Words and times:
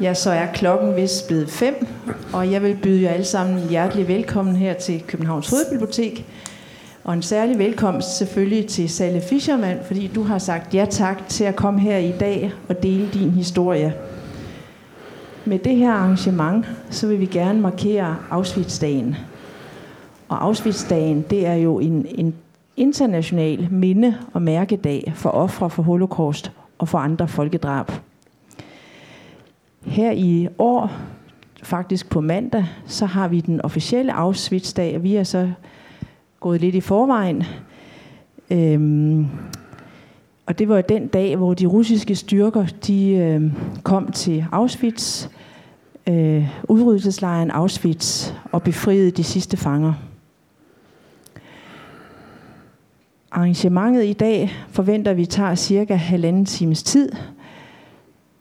Ja, 0.00 0.14
så 0.14 0.30
er 0.30 0.46
klokken 0.54 0.96
vist 0.96 1.26
blevet 1.26 1.50
fem, 1.50 1.86
og 2.32 2.52
jeg 2.52 2.62
vil 2.62 2.76
byde 2.82 3.02
jer 3.02 3.10
alle 3.10 3.24
sammen 3.24 3.68
hjertelig 3.68 4.08
velkommen 4.08 4.56
her 4.56 4.74
til 4.74 5.02
Københavns 5.06 5.50
Hovedbibliotek. 5.50 6.26
Og 7.04 7.14
en 7.14 7.22
særlig 7.22 7.58
velkomst 7.58 8.18
selvfølgelig 8.18 8.66
til 8.66 8.88
Salle 8.88 9.20
Fischermann, 9.20 9.78
fordi 9.84 10.06
du 10.06 10.22
har 10.22 10.38
sagt 10.38 10.74
ja 10.74 10.86
tak 10.90 11.28
til 11.28 11.44
at 11.44 11.56
komme 11.56 11.80
her 11.80 11.96
i 11.96 12.12
dag 12.20 12.52
og 12.68 12.82
dele 12.82 13.08
din 13.14 13.30
historie. 13.30 13.94
Med 15.44 15.58
det 15.58 15.76
her 15.76 15.92
arrangement, 15.92 16.66
så 16.90 17.06
vil 17.06 17.20
vi 17.20 17.26
gerne 17.26 17.60
markere 17.60 18.16
Auschwitz-dagen. 18.30 19.16
Og 20.28 20.44
Auschwitz-dagen, 20.44 21.24
det 21.30 21.46
er 21.46 21.54
jo 21.54 21.78
en, 21.78 22.06
en 22.14 22.34
international 22.76 23.68
minde- 23.70 24.16
og 24.32 24.42
mærkedag 24.42 25.12
for 25.16 25.30
ofre 25.30 25.70
for 25.70 25.82
holocaust 25.82 26.52
og 26.78 26.88
for 26.88 26.98
andre 26.98 27.28
folkedrab. 27.28 27.92
Her 29.84 30.10
i 30.10 30.48
år, 30.58 30.92
faktisk 31.62 32.10
på 32.10 32.20
mandag, 32.20 32.66
så 32.86 33.06
har 33.06 33.28
vi 33.28 33.40
den 33.40 33.60
officielle 33.60 34.12
Auschwitz-dag, 34.12 34.96
og 34.96 35.02
vi 35.02 35.16
er 35.16 35.24
så 35.24 35.50
gået 36.40 36.60
lidt 36.60 36.74
i 36.74 36.80
forvejen. 36.80 37.44
Øhm, 38.50 39.26
og 40.46 40.58
det 40.58 40.68
var 40.68 40.80
den 40.80 41.06
dag, 41.06 41.36
hvor 41.36 41.54
de 41.54 41.66
russiske 41.66 42.14
styrker 42.14 42.66
de 42.86 43.10
øh, 43.10 43.52
kom 43.82 44.12
til 44.12 44.46
Auschwitz, 44.52 45.28
øh, 46.06 46.48
udryddelseslejren 46.68 47.50
Auschwitz, 47.50 48.32
og 48.52 48.62
befriede 48.62 49.10
de 49.10 49.24
sidste 49.24 49.56
fanger. 49.56 49.92
Arrangementet 53.32 54.04
i 54.04 54.12
dag 54.12 54.52
forventer 54.68 55.12
vi 55.12 55.26
tager 55.26 55.54
cirka 55.54 55.94
halvanden 55.94 56.44
times 56.44 56.82
tid. 56.82 57.12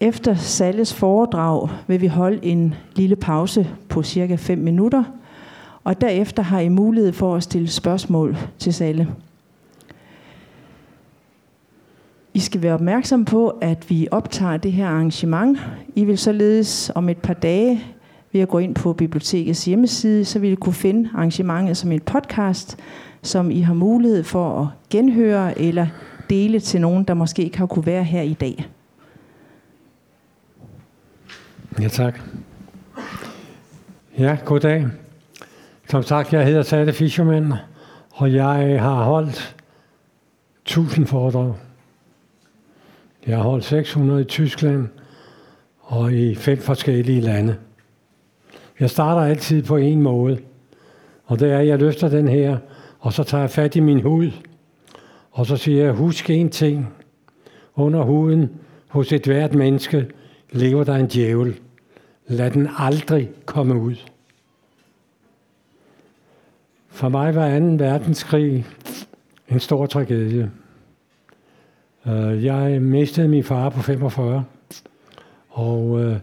Efter 0.02 0.35
Salles 0.35 0.94
foredrag 0.94 1.70
vil 1.88 2.02
vi 2.02 2.08
holde 2.08 2.45
en 2.45 2.73
lille 2.95 3.16
pause 3.16 3.70
på 3.89 4.03
cirka 4.03 4.35
5 4.35 4.58
minutter, 4.58 5.03
og 5.83 6.02
derefter 6.02 6.44
har 6.44 6.59
I 6.59 6.69
mulighed 6.69 7.14
for 7.14 7.36
at 7.36 7.44
stille 7.44 7.67
spørgsmål 7.67 8.38
til 8.59 8.73
Salle. 8.73 9.08
I 12.33 12.39
skal 12.39 12.61
være 12.61 12.73
opmærksom 12.73 13.25
på, 13.25 13.47
at 13.47 13.89
vi 13.89 14.08
optager 14.11 14.58
det 14.58 14.72
her 14.72 14.88
arrangement. 14.88 15.59
I 15.95 16.03
vil 16.03 16.17
således 16.17 16.91
om 16.95 17.09
et 17.09 17.17
par 17.17 17.34
dage 17.34 17.84
ved 18.31 18.41
at 18.41 18.47
gå 18.47 18.59
ind 18.59 18.75
på 18.75 18.94
bibliotekets 18.94 19.66
hjemmeside, 19.66 20.25
så 20.25 20.39
vil 20.39 20.52
I 20.52 20.56
kunne 20.56 20.73
finde 20.73 21.09
arrangementet 21.13 21.78
som 21.78 21.91
en 21.91 22.00
podcast, 22.00 22.78
som 23.22 23.52
I 23.52 23.59
har 23.59 23.73
mulighed 23.73 24.23
for 24.23 24.61
at 24.61 24.67
genhøre 24.89 25.61
eller 25.61 25.88
dele 26.30 26.59
til 26.59 26.81
nogen, 26.81 27.03
der 27.03 27.13
måske 27.13 27.44
ikke 27.44 27.58
har 27.58 27.66
kunne 27.66 27.86
være 27.86 28.03
her 28.03 28.22
i 28.22 28.34
dag. 28.34 28.69
Ja, 31.78 31.88
tak. 31.88 32.22
Ja, 34.17 34.38
goddag. 34.45 34.88
Som 35.89 36.03
sagt, 36.03 36.34
jeg 36.34 36.45
hedder 36.45 36.64
Sade 36.64 36.94
Fischermann, 36.94 37.53
og 38.09 38.34
jeg 38.34 38.81
har 38.81 39.03
holdt 39.03 39.56
1000 40.66 41.08
foredrag. 41.08 41.56
Jeg 43.28 43.38
har 43.38 43.44
holdt 43.44 43.66
600 43.66 44.22
i 44.22 44.23
Tyskland 44.23 44.88
og 45.80 46.14
i 46.14 46.36
fem 46.36 46.58
forskellige 46.58 47.22
lande. 47.22 47.56
Jeg 48.80 48.90
starter 48.90 49.22
altid 49.22 49.64
på 49.64 49.78
en 49.78 50.02
måde, 50.02 50.40
og 51.25 51.40
det 51.40 51.52
er, 51.52 51.58
at 51.58 51.67
jeg 51.67 51.80
løfter 51.80 52.09
den 52.09 52.28
her, 52.28 52.58
og 53.00 53.14
så 53.14 53.23
tager 53.23 53.42
jeg 53.42 53.50
fat 53.50 53.75
i 53.75 53.80
min 53.80 54.02
hud, 54.02 54.31
og 55.31 55.45
så 55.45 55.58
siger 55.58 55.84
jeg, 55.84 55.94
husk 55.94 56.30
en 56.30 56.50
ting. 56.50 56.94
Under 57.75 58.03
huden 58.03 58.50
hos 58.88 59.14
et 59.14 59.25
hvert 59.25 59.53
menneske 59.53 60.08
lever 60.52 60.83
der 60.83 60.95
en 60.95 61.08
djævel. 61.08 61.59
Lad 62.28 62.52
den 62.52 62.69
aldrig 62.78 63.30
komme 63.45 63.75
ud. 63.75 63.95
For 66.88 67.09
mig 67.09 67.36
var 67.36 67.59
2. 67.59 67.66
verdenskrig 67.66 68.66
en 69.50 69.59
stor 69.59 69.85
tragedie. 69.85 70.51
Øh, 72.07 72.46
jeg 72.46 72.81
mistede 72.81 73.28
min 73.28 73.44
far 73.44 73.69
på 73.69 73.81
45, 73.81 74.44
og 75.50 76.00
øh, 76.00 76.18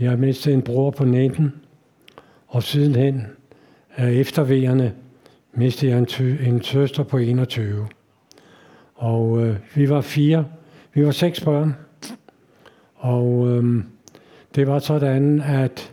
jeg 0.00 0.18
mistede 0.18 0.54
en 0.54 0.62
bror 0.62 0.90
på 0.90 1.04
19, 1.04 1.52
og 2.48 2.62
sidenhen 2.62 3.16
øh, 3.16 3.22
af 3.96 4.10
eftervejerne 4.12 4.94
mistede 5.52 5.90
jeg 5.90 5.98
en, 5.98 6.06
ty- 6.06 6.22
en 6.22 6.62
søster 6.62 7.02
på 7.02 7.18
21. 7.18 7.88
Og 8.94 9.46
øh, 9.46 9.56
vi 9.74 9.88
var 9.88 10.00
fire, 10.00 10.46
vi 10.92 11.04
var 11.04 11.10
seks 11.10 11.40
børn, 11.40 11.74
og 13.00 13.48
øhm, 13.48 13.84
det 14.54 14.66
var 14.66 14.78
sådan, 14.78 15.40
at 15.40 15.92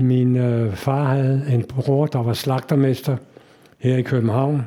min 0.00 0.36
øh, 0.36 0.72
far 0.72 1.04
havde 1.04 1.46
en 1.52 1.64
bror, 1.64 2.06
der 2.06 2.22
var 2.22 2.32
slagtermester 2.32 3.16
her 3.78 3.96
i 3.96 4.02
København. 4.02 4.66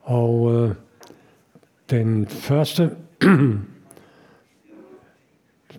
Og 0.00 0.54
øh, 0.54 0.74
den 1.90 2.26
første, 2.26 2.90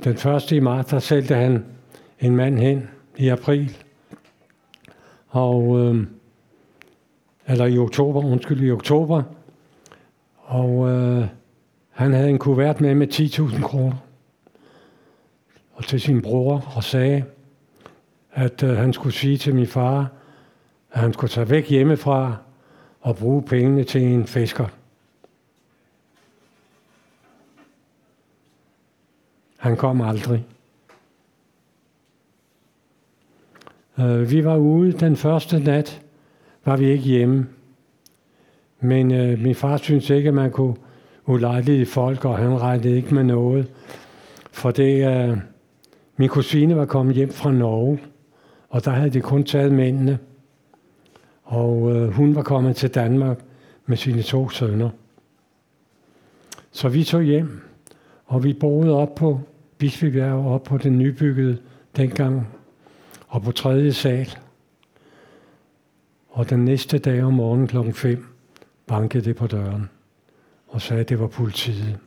den 0.03 0.17
første 0.17 0.55
i 0.55 0.59
marts, 0.59 0.89
der 0.89 0.99
sælgte 0.99 1.35
han 1.35 1.65
en 2.19 2.35
mand 2.35 2.59
hen 2.59 2.89
i 3.17 3.27
april. 3.27 3.77
Og, 5.27 5.79
øh, 5.79 6.07
eller 7.47 7.65
i 7.65 7.77
oktober, 7.77 8.25
undskyld, 8.25 8.61
i 8.61 8.71
oktober. 8.71 9.23
Og 10.37 10.89
øh, 10.89 11.27
han 11.99 12.13
havde 12.13 12.29
en 12.29 12.39
kuvert 12.39 12.81
med 12.81 12.95
med 12.95 13.07
10.000 13.13 13.61
kroner. 13.61 13.95
Og 15.73 15.83
til 15.83 16.01
sin 16.01 16.21
bror 16.21 16.73
og 16.75 16.83
sagde, 16.83 17.23
at 18.31 18.63
øh, 18.63 18.77
han 18.77 18.93
skulle 18.93 19.15
sige 19.15 19.37
til 19.37 19.55
min 19.55 19.67
far, 19.67 20.11
at 20.91 20.99
han 20.99 21.13
skulle 21.13 21.29
tage 21.29 21.49
væk 21.49 21.69
hjemmefra 21.69 22.35
og 23.01 23.15
bruge 23.15 23.43
pengene 23.43 23.83
til 23.83 24.01
en 24.01 24.27
fisker. 24.27 24.67
Han 29.57 29.77
kom 29.77 30.01
aldrig. 30.01 30.45
Øh, 33.99 34.31
vi 34.31 34.45
var 34.45 34.57
ude 34.57 34.91
den 34.91 35.15
første 35.15 35.59
nat, 35.59 36.01
var 36.65 36.77
vi 36.77 36.89
ikke 36.89 37.03
hjemme. 37.03 37.47
Men 38.79 39.11
øh, 39.11 39.39
min 39.39 39.55
far 39.55 39.77
syntes 39.77 40.09
ikke, 40.09 40.27
at 40.27 40.33
man 40.35 40.51
kunne 40.51 40.75
ulejlige 41.29 41.85
folk, 41.85 42.25
og 42.25 42.37
han 42.37 42.61
regnede 42.61 42.95
ikke 42.95 43.15
med 43.15 43.23
noget. 43.23 43.71
For 44.51 44.71
det, 44.71 45.07
øh, 45.07 45.37
min 46.17 46.29
kusine 46.29 46.75
var 46.75 46.85
kommet 46.85 47.15
hjem 47.15 47.31
fra 47.31 47.51
Norge, 47.51 47.99
og 48.69 48.85
der 48.85 48.91
havde 48.91 49.09
de 49.09 49.21
kun 49.21 49.43
taget 49.43 49.71
mændene. 49.71 50.19
Og 51.43 51.95
øh, 51.95 52.09
hun 52.09 52.35
var 52.35 52.43
kommet 52.43 52.75
til 52.75 52.89
Danmark 52.89 53.39
med 53.85 53.97
sine 53.97 54.21
to 54.21 54.49
sønner. 54.49 54.89
Så 56.71 56.89
vi 56.89 57.03
tog 57.03 57.21
hjem, 57.21 57.61
og 58.25 58.43
vi 58.43 58.53
boede 58.53 58.91
op 58.91 59.15
på 59.15 59.39
Bispebjerg, 59.77 60.45
op 60.45 60.63
på 60.63 60.77
den 60.77 60.97
nybyggede 60.97 61.57
dengang, 61.97 62.47
og 63.27 63.41
på 63.41 63.51
tredje 63.51 63.93
sal. 63.93 64.37
Og 66.29 66.49
den 66.49 66.65
næste 66.65 66.97
dag 66.97 67.23
om 67.23 67.33
morgenen 67.33 67.67
klokken 67.67 67.93
5 67.93 68.25
bankede 68.87 69.25
det 69.25 69.35
på 69.35 69.47
døren 69.47 69.89
og 70.69 70.81
sagde, 70.81 71.01
at 71.01 71.09
det 71.09 71.19
var 71.19 71.27
politiet. 71.27 71.97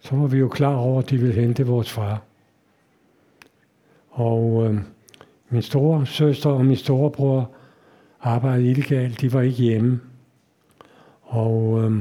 Så 0.00 0.16
var 0.16 0.26
vi 0.26 0.38
jo 0.38 0.48
klar 0.48 0.74
over, 0.74 1.02
at 1.02 1.10
de 1.10 1.18
ville 1.18 1.34
hente 1.34 1.66
vores 1.66 1.90
far. 1.90 2.22
Og 4.10 4.66
øh, 4.66 4.80
min 5.48 5.62
store 5.62 6.06
søster 6.06 6.50
og 6.50 6.64
min 6.64 6.76
storebror 6.76 7.50
arbejdede 8.20 8.70
illegalt. 8.70 9.20
De 9.20 9.32
var 9.32 9.40
ikke 9.40 9.62
hjemme. 9.62 10.00
Og 11.22 11.84
øh, 11.84 11.92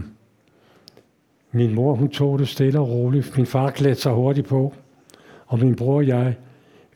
min 1.51 1.75
mor, 1.75 1.95
hun 1.95 2.09
tog 2.09 2.39
det 2.39 2.47
stille 2.47 2.79
og 2.79 2.89
roligt. 2.89 3.37
Min 3.37 3.45
far 3.45 3.69
klædte 3.69 4.01
sig 4.01 4.13
hurtigt 4.13 4.47
på. 4.47 4.73
Og 5.45 5.59
min 5.59 5.75
bror 5.75 5.95
og 5.95 6.07
jeg, 6.07 6.35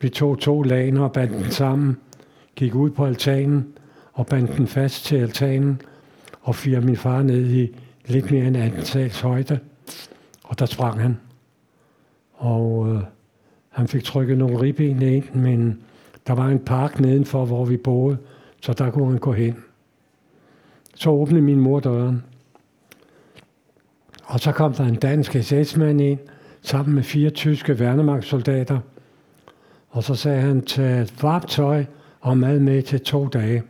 vi 0.00 0.08
tog 0.08 0.38
to 0.38 0.62
laner 0.62 1.02
og 1.02 1.12
bandt 1.12 1.32
dem 1.32 1.50
sammen. 1.50 1.96
Gik 2.56 2.74
ud 2.74 2.90
på 2.90 3.04
altanen 3.04 3.66
og 4.12 4.26
bandt 4.26 4.56
den 4.56 4.66
fast 4.66 5.04
til 5.04 5.16
altanen. 5.16 5.80
Og 6.40 6.54
fyrte 6.54 6.86
min 6.86 6.96
far 6.96 7.22
ned 7.22 7.50
i 7.50 7.76
lidt 8.06 8.30
mere 8.30 8.46
end 8.46 8.56
18 8.56 8.84
sals 8.84 9.20
højde. 9.20 9.58
Og 10.42 10.58
der 10.58 10.66
sprang 10.66 11.00
han. 11.00 11.16
Og 12.32 12.88
øh, 12.88 13.02
han 13.68 13.88
fik 13.88 14.04
trykket 14.04 14.38
nogle 14.38 14.60
ribben 14.60 15.02
ind, 15.02 15.34
men 15.34 15.82
der 16.26 16.32
var 16.32 16.48
en 16.48 16.58
park 16.58 17.00
nedenfor, 17.00 17.44
hvor 17.44 17.64
vi 17.64 17.76
boede, 17.76 18.18
så 18.62 18.72
der 18.72 18.90
kunne 18.90 19.10
han 19.10 19.18
gå 19.18 19.32
hen. 19.32 19.56
Så 20.94 21.10
åbnede 21.10 21.42
min 21.42 21.60
mor 21.60 21.80
døren. 21.80 22.22
Og 24.24 24.40
så 24.40 24.52
kom 24.52 24.74
der 24.74 24.84
en 24.84 24.94
dansk 24.94 25.36
SS-mand 25.42 26.00
ind, 26.00 26.18
sammen 26.62 26.94
med 26.94 27.02
fire 27.02 27.30
tyske 27.30 27.78
værnemagtssoldater. 27.78 28.78
Og 29.90 30.04
så 30.04 30.14
sagde 30.14 30.40
han, 30.40 30.62
tag 30.62 31.06
varmt 31.22 31.48
tøj 31.48 31.84
og 32.20 32.38
mad 32.38 32.58
med 32.58 32.82
til 32.82 33.00
to 33.00 33.26
dage. 33.26 33.62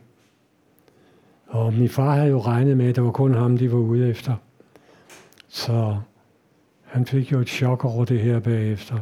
Og 1.53 1.73
min 1.73 1.89
far 1.89 2.15
havde 2.15 2.29
jo 2.29 2.39
regnet 2.39 2.77
med, 2.77 2.85
at 2.85 2.95
det 2.95 3.03
var 3.03 3.11
kun 3.11 3.33
ham, 3.33 3.57
de 3.57 3.71
var 3.71 3.77
ude 3.77 4.09
efter. 4.09 4.35
Så 5.47 5.97
han 6.83 7.05
fik 7.05 7.31
jo 7.31 7.39
et 7.39 7.49
chok 7.49 7.85
over 7.85 8.05
det 8.05 8.19
her 8.19 8.39
bagefter. 8.39 8.99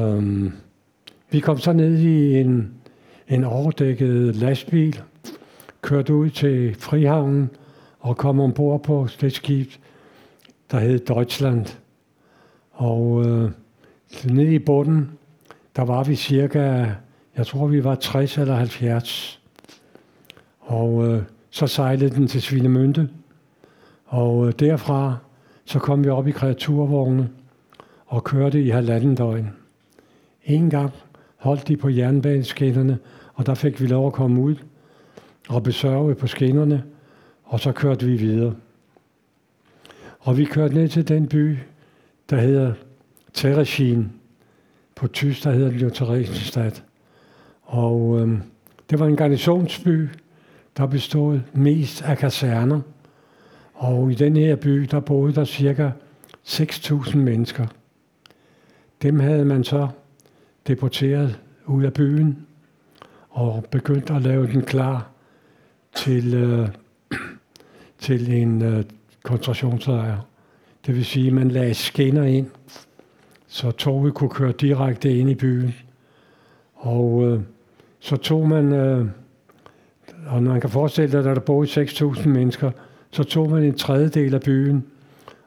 Um, 0.00 0.52
vi 1.30 1.40
kom 1.40 1.58
så 1.58 1.72
ned 1.72 1.98
i 1.98 2.40
en, 2.40 2.74
en 3.28 3.44
overdækket 3.44 4.36
lastbil, 4.36 5.00
kørte 5.82 6.14
ud 6.14 6.30
til 6.30 6.74
Frihavnen 6.74 7.50
og 8.00 8.16
kom 8.16 8.40
ombord 8.40 8.82
på 8.82 9.08
det 9.20 9.32
skib, 9.32 9.68
der 10.70 10.78
hed 10.78 10.98
Deutschland. 10.98 11.66
Og 12.72 13.26
øh, 13.26 13.50
nede 14.24 14.54
i 14.54 14.58
bunden, 14.58 15.10
der 15.76 15.82
var 15.82 16.04
vi 16.04 16.14
cirka, 16.14 16.86
jeg 17.36 17.46
tror 17.46 17.66
vi 17.66 17.84
var 17.84 17.94
60 17.94 18.38
eller 18.38 18.54
70. 18.54 19.39
Og 20.70 21.06
øh, 21.06 21.22
så 21.50 21.66
sejlede 21.66 22.14
den 22.14 22.26
til 22.26 22.38
Svinemünde. 22.38 23.00
Og 24.06 24.46
øh, 24.46 24.52
derfra, 24.58 25.16
så 25.64 25.78
kom 25.78 26.04
vi 26.04 26.08
op 26.08 26.28
i 26.28 26.30
kreaturvogne 26.30 27.28
og 28.06 28.24
kørte 28.24 28.62
i 28.62 28.68
halvanden 28.68 29.14
døgn. 29.14 29.50
En 30.44 30.70
gang 30.70 30.92
holdt 31.36 31.68
de 31.68 31.76
på 31.76 31.88
jernbaneskinnerne, 31.88 32.98
og 33.34 33.46
der 33.46 33.54
fik 33.54 33.80
vi 33.80 33.86
lov 33.86 34.06
at 34.06 34.12
komme 34.12 34.40
ud 34.40 34.54
og 35.48 35.62
besørge 35.62 36.14
på 36.14 36.26
skinnerne, 36.26 36.84
og 37.44 37.60
så 37.60 37.72
kørte 37.72 38.06
vi 38.06 38.16
videre. 38.16 38.54
Og 40.20 40.38
vi 40.38 40.44
kørte 40.44 40.74
ned 40.74 40.88
til 40.88 41.08
den 41.08 41.28
by, 41.28 41.58
der 42.30 42.36
hedder 42.36 42.72
Teresin. 43.34 44.12
På 44.94 45.08
tysk, 45.08 45.44
der 45.44 45.50
hedder 45.50 45.70
den 45.70 45.78
jo 45.78 45.90
Theresienstadt. 45.90 46.84
Og 47.62 48.20
øhm, 48.20 48.42
det 48.90 48.98
var 48.98 49.06
en 49.06 49.16
garnisonsby, 49.16 50.08
der 50.80 50.86
bestod 50.86 51.40
mest 51.52 52.02
af 52.02 52.18
kaserner. 52.18 52.80
Og 53.74 54.12
i 54.12 54.14
den 54.14 54.36
her 54.36 54.56
by, 54.56 54.88
der 54.90 55.00
boede 55.00 55.34
der 55.34 55.44
cirka 55.44 55.90
6.000 56.46 57.16
mennesker. 57.16 57.66
Dem 59.02 59.20
havde 59.20 59.44
man 59.44 59.64
så 59.64 59.88
deporteret 60.66 61.40
ud 61.66 61.84
af 61.84 61.92
byen 61.92 62.46
og 63.30 63.64
begyndt 63.70 64.10
at 64.10 64.22
lave 64.22 64.46
den 64.46 64.62
klar 64.62 65.10
til, 65.94 66.34
øh, 66.34 66.68
til 67.98 68.32
en 68.32 68.62
øh, 68.62 68.84
koncentrationslejr. 69.22 70.18
Det 70.86 70.94
vil 70.94 71.04
sige, 71.04 71.26
at 71.26 71.32
man 71.32 71.48
lagde 71.48 71.74
skinner 71.74 72.24
ind, 72.24 72.46
så 73.46 73.70
toget 73.70 74.14
kunne 74.14 74.30
køre 74.30 74.52
direkte 74.52 75.18
ind 75.18 75.30
i 75.30 75.34
byen. 75.34 75.74
Og 76.74 77.26
øh, 77.26 77.40
så 77.98 78.16
tog 78.16 78.48
man, 78.48 78.72
øh, 78.72 79.06
og 80.26 80.42
man 80.42 80.60
kan 80.60 80.70
forestille 80.70 81.10
sig, 81.10 81.18
at 81.18 81.24
der 81.24 81.40
boede 81.40 81.84
6.000 81.84 82.28
mennesker, 82.28 82.70
så 83.10 83.24
tog 83.24 83.50
man 83.50 83.62
en 83.62 83.74
tredjedel 83.74 84.34
af 84.34 84.40
byen 84.40 84.86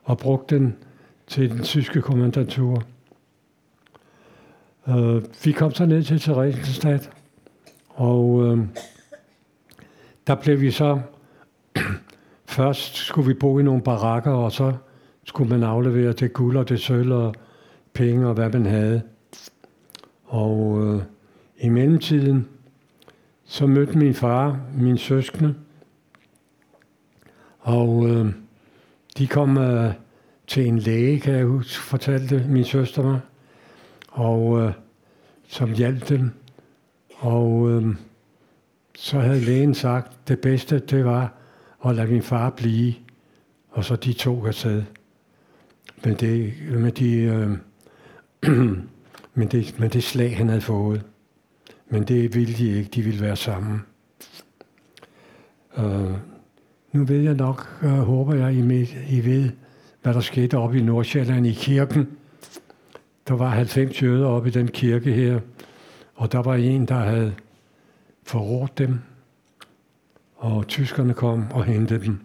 og 0.04 0.18
brugte 0.18 0.56
den 0.56 0.76
til 1.28 1.50
den 1.50 1.64
tyske 1.64 2.02
kommandantur. 2.02 2.84
Øh, 4.88 5.22
vi 5.44 5.52
kom 5.52 5.74
så 5.74 5.86
ned 5.86 6.04
til 6.04 6.20
Theresienstadt, 6.20 7.10
og 7.90 8.44
øh, 8.46 8.58
der 10.28 10.36
blev 10.36 10.62
vi 10.62 10.72
så... 10.72 11.00
først 12.46 12.96
skulle 12.96 13.28
vi 13.28 13.34
bo 13.34 13.60
i 13.60 13.64
nogle 13.64 13.82
barakker, 13.82 14.32
og 14.32 14.52
så 14.52 14.74
skulle 15.24 15.50
man 15.50 15.64
aflevere 15.64 16.14
det 16.14 16.34
guld 16.34 16.58
og 16.58 16.70
det 16.70 16.80
sølv 16.80 17.12
og 17.12 17.36
penge 17.94 18.28
og 18.28 18.34
hvad 18.34 18.50
man 18.50 18.66
havde. 18.66 19.02
Og 20.26 20.84
øh, 20.84 21.02
i 21.58 21.70
mellemtiden, 21.70 22.48
så 23.54 23.68
mødte 23.68 23.98
min 23.98 24.14
far 24.14 24.60
min 24.78 24.98
søskende, 24.98 25.56
og 27.60 28.10
øh, 28.10 28.34
de 29.18 29.28
kom 29.28 29.58
øh, 29.58 29.94
til 30.48 30.68
en 30.68 30.80
læge, 30.80 31.20
kan 31.20 31.34
jeg 31.34 31.46
huske, 31.46 31.84
fortalte 31.84 32.46
min 32.50 32.64
søster 32.64 33.04
mig 33.04 33.20
og 34.08 34.62
øh, 34.62 34.74
som 35.48 35.74
hjalp 35.74 36.10
dem. 36.10 36.32
Og 37.16 37.70
øh, 37.70 37.96
så 38.96 39.20
havde 39.20 39.40
lægen 39.40 39.74
sagt, 39.74 40.08
at 40.08 40.28
det 40.28 40.40
bedste 40.40 40.80
det 40.80 41.06
var 41.06 41.34
at 41.86 41.96
lade 41.96 42.12
min 42.12 42.24
far 42.24 42.50
blive, 42.50 42.94
og 43.70 43.86
så 43.86 43.96
de 43.96 44.14
to 44.14 44.46
afsted. 44.46 44.84
Men 46.04 46.16
det, 46.16 46.54
med 46.72 46.92
de, 46.92 47.14
øh, 47.16 47.58
men 49.38 49.48
det, 49.48 49.80
med 49.80 49.90
det 49.90 50.04
slag, 50.04 50.38
han 50.38 50.48
havde 50.48 50.62
fået. 50.62 51.04
Men 51.94 52.04
det 52.04 52.36
ville 52.36 52.54
de 52.54 52.78
ikke, 52.78 52.90
de 52.90 53.02
ville 53.02 53.22
være 53.22 53.36
sammen. 53.36 53.82
Øh, 55.78 56.12
nu 56.92 57.06
ved 57.06 57.22
jeg 57.22 57.34
nok, 57.34 57.80
øh, 57.84 57.90
håber 57.90 58.34
jeg, 58.36 58.54
I, 58.54 58.88
I 59.10 59.26
ved, 59.26 59.50
hvad 60.02 60.14
der 60.14 60.20
skete 60.20 60.58
oppe 60.58 60.78
i 60.78 60.82
Nordsjælland 60.82 61.48
i 61.48 61.54
kirken 61.54 62.08
der 63.28 63.34
var 63.34 63.50
90 63.50 64.02
jøder 64.02 64.28
oppe 64.28 64.50
i 64.50 64.52
den 64.52 64.68
kirke 64.68 65.12
her, 65.12 65.40
og 66.16 66.32
der 66.32 66.40
var 66.40 66.56
en, 66.56 66.86
der 66.86 66.96
havde 66.96 67.36
forrådt 68.24 68.78
dem, 68.78 69.00
og 70.36 70.68
tyskerne 70.68 71.14
kom 71.14 71.52
og 71.52 71.64
hentede 71.66 72.06
dem. 72.06 72.20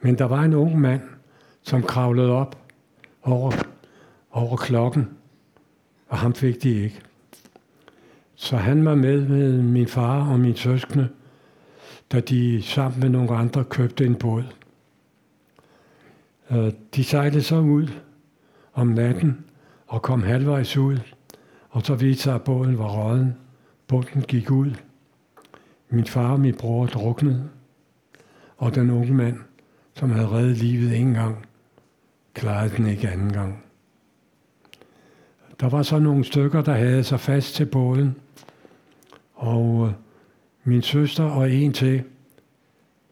Men 0.00 0.18
der 0.18 0.24
var 0.24 0.42
en 0.42 0.54
ung 0.54 0.80
mand, 0.80 1.02
som 1.62 1.82
kravlede 1.82 2.30
op 2.30 2.58
over, 3.22 3.52
over 4.30 4.56
klokken, 4.56 5.08
og 6.08 6.18
ham 6.18 6.34
fik 6.34 6.62
de 6.62 6.70
ikke. 6.70 7.00
Så 8.42 8.56
han 8.56 8.84
var 8.84 8.94
med 8.94 9.28
med 9.28 9.62
min 9.62 9.86
far 9.86 10.30
og 10.30 10.40
min 10.40 10.56
søskende, 10.56 11.08
da 12.12 12.20
de 12.20 12.62
sammen 12.62 13.00
med 13.00 13.08
nogle 13.08 13.36
andre 13.36 13.64
købte 13.64 14.06
en 14.06 14.14
båd. 14.14 14.44
Øh, 16.50 16.72
de 16.94 17.04
sejlede 17.04 17.42
så 17.42 17.58
ud 17.58 17.88
om 18.74 18.86
natten 18.86 19.44
og 19.86 20.02
kom 20.02 20.22
halvvejs 20.22 20.76
ud, 20.76 20.98
og 21.70 21.82
så 21.82 21.94
viste 21.94 22.22
sig, 22.22 22.34
at 22.34 22.42
båden 22.42 22.78
var 22.78 22.88
råden. 22.88 23.34
Bunden 23.86 24.22
gik 24.22 24.50
ud. 24.50 24.70
Min 25.90 26.04
far 26.04 26.32
og 26.32 26.40
min 26.40 26.54
bror 26.54 26.86
druknede, 26.86 27.48
og 28.56 28.74
den 28.74 28.90
unge 28.90 29.14
mand, 29.14 29.38
som 29.94 30.10
havde 30.10 30.28
reddet 30.28 30.56
livet 30.56 30.96
en 30.96 31.14
gang, 31.14 31.46
klarede 32.34 32.76
den 32.76 32.86
ikke 32.86 33.08
anden 33.08 33.32
gang. 33.32 33.64
Der 35.60 35.68
var 35.68 35.82
så 35.82 35.98
nogle 35.98 36.24
stykker, 36.24 36.62
der 36.62 36.74
havde 36.74 37.04
sig 37.04 37.20
fast 37.20 37.54
til 37.54 37.66
båden, 37.66 38.16
og 39.40 39.86
øh, 39.86 39.92
min 40.64 40.82
søster 40.82 41.24
og 41.24 41.52
en 41.52 41.72
til, 41.72 42.02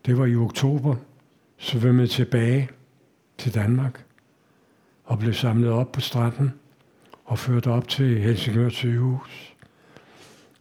det 0.06 0.18
var 0.18 0.26
i 0.26 0.36
oktober, 0.36 0.96
svømmede 1.56 2.08
tilbage 2.08 2.68
til 3.38 3.54
Danmark 3.54 4.04
og 5.04 5.18
blev 5.18 5.32
samlet 5.32 5.70
op 5.70 5.92
på 5.92 6.00
stranden 6.00 6.52
og 7.24 7.38
ført 7.38 7.66
op 7.66 7.88
til 7.88 8.18
Helsingør 8.18 8.68
sygehus. 8.68 9.54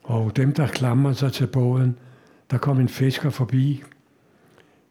Og 0.03 0.37
dem, 0.37 0.53
der 0.53 0.67
klamrede 0.67 1.15
sig 1.15 1.33
til 1.33 1.47
båden, 1.47 1.97
der 2.51 2.57
kom 2.57 2.79
en 2.79 2.89
fisker 2.89 3.29
forbi, 3.29 3.83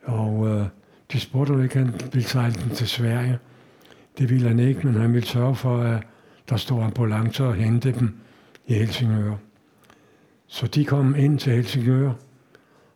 og 0.02 0.48
øh, 0.48 0.66
de 1.12 1.20
spurgte, 1.20 1.50
om 1.52 1.62
ikke 1.62 1.78
han 1.78 1.94
ville 2.12 2.28
sejle 2.28 2.54
den 2.54 2.70
til 2.70 2.88
Sverige. 2.88 3.38
Det 4.18 4.30
ville 4.30 4.48
han 4.48 4.58
ikke, 4.58 4.86
men 4.86 4.94
han 4.94 5.12
ville 5.12 5.28
sørge 5.28 5.54
for, 5.54 5.78
at 5.78 6.06
der 6.48 6.56
stod 6.56 6.82
ambulancer 6.82 7.44
og 7.44 7.54
hente 7.54 7.92
dem 7.92 8.18
i 8.66 8.74
Helsingør. 8.74 9.36
Så 10.46 10.66
de 10.66 10.84
kom 10.84 11.14
ind 11.16 11.38
til 11.38 11.52
Helsingør, 11.52 12.12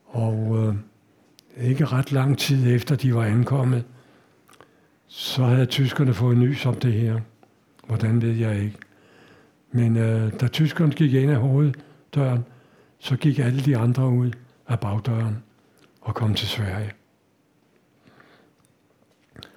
og 0.07 0.59
øh, 0.59 0.75
ikke 1.66 1.85
ret 1.85 2.12
lang 2.12 2.38
tid 2.38 2.75
efter 2.75 2.97
de 2.97 3.14
var 3.14 3.25
ankommet, 3.25 3.85
så 5.07 5.45
havde 5.45 5.66
tyskerne 5.66 6.14
fået 6.14 6.37
nys 6.37 6.66
om 6.66 6.75
det 6.75 6.92
her. 6.92 7.21
Hvordan 7.87 8.23
ved 8.23 8.33
jeg 8.33 8.62
ikke. 8.62 8.76
Men 9.73 9.97
øh, 9.97 10.40
da 10.40 10.49
tyskerne 10.49 10.92
gik 10.92 11.14
ind 11.14 11.30
af 11.30 11.37
hoveddøren, 11.37 12.45
så 12.99 13.16
gik 13.16 13.38
alle 13.38 13.61
de 13.61 13.76
andre 13.76 14.09
ud 14.09 14.30
af 14.69 14.80
bagdøren 14.80 15.42
og 16.00 16.14
kom 16.14 16.35
til 16.35 16.49
Sverige. 16.49 16.92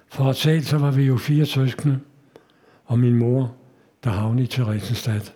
For 0.08 0.30
at 0.30 0.36
tale, 0.36 0.64
så 0.64 0.78
var 0.78 0.90
vi 0.90 1.02
jo 1.02 1.16
fire 1.16 1.46
søskende, 1.46 2.00
og 2.84 2.98
min 2.98 3.14
mor, 3.14 3.54
der 4.04 4.10
havnede 4.10 4.44
i 4.44 4.46
Theresienstadt. 4.46 5.34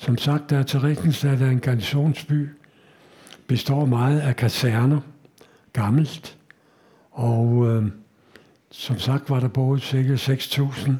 Som 0.00 0.18
sagt, 0.18 0.50
der 0.50 0.62
Theresienstadt 0.62 1.42
er 1.42 1.50
en 1.50 1.60
garnisonsby, 1.60 2.48
består 3.46 3.84
meget 3.86 4.20
af 4.20 4.36
kaserner, 4.36 5.00
gammelt, 5.72 6.38
og 7.10 7.66
øh, 7.66 7.90
som 8.70 8.98
sagt 8.98 9.30
var 9.30 9.40
der 9.40 9.48
både 9.48 9.80
cirka 9.80 10.14
6.000 10.14 10.92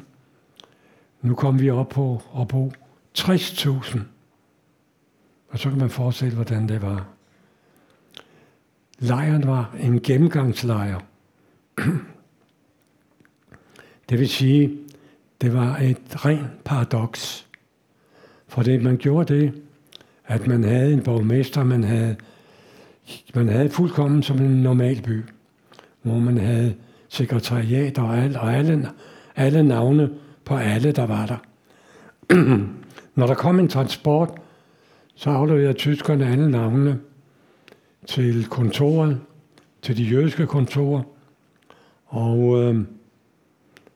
nu 1.21 1.35
kom 1.35 1.59
vi 1.59 1.69
op 1.69 1.89
på 1.89 2.21
at 2.39 2.47
bo 2.47 2.73
60.000. 3.17 3.99
Og 5.49 5.59
så 5.59 5.69
kan 5.69 5.77
man 5.77 5.89
forestille, 5.89 6.35
hvordan 6.35 6.69
det 6.69 6.81
var. 6.81 7.07
Lejren 8.99 9.47
var 9.47 9.75
en 9.79 10.01
gennemgangslejr. 10.01 10.99
Det 14.09 14.19
vil 14.19 14.29
sige, 14.29 14.77
det 15.41 15.53
var 15.53 15.77
et 15.77 16.25
rent 16.25 16.63
paradoks. 16.63 17.47
For 18.51 18.63
det, 18.63 18.83
man 18.83 18.97
gjorde 18.97 19.35
det, 19.35 19.53
at 20.25 20.47
man 20.47 20.63
havde 20.63 20.93
en 20.93 21.03
borgmester, 21.03 21.63
man 21.63 21.83
havde, 21.83 22.15
man 23.35 23.49
havde 23.49 23.69
fuldkommen 23.69 24.23
som 24.23 24.37
en 24.37 24.63
normal 24.63 25.01
by, 25.01 25.21
hvor 26.01 26.19
man 26.19 26.37
havde 26.37 26.75
sekretariat 27.09 27.97
og, 27.97 28.17
alt, 28.17 28.37
og 28.37 28.53
alle, 28.53 28.89
alle 29.35 29.63
navne 29.63 30.09
på 30.45 30.55
alle, 30.55 30.91
der 30.91 31.05
var 31.05 31.25
der. 31.25 31.37
når 33.15 33.27
der 33.27 33.33
kom 33.33 33.59
en 33.59 33.67
transport, 33.67 34.29
så 35.15 35.29
afleverede 35.29 35.73
tyskerne 35.73 36.27
alle 36.27 36.51
navnene 36.51 36.99
til 38.07 38.45
kontoret, 38.45 39.19
til 39.81 39.97
de 39.97 40.03
jødiske 40.03 40.45
kontorer. 40.45 41.03
Og 42.05 42.63
øh, 42.63 42.85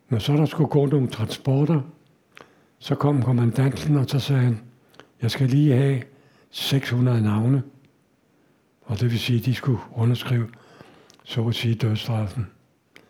når 0.09 0.19
så 0.19 0.33
der 0.33 0.45
skulle 0.45 0.69
gå 0.69 0.85
nogle 0.85 1.07
transporter, 1.07 1.81
så 2.85 2.95
kom 2.95 3.21
kommandanten, 3.21 3.97
og 3.97 4.05
så 4.09 4.19
sagde 4.19 4.41
han, 4.41 4.61
jeg 5.21 5.31
skal 5.31 5.49
lige 5.49 5.75
have 5.75 6.03
600 6.49 7.21
navne. 7.21 7.63
Og 8.81 8.99
det 8.99 9.11
vil 9.11 9.19
sige, 9.19 9.39
at 9.39 9.45
de 9.45 9.53
skulle 9.53 9.79
underskrive, 9.95 10.47
så 11.23 11.47
at 11.47 11.55
sige, 11.55 11.75
dødstraffen. 11.75 12.47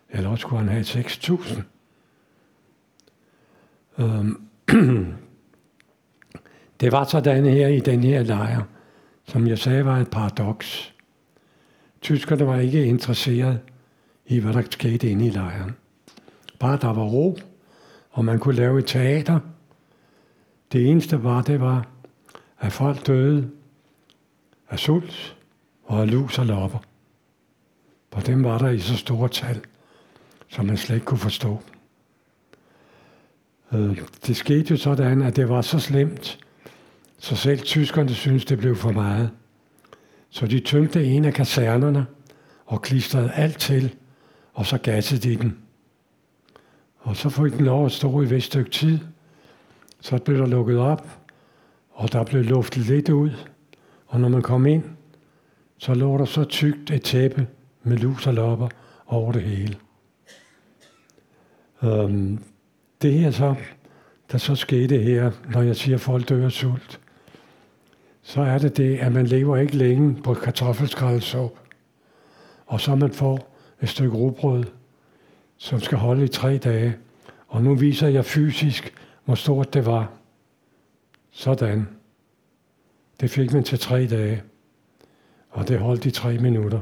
Eller 0.09 0.29
også 0.29 0.41
skulle 0.41 0.59
han 0.59 0.69
have 0.69 0.83
6.000. 0.83 1.61
Øhm, 3.97 4.41
det 6.79 6.91
var 6.91 7.03
sådan 7.03 7.45
her 7.45 7.67
i 7.67 7.79
den 7.79 8.03
her 8.03 8.23
lejr, 8.23 8.61
som 9.25 9.47
jeg 9.47 9.59
sagde 9.59 9.85
var 9.85 9.97
et 9.97 10.09
paradoks. 10.09 10.93
Tyskerne 12.01 12.47
var 12.47 12.59
ikke 12.59 12.85
interesseret 12.85 13.59
i, 14.25 14.39
hvad 14.39 14.53
der 14.53 14.63
skete 14.69 15.09
inde 15.09 15.25
i 15.25 15.29
lejren. 15.29 15.75
Bare 16.59 16.77
der 16.81 16.93
var 16.93 17.03
ro, 17.03 17.37
og 18.11 18.25
man 18.25 18.39
kunne 18.39 18.55
lave 18.55 18.79
et 18.79 18.85
teater. 18.85 19.39
Det 20.75 20.89
eneste 20.89 21.23
var, 21.23 21.41
det 21.41 21.61
var, 21.61 21.87
at 22.59 22.71
folk 22.71 23.07
døde 23.07 23.49
af 24.69 24.79
sult 24.79 25.37
og 25.83 26.01
af 26.01 26.11
lus 26.11 26.39
og 26.39 26.45
lopper. 26.45 26.79
For 28.13 28.21
dem 28.21 28.43
var 28.43 28.57
der 28.57 28.69
i 28.69 28.79
så 28.79 28.97
store 28.97 29.29
tal, 29.29 29.61
som 30.47 30.65
man 30.65 30.77
slet 30.77 30.95
ikke 30.95 31.05
kunne 31.05 31.17
forstå. 31.17 31.61
Øh, 33.73 34.01
det 34.27 34.35
skete 34.35 34.71
jo 34.71 34.77
sådan, 34.77 35.21
at 35.21 35.35
det 35.35 35.49
var 35.49 35.61
så 35.61 35.79
slemt, 35.79 36.39
så 37.17 37.35
selv 37.35 37.59
tyskerne 37.59 38.13
syntes, 38.13 38.45
det 38.45 38.57
blev 38.57 38.75
for 38.75 38.91
meget. 38.91 39.31
Så 40.29 40.47
de 40.47 40.59
tømte 40.59 41.05
en 41.05 41.25
af 41.25 41.33
kasernerne 41.33 42.05
og 42.65 42.81
klistrede 42.81 43.31
alt 43.31 43.59
til, 43.59 43.95
og 44.53 44.65
så 44.65 44.77
gassede 44.77 45.29
de 45.29 45.35
den. 45.35 45.57
Og 46.99 47.15
så 47.15 47.29
fik 47.29 47.53
den 47.53 47.65
lov 47.65 47.85
at 47.85 47.91
stå 47.91 48.21
i 48.21 48.35
et 48.35 48.43
stykke 48.43 48.71
tid. 48.71 48.99
Så 50.05 50.17
blev 50.17 50.37
der 50.37 50.45
lukket 50.45 50.77
op, 50.77 51.19
og 51.91 52.11
der 52.11 52.23
blev 52.23 52.43
luftet 52.43 52.85
lidt 52.85 53.09
ud. 53.09 53.31
Og 54.07 54.19
når 54.19 54.29
man 54.29 54.41
kom 54.41 54.65
ind, 54.65 54.83
så 55.77 55.93
lå 55.93 56.17
der 56.17 56.25
så 56.25 56.43
tykt 56.43 56.91
et 56.91 57.01
tæppe 57.01 57.47
med 57.83 57.97
lus 57.97 58.27
og 58.27 58.33
lopper 58.33 58.67
over 59.07 59.31
det 59.31 59.41
hele. 59.41 59.75
Øhm, 61.83 62.43
det 63.01 63.13
her 63.13 63.31
så, 63.31 63.55
der 64.31 64.37
så 64.37 64.55
skete 64.55 64.97
her, 64.97 65.31
når 65.49 65.61
jeg 65.61 65.75
siger, 65.75 65.95
at 65.95 66.01
folk 66.01 66.29
dør 66.29 66.45
af 66.45 66.51
sult, 66.51 66.99
så 68.21 68.41
er 68.41 68.57
det 68.57 68.77
det, 68.77 68.97
at 68.97 69.11
man 69.11 69.25
lever 69.25 69.57
ikke 69.57 69.77
længe 69.77 70.21
på 70.23 70.33
kartoffelskraldsup, 70.33 71.59
og 72.65 72.81
så 72.81 72.95
man 72.95 73.11
får 73.11 73.55
et 73.81 73.89
stykke 73.89 74.17
rugbrød, 74.17 74.63
som 75.57 75.79
skal 75.79 75.97
holde 75.97 76.23
i 76.23 76.27
tre 76.27 76.57
dage. 76.57 76.95
Og 77.47 77.63
nu 77.63 77.75
viser 77.75 78.07
jeg 78.07 78.25
fysisk, 78.25 78.93
hvor 79.25 79.35
stort 79.35 79.73
det 79.73 79.85
var. 79.85 80.11
Sådan. 81.31 81.87
Det 83.19 83.29
fik 83.29 83.53
man 83.53 83.63
til 83.63 83.79
tre 83.79 84.07
dage, 84.07 84.43
og 85.49 85.67
det 85.67 85.79
holdt 85.79 86.05
i 86.05 86.11
tre 86.11 86.37
minutter. 86.37 86.81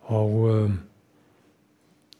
Og 0.00 0.54
øh, 0.54 0.70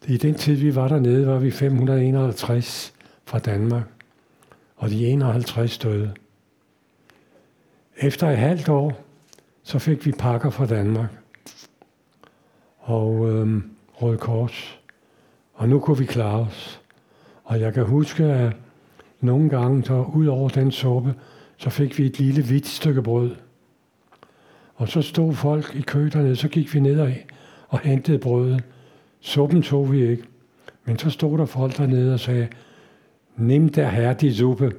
i 0.07 0.17
den 0.17 0.35
tid, 0.35 0.55
vi 0.55 0.75
var 0.75 0.87
dernede, 0.87 1.27
var 1.27 1.39
vi 1.39 1.51
551 1.51 2.93
fra 3.25 3.39
Danmark, 3.39 3.83
og 4.75 4.89
de 4.89 5.07
51 5.07 5.77
døde. 5.77 6.13
Efter 7.97 8.29
et 8.29 8.37
halvt 8.37 8.69
år, 8.69 9.03
så 9.63 9.79
fik 9.79 10.05
vi 10.05 10.11
pakker 10.11 10.49
fra 10.49 10.65
Danmark 10.65 11.09
og 12.79 13.29
øh, 13.29 13.61
Røde 13.93 14.17
Kors. 14.17 14.79
Og 15.53 15.69
nu 15.69 15.79
kunne 15.79 15.97
vi 15.97 16.05
klare 16.05 16.39
os. 16.39 16.81
Og 17.47 17.59
jeg 17.59 17.73
kan 17.73 17.85
huske, 17.85 18.23
at 18.23 18.55
nogle 19.21 19.49
gange, 19.49 19.83
så 19.83 20.05
ud 20.13 20.25
over 20.25 20.49
den 20.49 20.71
suppe, 20.71 21.15
så 21.57 21.69
fik 21.69 21.97
vi 21.97 22.05
et 22.05 22.19
lille 22.19 22.43
hvidt 22.43 22.67
stykke 22.67 23.01
brød. 23.01 23.35
Og 24.75 24.87
så 24.87 25.01
stod 25.01 25.33
folk 25.33 25.75
i 25.75 25.81
kø 25.81 26.09
dernede, 26.13 26.35
så 26.35 26.47
gik 26.47 26.73
vi 26.73 26.79
ned 26.79 27.13
og 27.67 27.79
hentede 27.79 28.19
brødet. 28.19 28.63
Suppen 29.19 29.61
tog 29.61 29.91
vi 29.91 30.09
ikke. 30.09 30.23
Men 30.85 30.99
så 30.99 31.09
stod 31.09 31.37
der 31.37 31.45
folk 31.45 31.77
dernede 31.77 32.13
og 32.13 32.19
sagde, 32.19 32.47
nem 33.35 33.69
der 33.69 33.89
herdig 33.89 34.35
suppe. 34.35 34.71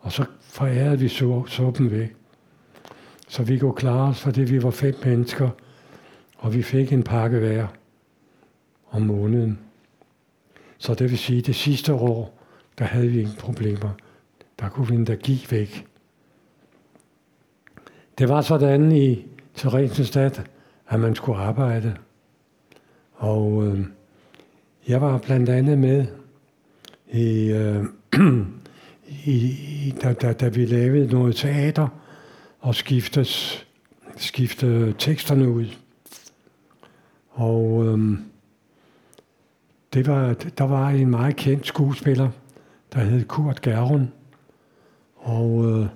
Og 0.00 0.12
så 0.12 0.24
forærede 0.40 0.98
vi 0.98 1.08
suppen 1.48 1.90
væk. 1.90 2.14
Så 3.28 3.42
vi 3.42 3.58
kunne 3.58 3.74
klare 3.74 4.08
os, 4.08 4.20
fordi 4.20 4.40
vi 4.40 4.62
var 4.62 4.70
fem 4.70 4.94
mennesker, 5.04 5.50
og 6.38 6.54
vi 6.54 6.62
fik 6.62 6.92
en 6.92 7.02
pakke 7.02 7.38
hver 7.38 7.66
om 8.90 9.02
måneden. 9.02 9.58
Så 10.82 10.94
det 10.94 11.10
vil 11.10 11.18
sige, 11.18 11.38
at 11.38 11.46
det 11.46 11.54
sidste 11.54 11.94
år, 11.94 12.38
der 12.78 12.84
havde 12.84 13.08
vi 13.08 13.20
ingen 13.20 13.36
problemer. 13.36 13.90
Der 14.60 14.68
kunne 14.68 14.88
vi 14.88 14.94
endda 14.94 15.14
give 15.14 15.40
væk. 15.50 15.86
Det 18.18 18.28
var 18.28 18.40
sådan 18.40 18.92
i 18.92 19.26
Theresienstadt, 19.56 20.50
at 20.88 21.00
man 21.00 21.14
skulle 21.14 21.38
arbejde. 21.38 21.96
Og 23.12 23.66
øh, 23.66 23.86
jeg 24.88 25.00
var 25.00 25.18
blandt 25.18 25.48
andet 25.48 25.78
med 25.78 26.06
i, 27.12 27.46
øh, 27.46 27.84
i, 29.26 29.94
da, 30.02 30.12
da, 30.12 30.32
da 30.32 30.48
vi 30.48 30.66
lavede 30.66 31.06
noget 31.06 31.36
teater 31.36 31.88
og 32.60 32.74
skiftes, 32.74 33.64
skifte 34.16 34.92
teksterne 34.92 35.48
ud. 35.48 35.66
Og 37.30 37.84
øh, 37.86 38.18
det 39.92 40.06
var, 40.06 40.34
der 40.58 40.64
var 40.64 40.88
en 40.88 41.10
meget 41.10 41.36
kendt 41.36 41.66
skuespiller, 41.66 42.30
der 42.92 43.00
hed 43.00 43.24
Kurt 43.24 43.60
Gerun, 43.60 44.12
Og 45.16 45.70
øh, 45.70 45.86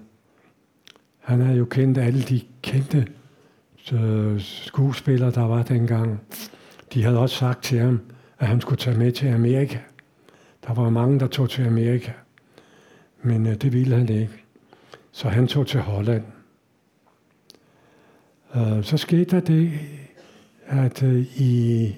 han 1.19 1.41
havde 1.41 1.59
jo 1.59 1.65
kendt 1.65 1.99
alle 1.99 2.23
de 2.23 2.41
kendte 2.63 3.07
øh, 3.93 4.41
skuespillere, 4.41 5.31
der 5.31 5.43
var 5.43 5.63
dengang. 5.63 6.21
De 6.95 7.03
havde 7.03 7.19
også 7.19 7.37
sagt 7.37 7.65
til 7.65 7.79
ham, 7.79 8.01
at 8.39 8.47
han 8.47 8.61
skulle 8.61 8.79
tage 8.79 8.99
med 8.99 9.13
til 9.13 9.27
Amerika. 9.27 9.79
Der 10.67 10.75
var 10.75 10.91
mange, 10.91 11.21
der 11.21 11.27
tog 11.27 11.51
til 11.51 11.63
Amerika. 11.63 12.13
Men 13.23 13.47
øh, 13.47 13.55
det 13.55 13.73
ville 13.73 13.97
han 13.97 14.09
ikke. 14.09 14.45
Så 15.13 15.29
han 15.29 15.47
tog 15.47 15.67
til 15.67 15.81
Holland. 15.81 16.25
Øh, 18.57 18.85
så 18.85 18.97
skete 18.97 19.25
der 19.25 19.41
det, 19.41 19.73
at 20.67 21.03
øh, 21.03 21.41
i 21.41 21.95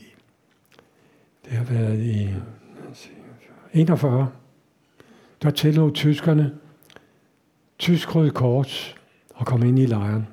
det 1.49 1.57
har 1.57 1.65
været 1.65 1.99
i 2.01 2.35
41, 3.73 4.33
der 5.43 5.51
tillod 5.51 5.93
tyskerne 5.95 6.55
tysk 7.79 8.15
røde 8.15 8.31
kors 8.31 8.97
og 9.35 9.47
kom 9.47 9.63
ind 9.63 9.79
i 9.79 9.87
lejren. 9.87 10.27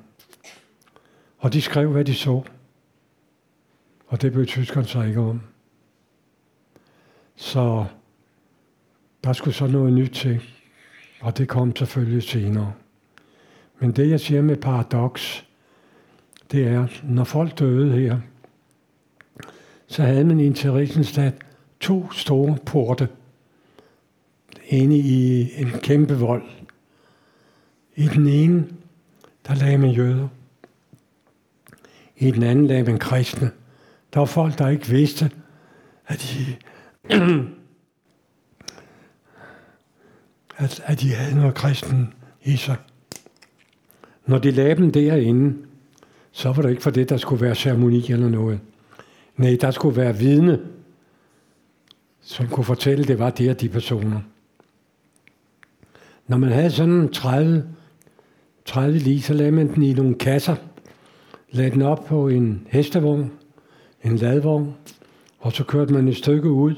Og 1.38 1.52
de 1.52 1.60
skrev, 1.60 1.92
hvad 1.92 2.04
de 2.04 2.14
så. 2.14 2.42
Og 4.06 4.22
det 4.22 4.32
blev 4.32 4.46
tyskerne 4.46 4.86
så 4.86 5.02
ikke 5.02 5.20
om. 5.20 5.40
Så 7.36 7.84
der 9.24 9.32
skulle 9.32 9.54
så 9.54 9.66
noget 9.66 9.92
nyt 9.92 10.10
til. 10.10 10.42
Og 11.20 11.38
det 11.38 11.48
kom 11.48 11.76
selvfølgelig 11.76 12.22
senere. 12.22 12.72
Men 13.78 13.92
det, 13.92 14.10
jeg 14.10 14.20
siger 14.20 14.42
med 14.42 14.56
paradoks, 14.56 15.46
det 16.52 16.66
er, 16.66 16.86
når 17.04 17.24
folk 17.24 17.58
døde 17.58 17.92
her, 17.92 18.20
så 19.86 20.02
havde 20.02 20.24
man 20.24 20.40
i 20.40 20.52
Theresienstadt 20.52 21.34
to 21.80 22.12
store 22.12 22.58
porte 22.66 23.08
inde 24.66 24.98
i 24.98 25.50
en 25.60 25.70
kæmpe 25.70 26.14
vold. 26.14 26.42
I 27.96 28.08
den 28.08 28.28
ene, 28.28 28.68
der 29.46 29.54
lagde 29.54 29.78
man 29.78 29.90
jøder. 29.90 30.28
I 32.16 32.30
den 32.30 32.42
anden 32.42 32.66
lagde 32.66 32.82
man 32.82 32.98
kristne. 32.98 33.50
Der 34.14 34.20
var 34.20 34.26
folk, 34.26 34.58
der 34.58 34.68
ikke 34.68 34.86
vidste, 34.86 35.30
at 36.06 36.34
de, 36.34 36.56
at, 40.64 40.82
at 40.84 41.00
de 41.00 41.14
havde 41.14 41.36
noget 41.36 41.54
kristen 41.54 42.14
i 42.42 42.56
sig. 42.56 42.76
Når 44.26 44.38
de 44.38 44.50
lagde 44.50 44.76
dem 44.76 44.92
derinde, 44.92 45.56
så 46.32 46.52
var 46.52 46.62
det 46.62 46.70
ikke 46.70 46.82
for 46.82 46.90
det, 46.90 47.08
der 47.08 47.16
skulle 47.16 47.44
være 47.44 47.54
ceremoni 47.54 48.12
eller 48.12 48.28
noget. 48.28 48.60
Nej, 49.36 49.56
der 49.60 49.70
skulle 49.70 49.96
være 49.96 50.16
vidne, 50.16 50.60
som 52.20 52.48
kunne 52.48 52.64
fortælle, 52.64 53.02
at 53.02 53.08
det 53.08 53.18
var 53.18 53.30
det 53.30 53.50
og 53.50 53.60
de 53.60 53.68
personer. 53.68 54.20
Når 56.26 56.36
man 56.36 56.52
havde 56.52 56.70
sådan 56.70 57.08
30, 57.08 57.64
30 58.64 58.98
lige, 58.98 59.22
så 59.22 59.34
lagde 59.34 59.52
man 59.52 59.74
den 59.74 59.82
i 59.82 59.92
nogle 59.92 60.14
kasser, 60.14 60.56
lagde 61.50 61.70
den 61.70 61.82
op 61.82 62.04
på 62.04 62.28
en 62.28 62.66
hestevogn, 62.70 63.32
en 64.04 64.16
ladvogn, 64.16 64.74
og 65.38 65.52
så 65.52 65.64
kørte 65.64 65.92
man 65.92 66.08
et 66.08 66.16
stykke 66.16 66.50
ud, 66.50 66.74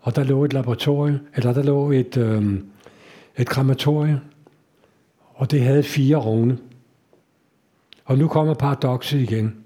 og 0.00 0.16
der 0.16 0.24
lå 0.24 0.44
et 0.44 0.52
laboratorium, 0.52 1.18
eller 1.36 1.52
der 1.52 1.62
lå 1.62 1.90
et, 1.90 2.16
øh, 2.16 2.60
et 3.38 3.48
krematorium, 3.48 4.18
og 5.34 5.50
det 5.50 5.60
havde 5.60 5.82
fire 5.82 6.16
runde. 6.16 6.58
Og 8.04 8.18
nu 8.18 8.28
kommer 8.28 8.54
paradokset 8.54 9.20
igen. 9.20 9.61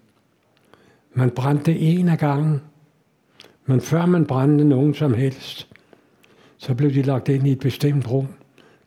Man 1.19 1.31
brændte 1.31 1.79
en 1.79 2.09
af 2.09 2.19
gangen, 2.19 2.61
men 3.67 3.81
før 3.81 4.07
man 4.07 4.27
brændte 4.27 4.65
nogen 4.65 4.95
som 4.95 5.15
helst, 5.15 5.69
så 6.57 6.75
blev 6.75 6.95
de 6.95 7.03
lagt 7.03 7.29
ind 7.29 7.47
i 7.47 7.53
et 7.53 7.59
bestemt 7.59 8.11
rum. 8.11 8.27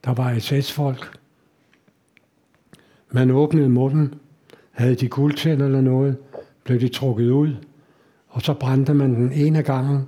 Der 0.06 0.14
var 0.14 0.40
SS-folk. 0.40 1.20
Man 3.12 3.32
åbnede 3.32 3.70
munden, 3.70 4.14
havde 4.72 4.96
de 4.96 5.08
guldtænder 5.08 5.66
eller 5.66 5.82
noget, 5.82 6.18
blev 6.64 6.80
de 6.80 6.88
trukket 6.88 7.30
ud, 7.30 7.56
og 8.28 8.42
så 8.42 8.54
brændte 8.54 8.94
man 8.94 9.16
den 9.16 9.32
ene 9.32 9.58
af 9.58 9.66
gangen, 9.66 10.08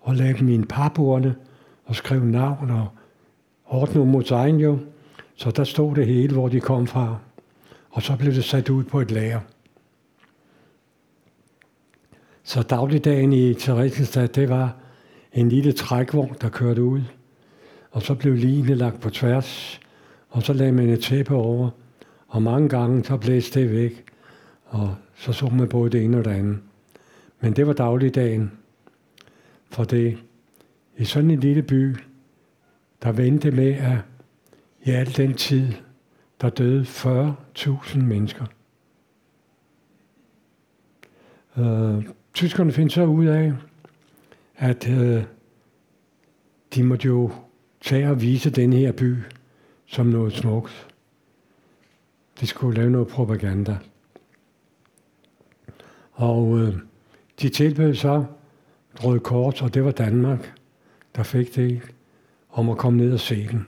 og 0.00 0.14
lagde 0.14 0.38
dem 0.38 0.48
i 0.48 0.54
en 0.54 0.66
parburne, 0.66 1.34
og 1.84 1.96
skrev 1.96 2.24
navn 2.24 2.70
og 2.70 2.88
ordnede 3.66 4.06
mod 4.06 4.30
egen 4.30 4.60
jo. 4.60 4.78
Så 5.34 5.50
der 5.50 5.64
stod 5.64 5.94
det 5.94 6.06
hele, 6.06 6.32
hvor 6.32 6.48
de 6.48 6.60
kom 6.60 6.86
fra. 6.86 7.18
Og 7.90 8.02
så 8.02 8.16
blev 8.16 8.34
det 8.34 8.44
sat 8.44 8.70
ud 8.70 8.84
på 8.84 9.00
et 9.00 9.10
lager. 9.10 9.40
Så 12.50 12.62
dagligdagen 12.62 13.32
i 13.32 13.54
Theresienstadt, 13.54 14.34
det 14.34 14.48
var 14.48 14.76
en 15.32 15.48
lille 15.48 15.72
trækvogn, 15.72 16.36
der 16.40 16.48
kørte 16.48 16.82
ud. 16.82 17.02
Og 17.90 18.02
så 18.02 18.14
blev 18.14 18.34
linene 18.34 18.74
lagt 18.74 19.00
på 19.00 19.10
tværs, 19.10 19.80
og 20.28 20.42
så 20.42 20.52
lagde 20.52 20.72
man 20.72 20.88
et 20.88 21.02
tæppe 21.02 21.34
over. 21.34 21.70
Og 22.28 22.42
mange 22.42 22.68
gange 22.68 23.04
så 23.04 23.16
blæste 23.16 23.60
det 23.60 23.72
væk, 23.72 24.04
og 24.64 24.94
så 25.14 25.32
så 25.32 25.48
man 25.48 25.68
både 25.68 25.90
det 25.90 26.04
ene 26.04 26.18
og 26.18 26.24
det 26.24 26.30
andet. 26.30 26.58
Men 27.40 27.52
det 27.52 27.66
var 27.66 27.72
dagligdagen. 27.72 28.52
For 29.70 29.84
det 29.84 30.18
i 30.96 31.04
sådan 31.04 31.30
en 31.30 31.40
lille 31.40 31.62
by, 31.62 31.96
der 33.02 33.12
vendte 33.12 33.50
med, 33.50 33.74
at 33.74 33.98
i 34.84 34.90
al 34.90 35.16
den 35.16 35.34
tid, 35.34 35.72
der 36.40 36.50
døde 36.50 36.82
40.000 36.82 37.98
mennesker. 37.98 38.44
Øh, 41.58 42.04
tyskerne 42.34 42.72
finder 42.72 42.92
så 42.92 43.04
ud 43.04 43.26
af, 43.26 43.52
at 44.56 44.88
øh, 44.88 45.22
de 46.74 46.82
måtte 46.82 47.06
jo 47.06 47.30
tage 47.80 48.10
og 48.10 48.22
vise 48.22 48.50
den 48.50 48.72
her 48.72 48.92
by 48.92 49.16
som 49.86 50.06
noget 50.06 50.32
smukt. 50.32 50.86
De 52.40 52.46
skulle 52.46 52.76
lave 52.76 52.90
noget 52.90 53.08
propaganda. 53.08 53.76
Og 56.12 56.58
øh, 56.58 56.74
de 57.40 57.48
tilbød 57.48 57.94
så 57.94 58.24
Røde 58.94 59.20
Kors, 59.20 59.62
og 59.62 59.74
det 59.74 59.84
var 59.84 59.90
Danmark, 59.90 60.52
der 61.16 61.22
fik 61.22 61.56
det, 61.56 61.82
om 62.50 62.70
at 62.70 62.78
komme 62.78 62.98
ned 62.98 63.12
og 63.12 63.20
se 63.20 63.48
den. 63.48 63.66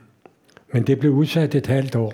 Men 0.73 0.87
det 0.87 0.99
blev 0.99 1.13
udsat 1.13 1.55
et 1.55 1.67
halvt 1.67 1.97
år. 1.97 2.13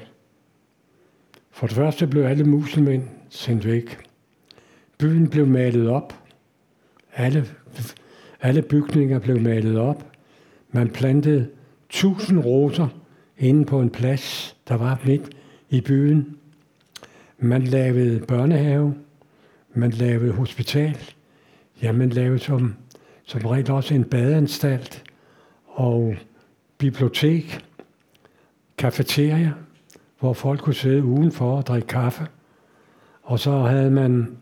For 1.50 1.67
det 1.67 1.76
første 1.76 2.07
blev 2.07 2.23
alle 2.23 2.45
muselmænd 2.45 3.09
sendt 3.28 3.67
væk. 3.67 3.99
Byen 4.99 5.31
blev 5.31 5.47
malet 5.47 5.88
op. 5.88 6.28
Alle, 7.19 7.47
alle 8.41 8.63
bygninger 8.63 9.19
blev 9.19 9.41
malet 9.41 9.79
op. 9.79 10.13
Man 10.71 10.91
plantede 10.91 11.49
tusind 11.89 12.39
roser 12.39 12.89
inde 13.39 13.65
på 13.65 13.81
en 13.81 13.91
plads, 13.91 14.57
der 14.69 14.75
var 14.75 15.01
midt 15.05 15.31
i 15.71 15.81
byen. 15.81 16.37
Man 17.39 17.63
lavede 17.63 18.27
børnehave. 18.27 18.95
Man 19.75 19.91
lavede 19.91 20.33
hospital. 20.33 20.99
Ja, 21.83 21.93
man 21.93 22.11
lavede 22.11 22.39
som, 22.39 22.75
som 23.25 23.47
regel 23.47 23.71
også 23.71 23.95
en 23.95 24.05
badeanstalt 24.05 25.05
og 25.67 26.17
bibliotek, 26.79 27.65
kafeteria, 28.79 29.53
hvor 30.21 30.33
folk 30.33 30.61
kunne 30.61 30.75
sidde 30.75 31.05
udenfor 31.05 31.57
og 31.57 31.66
drikke 31.66 31.88
kaffe. 31.88 32.27
Og 33.23 33.38
så 33.38 33.59
havde 33.59 33.90
man, 33.90 34.37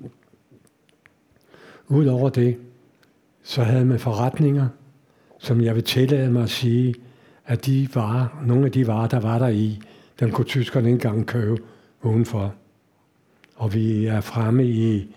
ud 1.88 2.06
over 2.06 2.28
det, 2.28 2.58
så 3.46 3.62
havde 3.62 3.84
man 3.84 3.98
forretninger, 3.98 4.68
som 5.38 5.60
jeg 5.60 5.74
vil 5.74 5.84
tillade 5.84 6.30
mig 6.30 6.42
at 6.42 6.50
sige, 6.50 6.94
at 7.44 7.66
de 7.66 7.88
varer, 7.94 8.42
nogle 8.44 8.66
af 8.66 8.72
de 8.72 8.86
varer, 8.86 9.08
der 9.08 9.20
var 9.20 9.38
der 9.38 9.48
i, 9.48 9.80
dem 10.20 10.30
kunne 10.30 10.44
tyskerne 10.44 10.88
ikke 10.88 10.94
engang 10.94 11.26
købe 11.26 11.62
udenfor. 12.02 12.54
Og 13.56 13.74
vi 13.74 14.06
er 14.06 14.20
fremme 14.20 14.64
i, 14.64 15.14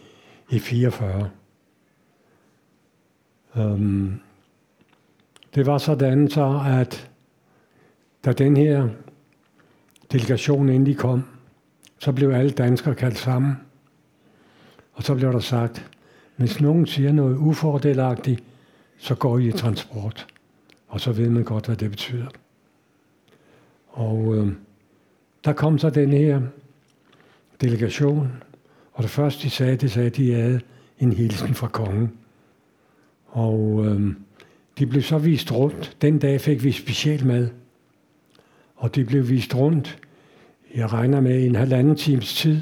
i 0.49 0.59
44. 0.59 1.29
Um, 3.55 3.61
øhm, 3.61 4.19
det 5.55 5.65
var 5.65 5.77
sådan 5.77 6.29
så, 6.29 6.63
at 6.67 7.09
da 8.25 8.33
den 8.33 8.57
her 8.57 8.89
delegation 10.11 10.69
endelig 10.69 10.97
kom, 10.97 11.23
så 11.99 12.11
blev 12.11 12.29
alle 12.29 12.51
danskere 12.51 12.95
kaldt 12.95 13.17
sammen. 13.17 13.53
Og 14.93 15.03
så 15.03 15.15
blev 15.15 15.33
der 15.33 15.39
sagt, 15.39 15.89
hvis 16.39 16.61
nogen 16.61 16.85
siger 16.85 17.11
noget 17.11 17.37
ufordelagtigt, 17.37 18.43
så 18.97 19.15
går 19.15 19.37
I 19.37 19.47
i 19.47 19.51
transport. 19.51 20.27
Og 20.87 21.01
så 21.01 21.11
ved 21.11 21.29
man 21.29 21.43
godt, 21.43 21.65
hvad 21.65 21.75
det 21.75 21.89
betyder. 21.89 22.27
Og 23.87 24.35
øh, 24.35 24.53
der 25.45 25.53
kom 25.53 25.77
så 25.77 25.89
den 25.89 26.09
her 26.09 26.41
delegation, 27.61 28.31
og 28.93 29.03
det 29.03 29.11
første 29.11 29.43
de 29.43 29.49
sagde, 29.49 29.75
det 29.75 29.91
sagde, 29.91 30.07
at 30.07 30.15
de 30.15 30.33
havde 30.33 30.61
en 30.99 31.13
hilsen 31.13 31.55
fra 31.55 31.67
kongen. 31.67 32.11
Og 33.25 33.85
øh, 33.85 34.13
de 34.79 34.85
blev 34.85 35.01
så 35.01 35.17
vist 35.17 35.51
rundt. 35.51 35.97
Den 36.01 36.19
dag 36.19 36.41
fik 36.41 36.63
vi 36.63 36.71
specielt 36.71 37.25
mad. 37.25 37.49
Og 38.75 38.95
de 38.95 39.05
blev 39.05 39.29
vist 39.29 39.55
rundt, 39.55 39.99
jeg 40.75 40.93
regner 40.93 41.21
med 41.21 41.45
en 41.45 41.55
halvanden 41.55 41.95
times 41.95 42.33
tid. 42.33 42.61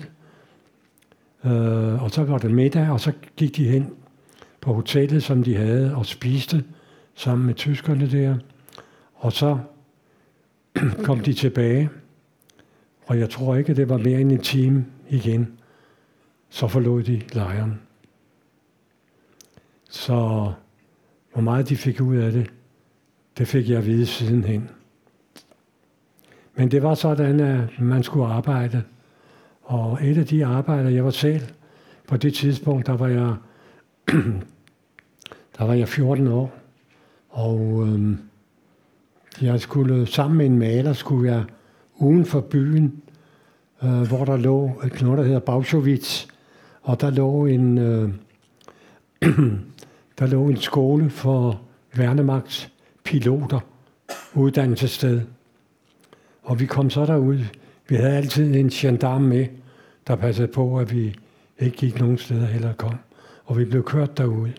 Øh, 1.46 2.04
og 2.04 2.12
så 2.12 2.24
var 2.24 2.38
det 2.38 2.52
middag, 2.52 2.90
og 2.90 3.00
så 3.00 3.12
gik 3.36 3.56
de 3.56 3.68
hen 3.68 3.94
på 4.62 4.74
hotellet, 4.74 5.24
som 5.24 5.44
de 5.44 5.56
havde, 5.56 5.96
og 5.96 6.06
spiste 6.06 6.64
sammen 7.16 7.46
med 7.46 7.54
tyskerne 7.54 8.12
der. 8.12 8.38
Og 9.16 9.34
så 9.34 9.58
kom 11.06 11.20
de 11.20 11.34
tilbage, 11.34 11.90
og 13.06 13.20
jeg 13.20 13.30
tror 13.30 13.56
ikke, 13.56 13.70
at 13.70 13.78
det 13.78 13.90
var 13.90 13.98
mere 13.98 14.22
end 14.22 14.32
en 14.32 14.42
time 14.42 14.86
igen. 15.10 15.60
Så 16.50 16.68
forlod 16.68 17.04
de 17.04 17.22
lejren. 17.34 17.82
Så 19.90 20.52
hvor 21.34 21.42
meget 21.42 21.70
de 21.70 21.78
fik 21.78 22.02
ud 22.02 22.16
af 22.16 22.32
det, 22.32 22.52
det 23.38 23.48
fik 23.48 23.70
jeg 23.70 23.78
at 23.78 23.86
vide 23.86 24.06
sidenhen. 24.06 24.70
Men 26.56 26.72
det 26.72 26.84
var 26.84 26.96
sådan, 26.96 27.40
at 27.40 27.80
man 27.80 28.04
skulle 28.04 28.26
arbejde. 28.26 28.84
Og 29.68 30.00
et 30.02 30.18
af 30.18 30.26
de 30.26 30.46
arbejder, 30.46 30.90
jeg 30.90 31.06
var 31.06 31.12
selv, 31.12 31.42
på 32.08 32.18
det 32.18 32.34
tidspunkt, 32.34 32.88
der 32.88 32.98
var 32.98 33.08
jeg, 33.08 33.36
der 35.58 35.66
var 35.66 35.74
jeg 35.74 35.88
14 35.88 36.28
år. 36.28 36.54
Og 37.30 37.84
øhm, 37.88 38.18
jeg 39.42 39.60
skulle 39.60 40.06
sammen 40.06 40.38
med 40.38 40.46
en 40.46 40.60
maler, 40.60 40.94
skulle 40.94 41.32
jeg 41.32 41.44
uden 41.96 42.26
for 42.26 42.42
byen, 42.42 43.02
øh, 43.84 44.02
hvor 44.02 44.26
der 44.26 44.38
lå 44.38 44.82
et 44.86 45.02
noget, 45.02 45.18
der 45.18 45.24
hedder 45.24 45.40
Bausowitz, 45.40 46.26
og 46.82 47.02
der 47.02 47.10
lå 47.10 47.46
en, 47.46 47.78
øh, 47.78 48.10
der 50.20 50.28
lå 50.28 50.48
en 50.48 50.58
skole 50.58 51.10
for 51.10 51.62
værnemagtspiloter, 51.96 53.60
uddannelsessted. 54.34 55.22
Og 56.44 56.60
vi 56.60 56.66
kom 56.66 56.90
så 56.90 57.06
derud. 57.06 57.40
Vi 57.90 57.96
havde 57.96 58.18
altid 58.18 58.56
en 58.56 58.70
gendarme 58.70 59.28
med, 59.28 59.48
der 60.08 60.16
passede 60.16 60.48
på, 60.48 60.80
at 60.80 60.94
vi 60.94 61.16
ikke 61.60 61.78
gik 61.78 62.00
nogen 62.00 62.18
steder 62.18 62.46
heller 62.46 62.74
kom. 62.74 62.96
Og 63.46 63.58
vi 63.58 63.66
blev 63.66 63.84
kørt 63.84 64.18
derud. 64.18 64.50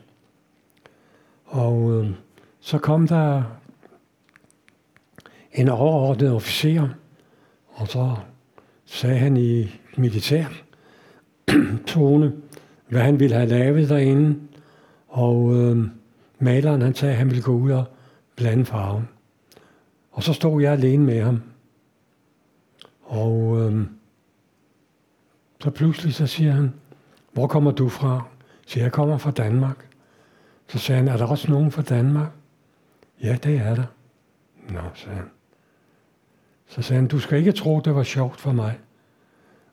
Og 1.45 1.93
øh, 1.93 2.11
så 2.61 2.79
kom 2.79 3.09
der 3.09 3.43
en 5.53 5.69
overordnet 5.69 6.33
officer, 6.33 6.89
og 7.69 7.89
så 7.89 8.17
sagde 8.85 9.19
han 9.19 9.37
i 9.37 9.81
militær 9.97 10.47
tone, 11.87 12.33
hvad 12.89 13.01
han 13.01 13.21
ville 13.21 13.37
have 13.37 13.49
lavet 13.49 13.89
derinde. 13.89 14.39
Og 15.09 15.55
øh, 15.57 15.87
maleren 16.39 16.83
han 16.83 16.95
sagde, 16.95 17.13
at 17.13 17.19
han 17.19 17.31
ville 17.31 17.43
gå 17.43 17.53
ud 17.53 17.71
og 17.71 17.85
blande 18.37 18.65
farven. 18.65 19.09
Og 20.11 20.23
så 20.23 20.33
stod 20.33 20.63
jeg 20.63 20.73
alene 20.73 21.05
med 21.05 21.23
ham. 21.23 21.43
Og 23.09 23.61
øh, 23.61 23.87
så 25.61 25.71
pludselig 25.71 26.15
så 26.15 26.27
siger 26.27 26.53
han, 26.53 26.75
hvor 27.33 27.47
kommer 27.47 27.71
du 27.71 27.89
fra? 27.89 28.23
Så 28.67 28.81
jeg 28.81 28.93
kommer 28.93 29.19
fra 29.19 29.31
Danmark. 29.31 29.87
Så 30.67 30.79
sagde 30.79 30.99
han, 30.99 31.09
er 31.09 31.17
der 31.17 31.27
også 31.27 31.51
nogen 31.51 31.71
fra 31.73 31.83
Danmark? 31.83 32.31
Ja, 33.23 33.37
det 33.43 33.57
er 33.57 33.75
der. 33.75 33.85
Nå, 34.69 34.81
sagde 34.95 35.17
han. 35.17 35.31
Så 36.67 36.83
sagde 36.83 37.01
han, 37.01 37.09
du 37.09 37.19
skal 37.19 37.39
ikke 37.39 37.53
tro, 37.53 37.81
det 37.81 37.95
var 37.95 38.03
sjovt 38.03 38.41
for 38.41 38.53
mig. 38.53 38.79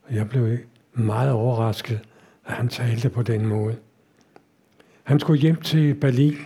Og 0.03 0.15
jeg 0.15 0.29
blev 0.29 0.57
meget 0.93 1.31
overrasket, 1.31 1.99
at 2.45 2.53
han 2.53 2.67
talte 2.67 3.09
på 3.09 3.23
den 3.23 3.45
måde. 3.45 3.75
Han 5.03 5.19
skulle 5.19 5.41
hjem 5.41 5.61
til 5.61 5.95
Berlin 5.95 6.37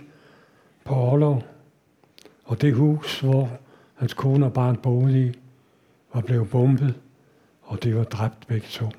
på 0.84 0.96
Orlov, 0.96 1.44
og 2.46 2.62
det 2.62 2.74
hus, 2.74 3.20
hvor 3.20 3.50
hans 3.96 4.14
kone 4.14 4.46
og 4.46 4.54
barn 4.54 4.78
boede 4.78 5.28
i, 5.28 5.40
var 6.14 6.22
blevet 6.22 6.50
bombet, 6.50 6.96
og 7.62 7.84
det 7.84 7.96
var 7.96 8.04
dræbt 8.04 8.48
begge 8.48 8.68
to. 8.70 8.90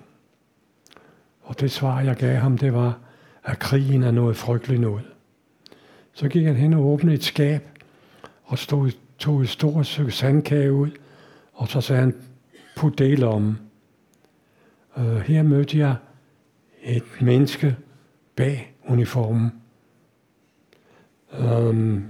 Og 1.43 1.61
det 1.61 1.71
svar, 1.71 2.01
jeg 2.01 2.17
gav 2.17 2.37
ham, 2.37 2.59
det 2.59 2.73
var, 2.73 2.99
at 3.45 3.59
krigen 3.59 4.03
er 4.03 4.11
noget 4.11 4.37
frygteligt 4.37 4.81
noget. 4.81 5.05
Så 6.13 6.29
gik 6.29 6.47
han 6.47 6.57
hen 6.57 6.73
og 6.73 6.87
åbnede 6.87 7.15
et 7.15 7.25
skab, 7.25 7.69
og 8.45 8.59
stod, 8.59 8.91
tog 9.19 9.41
et 9.41 9.49
stort 9.49 9.87
stykke 9.87 10.13
sandkage 10.13 10.73
ud, 10.73 10.91
og 11.53 11.69
så 11.69 11.81
sagde 11.81 12.01
han, 12.01 12.15
put 12.77 12.99
det 12.99 13.25
om. 13.25 13.59
Øh, 14.99 15.17
her 15.17 15.43
mødte 15.43 15.79
jeg 15.79 15.95
et 16.83 17.03
menneske 17.21 17.77
bag 18.37 18.75
uniformen. 18.89 19.53
Øh, 21.39 22.01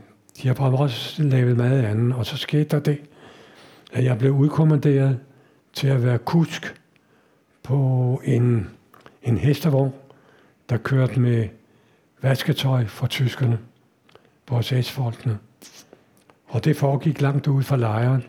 de 0.43 0.49
har 0.49 0.55
bare 0.55 0.79
også 0.79 1.23
lavet 1.23 1.57
meget 1.57 1.83
andet, 1.83 2.15
og 2.15 2.27
så 2.27 2.37
skete 2.37 2.65
der 2.65 2.79
det, 2.79 3.01
at 3.93 4.05
jeg 4.05 4.19
blev 4.19 4.33
udkommanderet 4.33 5.19
til 5.73 5.89
at 5.89 6.05
være 6.05 6.19
kusk 6.19 6.81
på 7.63 8.23
en, 8.25 8.71
en 9.23 9.39
hestevogn, 9.39 9.93
der 10.69 10.77
kørte 10.77 11.21
med 11.21 11.49
vasketøj 12.23 12.87
for 12.87 13.07
tyskerne, 13.07 13.59
vores 14.49 14.91
folkene 14.91 15.39
Og 16.47 16.65
det 16.65 16.77
foregik 16.77 17.21
langt 17.21 17.47
ude 17.47 17.65
fra 17.65 17.77
lejren, 17.77 18.25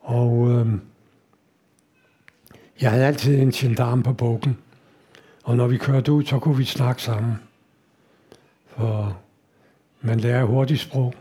og 0.00 0.50
øh, 0.50 0.66
jeg 2.80 2.90
havde 2.90 3.06
altid 3.06 3.38
en 3.38 3.50
gendarm 3.50 4.02
på 4.02 4.12
bukken. 4.12 4.58
Og 5.44 5.56
når 5.56 5.66
vi 5.66 5.78
kørte 5.78 6.12
ud, 6.12 6.24
så 6.24 6.38
kunne 6.38 6.56
vi 6.56 6.64
snakke 6.64 7.02
sammen. 7.02 7.34
For 8.66 9.18
man 10.00 10.20
lærer 10.20 10.44
hurtigt 10.44 10.80
sprog. 10.80 11.14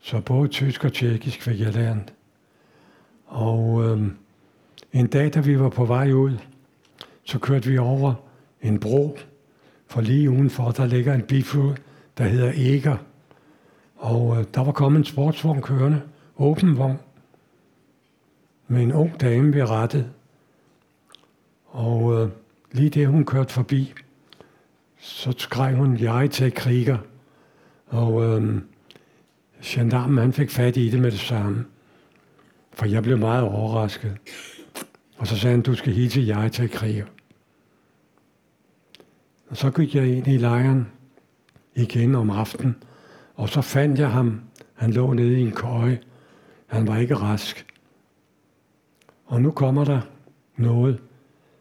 Så 0.00 0.20
både 0.20 0.48
tysk 0.48 0.84
og 0.84 0.92
tjekkisk 0.92 1.42
fik 1.42 1.60
jeg 1.60 1.72
lært. 1.72 2.15
Og 3.26 3.84
øh, 3.84 4.02
en 4.92 5.06
dag, 5.06 5.34
da 5.34 5.40
vi 5.40 5.60
var 5.60 5.68
på 5.68 5.84
vej 5.84 6.12
ud, 6.12 6.32
så 7.24 7.38
kørte 7.38 7.68
vi 7.68 7.78
over 7.78 8.14
en 8.62 8.80
bro, 8.80 9.18
for 9.86 10.00
lige 10.00 10.30
udenfor, 10.30 10.70
der 10.70 10.86
ligger 10.86 11.14
en 11.14 11.22
biflod, 11.22 11.74
der 12.18 12.24
hedder 12.24 12.52
Eger. 12.56 12.96
Og 13.96 14.38
øh, 14.38 14.44
der 14.54 14.64
var 14.64 14.72
kommet 14.72 14.98
en 14.98 15.04
sportsvogn 15.04 15.62
kørende, 15.62 16.02
åben 16.38 16.78
vogn, 16.78 16.98
med 18.68 18.82
en 18.82 18.92
ung 18.92 19.20
dame 19.20 19.54
ved 19.54 19.70
rettet. 19.70 20.10
Og 21.66 22.22
øh, 22.22 22.28
lige 22.72 22.90
det, 22.90 23.08
hun 23.08 23.24
kørte 23.24 23.52
forbi, 23.52 23.94
så 24.98 25.34
skreg 25.38 25.74
hun, 25.74 25.96
jeg 25.96 26.30
til 26.30 26.54
kriger. 26.54 26.98
Og 27.86 28.24
øh, 28.24 28.60
gendarmen, 29.62 30.18
han 30.18 30.32
fik 30.32 30.50
fat 30.50 30.76
i 30.76 30.90
det 30.90 31.00
med 31.00 31.10
det 31.10 31.20
samme. 31.20 31.64
For 32.76 32.86
jeg 32.86 33.02
blev 33.02 33.18
meget 33.18 33.42
overrasket. 33.42 34.16
Og 35.16 35.26
så 35.26 35.36
sagde 35.38 35.54
han, 35.54 35.62
du 35.62 35.74
skal 35.74 35.92
hilse 35.92 36.24
jeg 36.26 36.52
til 36.52 36.70
kriger. 36.70 37.06
Og 39.48 39.56
så 39.56 39.70
gik 39.70 39.94
jeg 39.94 40.06
ind 40.06 40.26
i 40.26 40.36
lejren 40.36 40.86
igen 41.74 42.14
om 42.14 42.30
aftenen, 42.30 42.76
og 43.34 43.48
så 43.48 43.60
fandt 43.60 43.98
jeg 43.98 44.10
ham. 44.10 44.40
Han 44.74 44.92
lå 44.92 45.12
nede 45.12 45.38
i 45.38 45.42
en 45.42 45.52
køje. 45.52 46.00
Han 46.66 46.86
var 46.86 46.96
ikke 46.96 47.14
rask. 47.14 47.66
Og 49.26 49.42
nu 49.42 49.50
kommer 49.50 49.84
der 49.84 50.00
noget, 50.56 51.02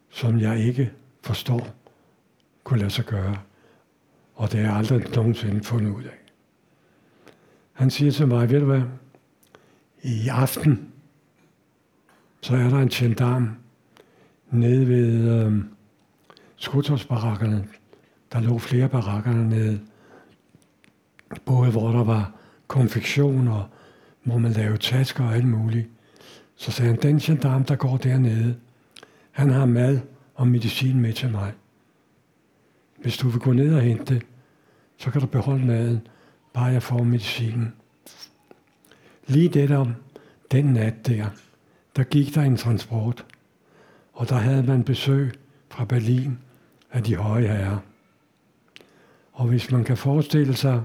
som 0.10 0.40
jeg 0.40 0.60
ikke 0.60 0.92
forstår 1.22 1.68
kunne 2.64 2.80
lade 2.80 2.90
sig 2.90 3.06
gøre. 3.06 3.38
Og 4.36 4.52
det 4.52 4.60
er 4.60 4.64
jeg 4.64 4.76
aldrig 4.76 5.16
nogensinde 5.16 5.64
fundet 5.64 5.92
ud 5.92 6.04
af. 6.04 6.18
Han 7.74 7.90
siger 7.90 8.12
til 8.12 8.28
mig, 8.28 8.50
ved 8.50 8.60
du 8.60 8.66
hvad, 8.66 8.82
i 10.04 10.28
aften, 10.28 10.92
så 12.46 12.56
er 12.56 12.70
der 12.70 12.80
en 12.80 12.90
gendarm 12.90 13.50
nede 14.52 14.88
ved 14.88 15.32
øh, 15.32 15.64
skudtårsbarakkerne. 16.56 17.68
Der 18.34 18.40
lå 18.40 18.58
flere 18.58 18.90
barakker 18.90 19.32
nede. 19.32 19.80
Både 21.46 21.72
hvor 21.72 21.92
der 21.92 22.04
var 22.04 22.32
konfektion 22.68 23.48
og 23.48 23.66
hvor 24.24 24.38
man 24.38 24.52
lavede 24.52 24.78
tasker 24.78 25.24
og 25.24 25.36
alt 25.36 25.48
muligt. 25.48 25.90
Så 26.56 26.72
sagde 26.72 26.92
han, 26.92 27.02
den 27.02 27.20
gendarm, 27.20 27.64
der 27.64 27.76
går 27.76 27.98
dernede, 27.98 28.56
han 29.32 29.50
har 29.50 29.66
mad 29.66 30.00
og 30.36 30.48
medicin 30.48 31.02
med 31.02 31.14
til 31.14 31.32
mig. 31.32 31.54
Hvis 33.02 33.18
du 33.18 33.30
vil 33.30 33.40
gå 33.40 33.54
ned 33.54 33.76
og 33.76 33.82
hente 33.82 34.22
så 34.98 35.12
kan 35.12 35.22
du 35.22 35.28
beholde 35.28 35.66
maden, 35.66 36.08
bare 36.54 36.66
jeg 36.66 36.84
får 36.84 37.04
medicinen. 37.04 37.74
Lige 39.28 39.50
det 39.50 39.72
om 39.72 39.94
den 40.52 40.66
nat 40.66 41.08
der, 41.08 41.30
der 41.96 42.04
gik 42.04 42.36
der 42.36 42.42
en 42.42 42.58
transport, 42.58 43.26
og 44.14 44.30
der 44.30 44.36
havde 44.36 44.64
man 44.64 44.84
besøg 44.84 45.32
fra 45.70 45.86
Berlin 45.86 46.40
af 46.92 47.04
de 47.04 47.16
høje 47.16 47.48
herrer. 47.48 47.78
Og 49.32 49.48
hvis 49.48 49.72
man 49.72 49.84
kan 49.84 49.98
forestille 49.98 50.56
sig 50.56 50.84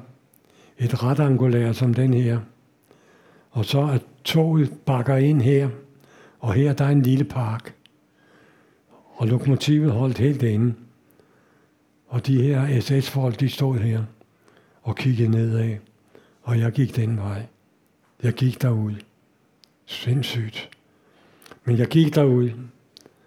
et 0.79 1.03
retangulær 1.03 1.73
som 1.73 1.94
den 1.94 2.14
her, 2.14 2.40
og 3.51 3.64
så 3.64 3.87
at 3.87 4.03
toget 4.25 4.73
bakker 4.87 5.16
ind 5.16 5.42
her, 5.42 5.68
og 6.40 6.55
her 6.55 6.73
der 6.73 6.85
er 6.85 6.90
en 6.90 7.03
lille 7.03 7.25
park, 7.25 7.75
og 9.16 9.27
lokomotivet 9.27 9.92
holdt 9.92 10.18
helt 10.18 10.42
inde. 10.42 10.75
Og 12.07 12.27
de 12.27 12.42
her 12.42 12.81
SS-folk, 12.81 13.40
de 13.40 13.49
stod 13.49 13.79
her 13.79 14.05
og 14.83 14.96
kiggede 14.96 15.31
nedad, 15.31 15.77
og 16.42 16.59
jeg 16.59 16.73
gik 16.73 16.96
den 16.96 17.16
vej. 17.16 17.46
Jeg 18.23 18.33
gik 18.33 18.62
derud. 18.62 18.94
Sindssygt. 19.87 20.70
Men 21.70 21.78
jeg 21.78 21.88
gik 21.88 22.14
derud, 22.14 22.50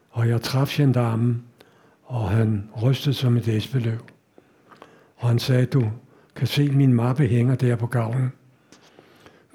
og 0.10 0.30
jeg 0.30 0.42
traf 0.42 0.70
gendarmen, 0.70 1.44
og 2.04 2.30
han 2.30 2.70
rystede 2.82 3.16
som 3.16 3.38
et 3.38 3.48
æsbeløv. 3.48 4.00
Og 5.16 5.28
han 5.30 5.40
sagde, 5.40 5.66
du 5.66 5.92
kan 6.36 6.48
se, 6.48 6.72
min 6.72 6.94
mappe 6.94 7.28
hænger 7.28 7.56
der 7.56 7.76
på 7.76 7.88
gavlen. 7.88 8.32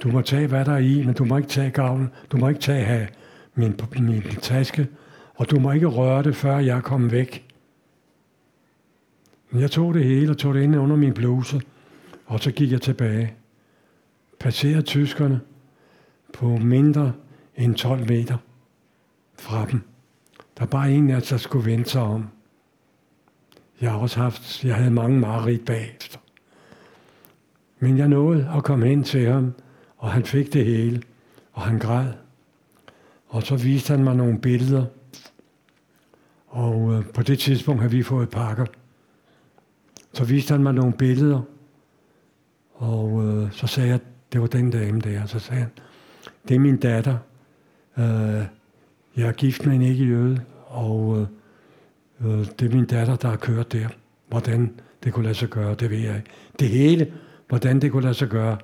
Du 0.03 0.11
må 0.11 0.23
tage, 0.23 0.47
hvad 0.47 0.65
der 0.65 0.73
er 0.73 0.79
i, 0.79 1.05
men 1.05 1.15
du 1.15 1.25
må 1.25 1.37
ikke 1.37 1.49
tage 1.49 1.71
gavlen. 1.71 2.09
Du 2.33 2.37
må 2.37 2.49
ikke 2.49 2.61
tage 2.61 2.85
have 2.85 3.09
min, 3.55 3.81
min 3.99 4.23
taske, 4.23 4.89
og 5.35 5.51
du 5.51 5.61
må 5.61 5.73
ikke 5.73 5.87
røre 5.87 6.23
det, 6.23 6.37
før 6.37 6.59
jeg 6.59 6.83
kom 6.83 7.11
væk. 7.11 7.55
Men 9.51 9.61
jeg 9.61 9.71
tog 9.71 9.95
det 9.95 10.05
hele 10.05 10.31
og 10.31 10.39
tog 10.39 10.55
det 10.55 10.63
ind 10.63 10.77
under 10.77 10.97
min 10.97 11.15
bluse, 11.15 11.61
og 12.27 12.41
så 12.41 12.53
gik 12.53 12.73
jeg 12.73 12.83
tilbage. 12.83 13.35
Passerede 14.41 14.83
tyskerne 14.83 15.41
på 16.33 16.57
mindre 16.57 17.13
end 17.57 17.75
12 17.75 18.09
meter 18.09 18.37
fra 19.39 19.67
dem. 19.71 19.81
Der 20.59 20.63
er 20.63 20.69
bare 20.69 20.93
en 20.93 21.11
af 21.11 21.23
der 21.23 21.37
skulle 21.37 21.71
vente 21.71 21.91
sig 21.91 22.03
om. 22.03 22.29
Jeg 23.81 23.91
har 23.91 23.99
også 23.99 24.21
haft, 24.21 24.65
jeg 24.65 24.77
havde 24.77 24.91
mange 24.91 25.21
mareridt 25.21 25.65
bagefter. 25.65 26.19
Men 27.79 27.99
jeg 27.99 28.09
nåede 28.09 28.51
at 28.57 28.65
komme 28.65 28.87
hen 28.87 29.05
til 29.05 29.27
ham, 29.27 29.55
og 29.97 30.13
han 30.13 30.25
fik 30.25 30.53
det 30.53 30.65
hele, 30.65 31.03
og 31.53 31.63
han 31.63 31.79
græd. 31.79 32.13
Og 33.29 33.43
så 33.43 33.57
viste 33.57 33.91
han 33.91 34.05
mig 34.05 34.17
nogle 34.17 34.39
billeder, 34.39 34.85
og 36.49 36.95
øh, 36.95 37.07
på 37.15 37.23
det 37.23 37.39
tidspunkt 37.39 37.83
havde 37.83 37.93
vi 37.93 38.03
fået 38.03 38.31
pakker. 38.31 38.67
Så 40.13 40.25
viste 40.25 40.53
han 40.53 40.63
mig 40.63 40.75
nogle 40.75 40.93
billeder, 40.93 41.41
og 42.75 43.25
øh, 43.25 43.53
så 43.53 43.67
sagde 43.67 43.89
jeg, 43.89 44.01
det 44.33 44.41
var 44.41 44.47
den 44.47 44.71
dame 44.71 45.01
der, 45.01 45.27
så 45.27 45.39
sagde 45.39 45.61
han, 45.61 45.71
det 46.49 46.55
er 46.55 46.59
min 46.59 46.77
datter. 46.77 47.19
Øh, 47.99 48.43
jeg 49.17 49.29
er 49.29 49.33
gift 49.33 49.67
med 49.67 49.75
en 49.75 49.83
ikke 49.83 50.05
jøde, 50.05 50.41
og 50.67 51.29
øh, 52.21 52.31
øh, 52.31 52.47
det 52.59 52.63
er 52.63 52.75
min 52.75 52.87
datter, 52.87 53.17
der 53.17 53.29
har 53.29 53.37
kørt 53.37 53.73
der. 53.73 53.89
Hvordan 54.29 54.81
det 55.05 55.13
kunne 55.13 55.23
lade 55.25 55.35
sig 55.35 55.49
gøre, 55.49 55.75
det 55.75 55.91
ved 55.91 55.99
jeg 55.99 56.17
ikke. 56.17 56.31
Det 56.59 56.69
hele, 56.69 57.13
hvordan 57.49 57.81
det 57.81 57.93
kunne 57.93 58.03
lade 58.03 58.15
sig 58.15 58.29
gøre, 58.29 58.59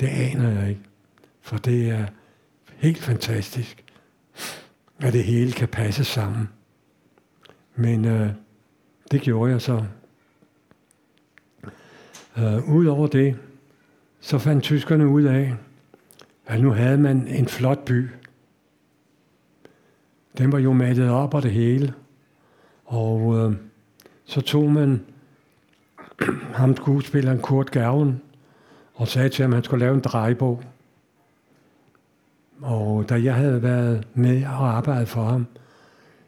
det 0.00 0.06
aner 0.06 0.60
jeg 0.60 0.68
ikke. 0.68 0.80
For 1.40 1.56
det 1.56 1.90
er 1.90 2.06
helt 2.76 2.98
fantastisk, 2.98 3.84
at 4.98 5.12
det 5.12 5.24
hele 5.24 5.52
kan 5.52 5.68
passe 5.68 6.04
sammen. 6.04 6.48
Men 7.76 8.04
øh, 8.04 8.30
det 9.10 9.20
gjorde 9.20 9.52
jeg 9.52 9.62
så. 9.62 9.84
Øh, 12.38 12.68
Udover 12.68 13.06
det, 13.06 13.36
så 14.20 14.38
fandt 14.38 14.62
tyskerne 14.62 15.08
ud 15.08 15.22
af, 15.22 15.54
at 16.46 16.60
nu 16.60 16.70
havde 16.70 16.98
man 16.98 17.28
en 17.28 17.46
flot 17.46 17.84
by. 17.84 18.08
Den 20.38 20.52
var 20.52 20.58
jo 20.58 20.72
malet 20.72 21.10
op 21.10 21.34
og 21.34 21.42
det 21.42 21.50
hele. 21.50 21.94
Og 22.84 23.38
øh, 23.38 23.56
så 24.24 24.40
tog 24.40 24.72
man 24.72 25.04
ham 26.58 26.76
skuespilleren 26.76 27.38
Kurt 27.38 27.70
Gerven 27.70 28.20
og 28.94 29.08
sagde 29.08 29.28
til 29.28 29.42
ham, 29.42 29.52
at 29.52 29.56
han 29.56 29.64
skulle 29.64 29.84
lave 29.84 29.94
en 29.94 30.00
drejebog. 30.00 30.62
Og 32.62 33.08
da 33.08 33.14
jeg 33.14 33.34
havde 33.34 33.62
været 33.62 34.06
med 34.14 34.44
og 34.44 34.76
arbejdet 34.76 35.08
for 35.08 35.24
ham, 35.24 35.46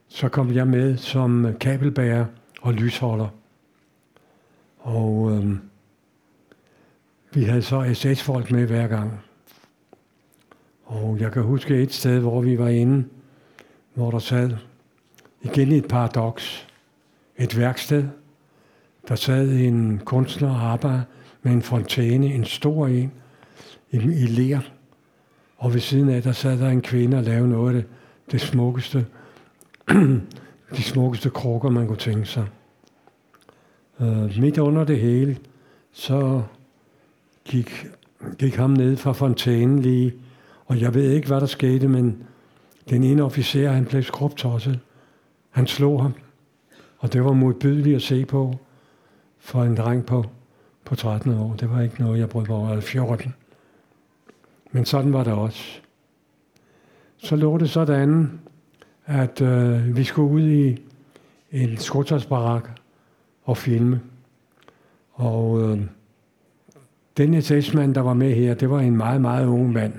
så 0.09 0.29
kom 0.29 0.53
jeg 0.53 0.67
med 0.67 0.97
som 0.97 1.57
kabelbærer 1.61 2.27
og 2.63 2.75
lysholder. 2.75 3.29
Og 4.79 5.33
øh, 5.33 5.57
vi 7.33 7.45
havde 7.45 7.63
så 7.63 7.95
SS-folk 7.95 8.51
med 8.51 8.67
hver 8.67 8.87
gang. 8.87 9.21
Og 10.85 11.17
jeg 11.21 11.33
kan 11.33 11.43
huske 11.43 11.83
et 11.83 11.93
sted, 11.93 12.21
hvor 12.21 12.41
vi 12.41 12.59
var 12.59 12.69
inde, 12.69 13.05
hvor 13.97 14.11
der 14.11 14.19
sad 14.19 14.51
igen 15.43 15.73
et 15.73 15.89
paradoks. 15.89 16.67
Et 17.37 17.59
værksted. 17.59 18.05
Der 19.09 19.15
sad 19.15 19.49
en 19.49 20.01
kunstner 20.05 20.51
og 20.51 20.63
arbejdede 20.63 21.05
med 21.43 21.53
en 21.53 21.63
fontæne, 21.63 22.27
en 22.27 22.45
stor 22.45 22.87
en, 22.87 23.13
i, 23.91 23.97
i 23.97 24.27
ler. 24.27 24.61
Og 25.57 25.75
ved 25.75 25.81
siden 25.81 26.09
af, 26.09 26.23
der 26.23 26.33
sad 26.33 26.59
der 26.59 26.69
en 26.69 26.83
kvinde 26.83 27.17
og 27.17 27.23
lavede 27.23 27.49
noget 27.49 27.77
af 27.77 27.83
det, 27.83 27.91
det 28.33 28.41
smukkeste, 28.41 29.07
de 30.77 30.83
smukkeste 30.83 31.31
krukker, 31.31 31.71
man 31.71 31.87
kunne 31.87 31.97
tænke 31.97 32.27
sig. 32.27 32.47
Uh, 33.99 34.39
midt 34.41 34.59
under 34.59 34.85
det 34.85 35.01
hele, 35.01 35.39
så 35.93 36.43
gik, 37.45 37.87
gik 38.39 38.57
ham 38.57 38.71
ned 38.71 38.97
fra 38.97 39.13
fontænen 39.13 39.79
lige, 39.79 40.15
og 40.67 40.81
jeg 40.81 40.95
ved 40.95 41.11
ikke, 41.11 41.27
hvad 41.27 41.41
der 41.41 41.47
skete, 41.47 41.89
men 41.89 42.27
den 42.91 43.05
ene 43.05 43.23
officer, 43.23 43.71
han 43.71 43.85
blev 43.85 44.03
skrubtosset. 44.03 44.81
Han 45.51 45.67
slog 45.67 46.03
ham, 46.03 46.15
og 46.99 47.13
det 47.13 47.25
var 47.25 47.33
modbydeligt 47.33 47.97
at 47.97 48.03
se 48.03 48.25
på 48.25 48.59
for 49.39 49.63
en 49.63 49.77
dreng 49.77 50.07
på, 50.07 50.25
på 50.85 50.95
13 50.95 51.35
år. 51.35 51.55
Det 51.55 51.71
var 51.71 51.81
ikke 51.81 52.01
noget, 52.01 52.19
jeg 52.19 52.29
brød 52.29 52.47
mig 52.47 52.57
over, 52.57 52.81
14. 52.81 53.35
Men 54.73 54.85
sådan 54.85 55.13
var 55.13 55.25
det 55.25 55.33
også. 55.33 55.81
Så 57.17 57.37
lå 57.37 57.59
det 57.59 57.71
sådan, 57.71 58.41
at 59.07 59.41
øh, 59.41 59.97
vi 59.97 60.05
skulle 60.05 60.31
ud 60.31 60.49
i 60.49 60.83
en 61.53 61.77
skottersbarak 61.77 62.71
og 63.45 63.57
filme. 63.57 64.01
Og 65.13 65.63
øh, 65.63 65.81
den 67.17 67.43
SS-mand, 67.43 67.95
der 67.95 68.01
var 68.01 68.15
med 68.15 68.35
her, 68.35 68.55
det 68.55 68.71
var 68.71 68.81
en 68.81 68.97
meget, 68.97 69.21
meget 69.21 69.47
ung 69.47 69.73
mand. 69.73 69.95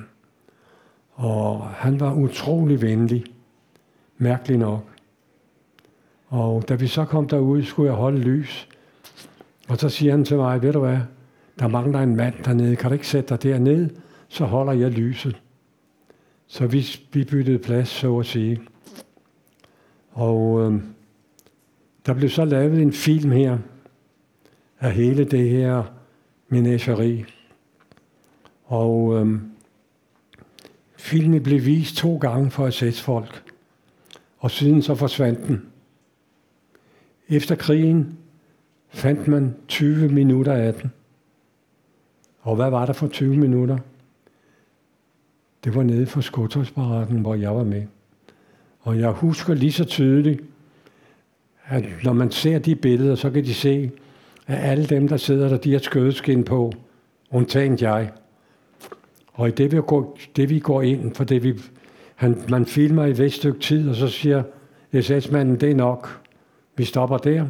Og 1.17 1.67
han 1.67 1.99
var 1.99 2.13
utrolig 2.13 2.81
venlig. 2.81 3.23
Mærkelig 4.17 4.57
nok. 4.57 4.83
Og 6.27 6.69
da 6.69 6.75
vi 6.75 6.87
så 6.87 7.05
kom 7.05 7.27
derud, 7.27 7.63
skulle 7.63 7.91
jeg 7.91 7.97
holde 7.97 8.19
lys. 8.19 8.67
Og 9.67 9.77
så 9.77 9.89
siger 9.89 10.11
han 10.11 10.25
til 10.25 10.37
mig, 10.37 10.61
ved 10.61 10.73
du 10.73 10.79
hvad, 10.79 10.99
der 11.59 11.67
mangler 11.67 11.99
en 11.99 12.15
mand 12.15 12.43
dernede. 12.43 12.75
Kan 12.75 12.89
du 12.89 12.93
ikke 12.93 13.07
sætte 13.07 13.29
dig 13.29 13.43
dernede? 13.43 13.89
Så 14.27 14.45
holder 14.45 14.73
jeg 14.73 14.91
lyset. 14.91 15.41
Så 16.47 16.67
vi, 16.67 16.85
vi 17.13 17.23
byttede 17.23 17.59
plads, 17.59 17.89
så 17.89 18.19
at 18.19 18.25
sige. 18.25 18.61
Og 20.11 20.61
øh, 20.61 20.81
der 22.05 22.13
blev 22.13 22.29
så 22.29 22.45
lavet 22.45 22.81
en 22.81 22.93
film 22.93 23.31
her 23.31 23.57
af 24.79 24.91
hele 24.91 25.23
det 25.23 25.49
her 25.49 25.83
menageri. 26.49 27.25
Og 28.65 29.19
øh, 29.19 29.39
filmen 30.97 31.43
blev 31.43 31.65
vist 31.65 31.97
to 31.97 32.17
gange 32.17 32.51
for 32.51 32.65
at 32.65 32.73
sætte 32.73 33.01
folk. 33.01 33.43
Og 34.37 34.51
siden 34.51 34.81
så 34.81 34.95
forsvandt 34.95 35.47
den. 35.47 35.65
Efter 37.29 37.55
krigen 37.55 38.17
fandt 38.89 39.27
man 39.27 39.55
20 39.67 40.09
minutter 40.09 40.53
af 40.53 40.73
den. 40.73 40.91
Og 42.41 42.55
hvad 42.55 42.69
var 42.69 42.85
der 42.85 42.93
for 42.93 43.07
20 43.07 43.37
minutter? 43.37 43.77
Det 45.63 45.75
var 45.75 45.83
nede 45.83 46.05
for 46.05 46.21
Skottersbarakken, 46.21 47.19
hvor 47.19 47.35
jeg 47.35 47.55
var 47.55 47.63
med. 47.63 47.83
Og 48.79 48.99
jeg 48.99 49.09
husker 49.09 49.53
lige 49.53 49.71
så 49.71 49.85
tydeligt, 49.85 50.41
at 51.65 51.85
når 52.03 52.13
man 52.13 52.31
ser 52.31 52.59
de 52.59 52.75
billeder, 52.75 53.15
så 53.15 53.29
kan 53.29 53.43
de 53.43 53.53
se, 53.53 53.91
at 54.47 54.69
alle 54.69 54.85
dem, 54.85 55.07
der 55.07 55.17
sidder 55.17 55.49
der, 55.49 55.57
de 55.57 55.71
har 55.71 55.79
skødeskin 55.79 56.43
på, 56.43 56.73
undtagen 57.31 57.77
jeg. 57.81 58.11
Og 59.37 59.47
i 59.47 59.51
det 59.51 59.71
vi 59.71 59.81
går, 59.87 60.17
det 60.35 60.49
vi 60.49 60.59
går 60.59 60.81
ind, 60.81 61.15
for 61.15 61.23
det 61.23 61.43
vi, 61.43 61.53
han, 62.15 62.43
man 62.49 62.65
filmer 62.65 63.05
i 63.05 63.25
et 63.25 63.33
stykke 63.33 63.59
tid, 63.59 63.89
og 63.89 63.95
så 63.95 64.07
siger 64.07 64.43
SS-manden, 65.01 65.59
det 65.59 65.71
er 65.71 65.75
nok. 65.75 66.21
Vi 66.75 66.85
stopper 66.85 67.17
der. 67.17 67.47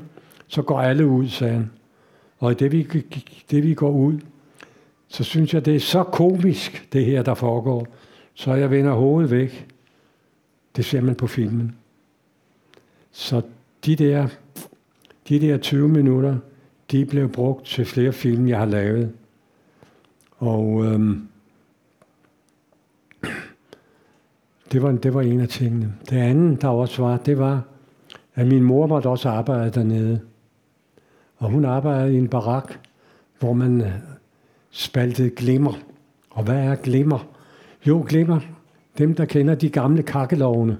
Så 0.48 0.62
går 0.62 0.80
alle 0.80 1.08
ud, 1.08 1.28
sagde 1.28 1.54
han. 1.54 1.72
Og 2.40 2.52
i 2.52 2.56
det 2.56 2.72
vi, 2.72 2.88
det 3.52 3.64
vi 3.64 3.74
går 3.74 3.92
ud, 3.92 4.20
så 5.08 5.24
synes 5.24 5.54
jeg, 5.54 5.66
det 5.66 5.76
er 5.76 5.80
så 5.80 6.04
komisk, 6.04 6.94
det 6.94 7.06
her, 7.06 7.24
der 7.24 7.34
foregår. 7.34 7.88
Så 8.34 8.54
jeg 8.54 8.72
vender 8.72 8.92
hovedet 8.92 9.32
væk. 9.32 9.68
Det 10.76 10.86
ser 10.86 11.02
man 11.02 11.16
på 11.16 11.28
filmen. 11.28 11.76
Så 13.12 13.42
de 13.86 13.96
der, 13.96 14.28
de 15.30 15.40
der 15.40 15.58
20 15.58 15.90
minutter, 15.90 16.38
de 16.92 17.06
blev 17.06 17.30
brugt 17.30 17.66
til 17.66 17.86
flere 17.86 18.14
film, 18.14 18.48
jeg 18.48 18.58
har 18.58 18.66
lavet. 18.66 19.12
Og 20.38 20.86
øhm, 20.86 21.28
det, 24.72 24.82
var, 24.82 24.92
det 24.92 25.14
var 25.14 25.22
en 25.22 25.40
af 25.40 25.48
tingene. 25.48 25.94
Det 26.10 26.18
andet, 26.18 26.62
der 26.62 26.68
også 26.68 27.02
var, 27.02 27.18
det 27.18 27.40
var, 27.40 27.62
at 28.36 28.48
min 28.48 28.64
mor 28.64 28.88
måtte 28.88 29.08
også 29.08 29.30
arbejde 29.30 29.72
dernede. 29.72 30.20
Og 31.38 31.50
hun 31.50 31.66
arbejdede 31.66 32.14
i 32.14 32.18
en 32.18 32.28
barak, 32.28 32.74
hvor 33.40 33.54
man 33.54 33.82
øh, 33.82 33.92
spaltede 34.72 35.30
glimmer. 35.30 35.74
Og 36.30 36.44
hvad 36.44 36.56
er 36.56 36.76
glimmer? 36.76 37.28
Jo, 37.88 38.06
glimmer. 38.08 38.40
Dem, 38.98 39.16
der 39.16 39.26
kender 39.26 39.56
de 39.56 39.70
gamle 39.70 40.04
kakkelovne. 40.04 40.78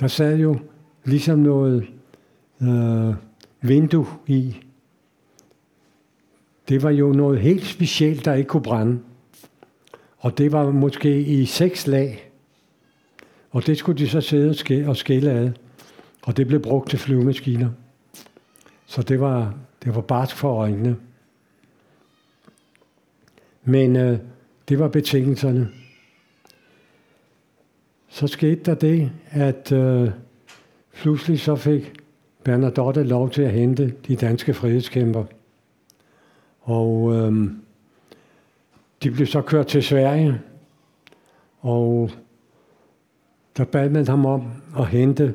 Der 0.00 0.06
sad 0.06 0.38
jo 0.38 0.56
ligesom 1.04 1.38
noget 1.38 1.86
øh, 2.62 3.14
vindue 3.60 4.06
i. 4.26 4.56
Det 6.68 6.82
var 6.82 6.90
jo 6.90 7.12
noget 7.12 7.40
helt 7.40 7.66
specielt, 7.66 8.24
der 8.24 8.34
ikke 8.34 8.48
kunne 8.48 8.62
brænde. 8.62 8.98
Og 10.18 10.38
det 10.38 10.52
var 10.52 10.70
måske 10.70 11.20
i 11.20 11.44
seks 11.44 11.86
lag. 11.86 12.30
Og 13.54 13.66
det 13.66 13.78
skulle 13.78 13.98
de 13.98 14.08
så 14.08 14.20
sidde 14.20 14.88
og 14.88 14.96
skille 14.96 15.30
ad. 15.30 15.50
Og 16.22 16.36
det 16.36 16.46
blev 16.46 16.60
brugt 16.60 16.90
til 16.90 16.98
flyvemaskiner. 16.98 17.70
Så 18.86 19.02
det 19.02 19.20
var, 19.20 19.54
det 19.84 19.94
var 19.94 20.00
barsk 20.00 20.36
for 20.36 20.54
øjnene. 20.54 20.96
Men 23.64 23.96
øh, 23.96 24.18
det 24.68 24.78
var 24.78 24.88
betingelserne. 24.88 25.68
Så 28.08 28.26
skete 28.26 28.60
der 28.64 28.74
det, 28.74 29.12
at 29.30 29.72
øh, 29.72 30.10
pludselig 30.94 31.40
så 31.40 31.56
fik 31.56 31.92
Bernadotte 32.44 33.02
lov 33.02 33.30
til 33.30 33.42
at 33.42 33.52
hente 33.52 33.94
de 34.08 34.16
danske 34.16 34.54
frihedskæmper. 34.54 35.24
Og 36.60 37.14
øh, 37.14 37.50
de 39.02 39.10
blev 39.10 39.26
så 39.26 39.42
kørt 39.42 39.66
til 39.66 39.82
Sverige, 39.82 40.40
og 41.60 42.10
der 43.56 43.64
bad 43.64 43.90
man 43.90 44.08
ham 44.08 44.26
om 44.26 44.42
at 44.78 44.86
hente 44.86 45.34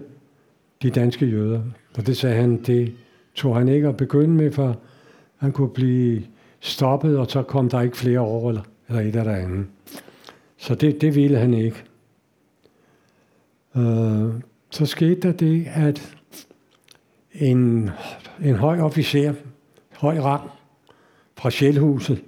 de 0.82 0.89
danske 0.89 1.25
jøder. 1.25 1.62
Og 1.97 2.08
det 2.08 2.17
sagde 2.17 2.36
han, 2.36 2.62
det 2.63 2.93
tog 3.36 3.55
han 3.55 3.67
ikke 3.67 3.88
at 3.88 3.97
begynde 3.97 4.36
med, 4.36 4.51
for 4.51 4.79
han 5.38 5.51
kunne 5.51 5.69
blive 5.69 6.23
stoppet, 6.60 7.17
og 7.17 7.32
så 7.32 7.43
kom 7.43 7.69
der 7.69 7.82
ikke 7.82 7.97
flere 7.97 8.21
år 8.21 8.49
eller, 8.49 8.62
eller 8.88 9.01
et 9.01 9.15
eller 9.15 9.36
andet. 9.36 9.65
Så 10.58 10.75
det, 10.75 11.01
det 11.01 11.15
ville 11.15 11.38
han 11.38 11.53
ikke. 11.53 11.84
Øh, 13.75 14.34
så 14.69 14.86
skete 14.86 15.21
der 15.21 15.32
det, 15.32 15.67
at 15.73 16.15
en, 17.34 17.89
en 18.43 18.55
høj 18.55 18.79
officer, 18.79 19.34
høj 19.97 20.19
rang 20.19 20.49
fra 21.38 21.49
Sjælhuset, 21.49 22.23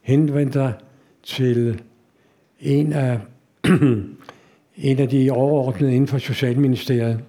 henvendte 0.00 0.74
til 1.22 1.82
en 2.60 2.92
af, 2.92 3.20
en 4.76 4.98
af 4.98 5.08
de 5.08 5.30
overordnede 5.30 5.94
inden 5.94 6.08
for 6.08 6.18
Socialministeriet. 6.18 7.24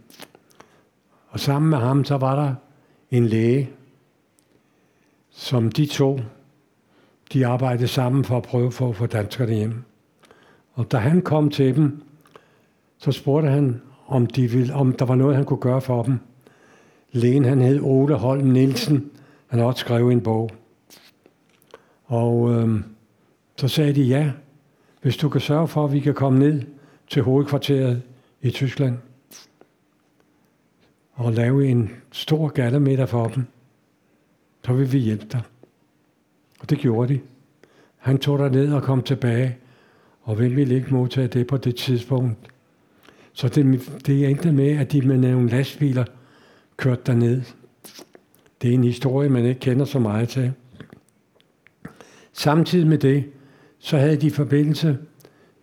Og 1.28 1.40
sammen 1.40 1.70
med 1.70 1.78
ham, 1.78 2.06
så 2.06 2.18
var 2.18 2.36
der 2.36 2.56
en 3.12 3.26
læge, 3.26 3.70
som 5.32 5.72
de 5.72 5.86
to, 5.86 6.20
de 7.34 7.48
arbejdede 7.48 7.88
sammen 7.88 8.24
for 8.24 8.38
at 8.38 8.44
prøve 8.44 8.72
for 8.72 8.90
at 8.90 8.96
få 8.96 9.06
danskerne 9.06 9.54
hjem. 9.54 9.84
Og 10.74 10.92
da 10.92 10.98
han 10.98 11.22
kom 11.22 11.50
til 11.50 11.76
dem, 11.76 12.04
så 12.98 13.12
spurgte 13.12 13.50
han, 13.50 13.82
om, 14.08 14.28
de 14.28 14.52
ville, 14.52 14.74
om 14.74 14.94
der 14.94 15.06
var 15.06 15.16
noget, 15.16 15.36
han 15.36 15.46
kunne 15.46 15.60
gøre 15.60 15.82
for 15.82 16.04
dem. 16.04 16.20
Lægen, 17.12 17.46
han 17.46 17.62
hed 17.62 17.80
Ole 17.82 18.16
Holm 18.16 18.48
Nielsen. 18.48 19.12
Han 19.48 19.60
har 19.60 19.66
også 19.66 19.80
skrevet 19.80 20.14
en 20.14 20.22
bog. 20.22 20.50
Og 22.06 22.54
øh, 22.54 22.80
så 23.58 23.68
sagde 23.68 23.94
de 23.94 24.04
ja, 24.04 24.32
hvis 25.02 25.18
du 25.18 25.30
kan 25.30 25.42
sørge 25.42 25.68
for, 25.68 25.86
at 25.86 25.94
vi 25.94 26.00
kan 26.00 26.14
komme 26.14 26.40
ned 26.40 26.62
til 27.08 27.22
hovedkvarteret 27.22 28.02
i 28.42 28.50
Tyskland 28.50 28.98
og 31.14 31.34
lave 31.34 31.68
en 31.68 31.92
stor 32.12 32.48
gallermiddag 32.48 33.10
for 33.10 33.28
dem, 33.28 33.44
så 34.66 34.74
vil 34.74 34.94
vi 34.94 34.98
hjælpe 34.98 35.26
dig. 35.32 35.42
Og 36.60 36.70
det 36.70 36.78
gjorde 36.78 37.14
de. 37.14 37.20
Han 37.98 38.18
tog 38.18 38.40
der 38.40 38.50
ned 38.50 38.74
og 38.74 38.84
kom 38.84 39.04
tilbage, 39.04 39.58
og 40.22 40.36
hvem 40.36 40.56
ville 40.56 40.76
ikke 40.76 40.94
modtage 40.94 41.28
det 41.28 41.48
på 41.48 41.58
det 41.58 41.76
tidspunkt? 41.76 42.38
Så 43.34 43.48
det, 43.48 43.92
det 44.06 44.30
endte 44.30 44.52
med, 44.52 44.78
at 44.78 44.92
de 44.92 45.02
med 45.02 45.18
nogle 45.18 45.50
lastbiler 45.50 46.06
kørte 46.78 47.02
derned. 47.06 47.42
Det 48.62 48.70
er 48.70 48.74
en 48.74 48.84
historie, 48.84 49.30
man 49.30 49.46
ikke 49.46 49.60
kender 49.60 49.86
så 49.86 50.00
meget 50.00 50.30
til. 50.30 50.54
Samtidig 52.34 52.88
med 52.88 52.98
det, 52.98 53.30
så 53.80 53.98
havde 53.98 54.16
de 54.16 54.32
forbindelse 54.32 54.98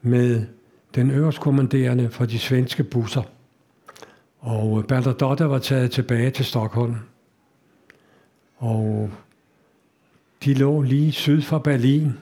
med 0.02 0.46
den 0.94 1.10
øverstkommanderende 1.10 2.10
for 2.10 2.26
de 2.26 2.38
svenske 2.38 2.84
busser. 2.84 3.22
Og 4.38 4.78
øh, 4.78 4.84
Bernadotte 4.84 5.48
var 5.48 5.58
taget 5.58 5.90
tilbage 5.90 6.30
til 6.30 6.44
Stockholm. 6.44 6.96
Og 8.56 9.10
de 10.44 10.54
lå 10.54 10.82
lige 10.82 11.12
syd 11.12 11.42
for 11.42 11.58
Berlin. 11.58 12.12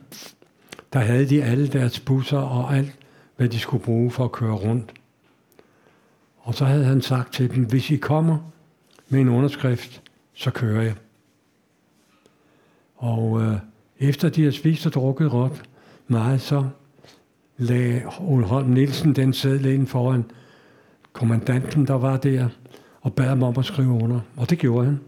Der 0.92 0.98
havde 0.98 1.28
de 1.28 1.44
alle 1.44 1.68
deres 1.68 2.00
busser 2.00 2.38
og 2.38 2.76
alt, 2.76 2.98
hvad 3.36 3.48
de 3.48 3.58
skulle 3.58 3.84
bruge 3.84 4.10
for 4.10 4.24
at 4.24 4.32
køre 4.32 4.54
rundt. 4.54 4.92
Og 6.38 6.54
så 6.54 6.64
havde 6.64 6.84
han 6.84 7.02
sagt 7.02 7.34
til 7.34 7.54
dem, 7.54 7.64
hvis 7.64 7.90
I 7.90 7.96
kommer 7.96 8.38
med 9.08 9.20
en 9.20 9.28
underskrift, 9.28 10.02
så 10.34 10.50
kører 10.50 10.82
jeg. 10.82 10.94
Og 12.96 13.42
øh, 13.42 13.56
efter 13.98 14.28
de 14.28 14.40
havde 14.40 14.56
spist 14.56 14.86
og 14.86 14.92
drukket 14.92 15.32
råt 15.32 15.62
meget, 16.06 16.40
så 16.40 16.68
lagde 17.60 18.02
Ole 18.20 18.46
Holm 18.46 18.68
Nielsen 18.68 19.16
den 19.16 19.32
sædel 19.32 19.66
ind 19.66 19.86
foran 19.86 20.24
kommandanten, 21.12 21.86
der 21.86 21.94
var 21.94 22.16
der, 22.16 22.48
og 23.00 23.14
bad 23.14 23.28
ham 23.28 23.42
om 23.42 23.58
at 23.58 23.64
skrive 23.64 23.92
under. 23.92 24.20
Og 24.36 24.50
det 24.50 24.58
gjorde 24.58 24.86
han. 24.86 25.00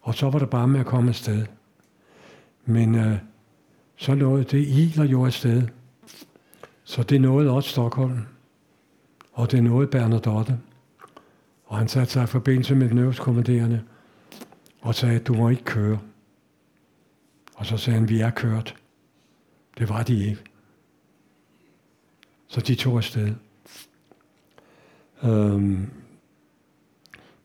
Og 0.00 0.14
så 0.14 0.30
var 0.30 0.38
det 0.38 0.50
bare 0.50 0.68
med 0.68 0.80
at 0.80 0.86
komme 0.86 1.08
afsted. 1.08 1.46
Men 2.64 2.94
øh, 2.94 3.18
så 3.96 4.14
nåede 4.14 4.44
det 4.44 4.58
iler 4.68 5.04
jo 5.04 5.26
afsted. 5.26 5.62
Så 6.84 7.02
det 7.02 7.20
nåede 7.20 7.50
også 7.50 7.70
Stockholm. 7.70 8.18
Og 9.32 9.50
det 9.50 9.62
nåede 9.62 9.86
Bernadotte. 9.86 10.58
Og 11.66 11.78
han 11.78 11.88
satte 11.88 12.12
sig 12.12 12.24
i 12.24 12.26
forbindelse 12.26 12.74
med 12.74 12.88
den 12.88 12.98
øverstkommanderende 12.98 13.82
og 14.80 14.94
sagde, 14.94 15.18
du 15.18 15.34
må 15.34 15.48
ikke 15.48 15.64
køre. 15.64 15.98
Og 17.54 17.66
så 17.66 17.76
sagde 17.76 17.98
han, 17.98 18.08
vi 18.08 18.20
er 18.20 18.30
kørt. 18.30 18.74
Det 19.78 19.88
var 19.88 20.02
de 20.02 20.24
ikke. 20.24 20.55
Så 22.48 22.60
de 22.60 22.74
tog 22.74 22.96
afsted. 22.96 23.34
Øhm, 25.24 25.90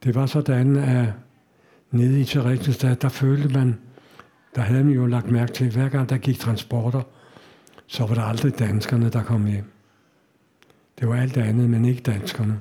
det 0.03 0.15
var 0.15 0.25
sådan, 0.25 0.75
at 0.75 1.13
nede 1.91 2.21
i 2.21 2.25
Theresienstadt, 2.25 3.01
der 3.01 3.09
følte 3.09 3.49
man, 3.49 3.77
der 4.55 4.61
havde 4.61 4.83
man 4.83 4.93
jo 4.93 5.05
lagt 5.05 5.31
mærke 5.31 5.53
til, 5.53 5.71
hver 5.71 5.89
gang 5.89 6.09
der 6.09 6.17
gik 6.17 6.39
transporter, 6.39 7.01
så 7.87 8.05
var 8.05 8.15
der 8.15 8.21
aldrig 8.21 8.59
danskerne, 8.59 9.09
der 9.09 9.23
kom 9.23 9.45
hjem. 9.45 9.71
Det 10.99 11.07
var 11.07 11.15
alt 11.15 11.37
andet, 11.37 11.69
men 11.69 11.85
ikke 11.85 12.01
danskerne. 12.01 12.59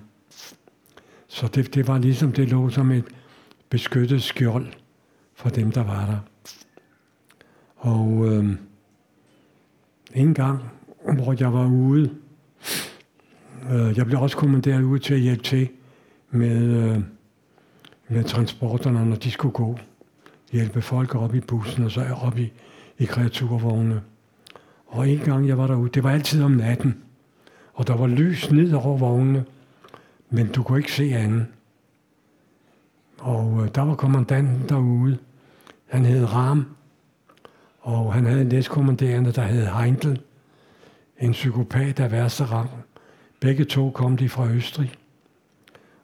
Så 1.28 1.46
det, 1.46 1.74
det 1.74 1.88
var 1.88 1.98
ligesom, 1.98 2.32
det 2.32 2.48
lå 2.48 2.70
som 2.70 2.90
et 2.90 3.04
beskyttet 3.68 4.22
skjold 4.22 4.66
for 5.34 5.48
dem, 5.48 5.72
der 5.72 5.82
var 5.82 6.06
der. 6.06 6.18
Og 7.76 8.26
øh, 8.28 8.56
en 10.14 10.34
gang, 10.34 10.60
hvor 11.14 11.34
jeg 11.38 11.52
var 11.52 11.66
ude, 11.66 12.14
Øh, 13.70 13.96
jeg 13.98 14.06
blev 14.06 14.20
også 14.20 14.36
kommanderet 14.36 14.82
ud 14.82 14.98
til 14.98 15.14
at 15.14 15.20
hjælpe 15.20 15.42
til 15.42 15.68
med, 16.30 16.62
øh, 16.62 17.00
med 18.08 18.24
transporterne, 18.24 19.06
når 19.06 19.16
de 19.16 19.30
skulle 19.30 19.52
gå. 19.52 19.78
Hjælpe 20.52 20.82
folk 20.82 21.14
op 21.14 21.34
i 21.34 21.40
bussen 21.40 21.84
og 21.84 21.90
så 21.90 22.04
op 22.22 22.38
i, 22.38 22.52
i 22.98 23.04
kreaturvognene. 23.04 24.02
Og 24.86 25.08
en 25.08 25.18
gang 25.18 25.48
jeg 25.48 25.58
var 25.58 25.66
derude, 25.66 25.90
det 25.94 26.02
var 26.02 26.10
altid 26.10 26.42
om 26.42 26.50
natten, 26.50 27.02
og 27.74 27.86
der 27.86 27.96
var 27.96 28.06
lys 28.06 28.50
ned 28.50 28.72
over 28.72 28.98
vognene, 28.98 29.44
men 30.30 30.52
du 30.52 30.62
kunne 30.62 30.78
ikke 30.78 30.92
se 30.92 31.14
anden. 31.14 31.48
Og 33.18 33.62
øh, 33.62 33.68
der 33.74 33.82
var 33.82 33.94
kommandanten 33.94 34.68
derude. 34.68 35.18
Han 35.86 36.04
hed 36.04 36.34
Ram, 36.34 36.66
og 37.80 38.14
han 38.14 38.26
havde 38.26 38.40
en 38.40 38.46
næstkommanderende, 38.46 39.32
der 39.32 39.42
hed 39.42 39.66
Heindel. 39.66 40.20
En 41.18 41.32
psykopat 41.32 42.00
af 42.00 42.12
værste 42.12 42.44
rang. 42.44 42.70
Begge 43.40 43.64
to 43.64 43.90
kom 43.90 44.16
de 44.16 44.28
fra 44.28 44.48
Østrig. 44.48 44.94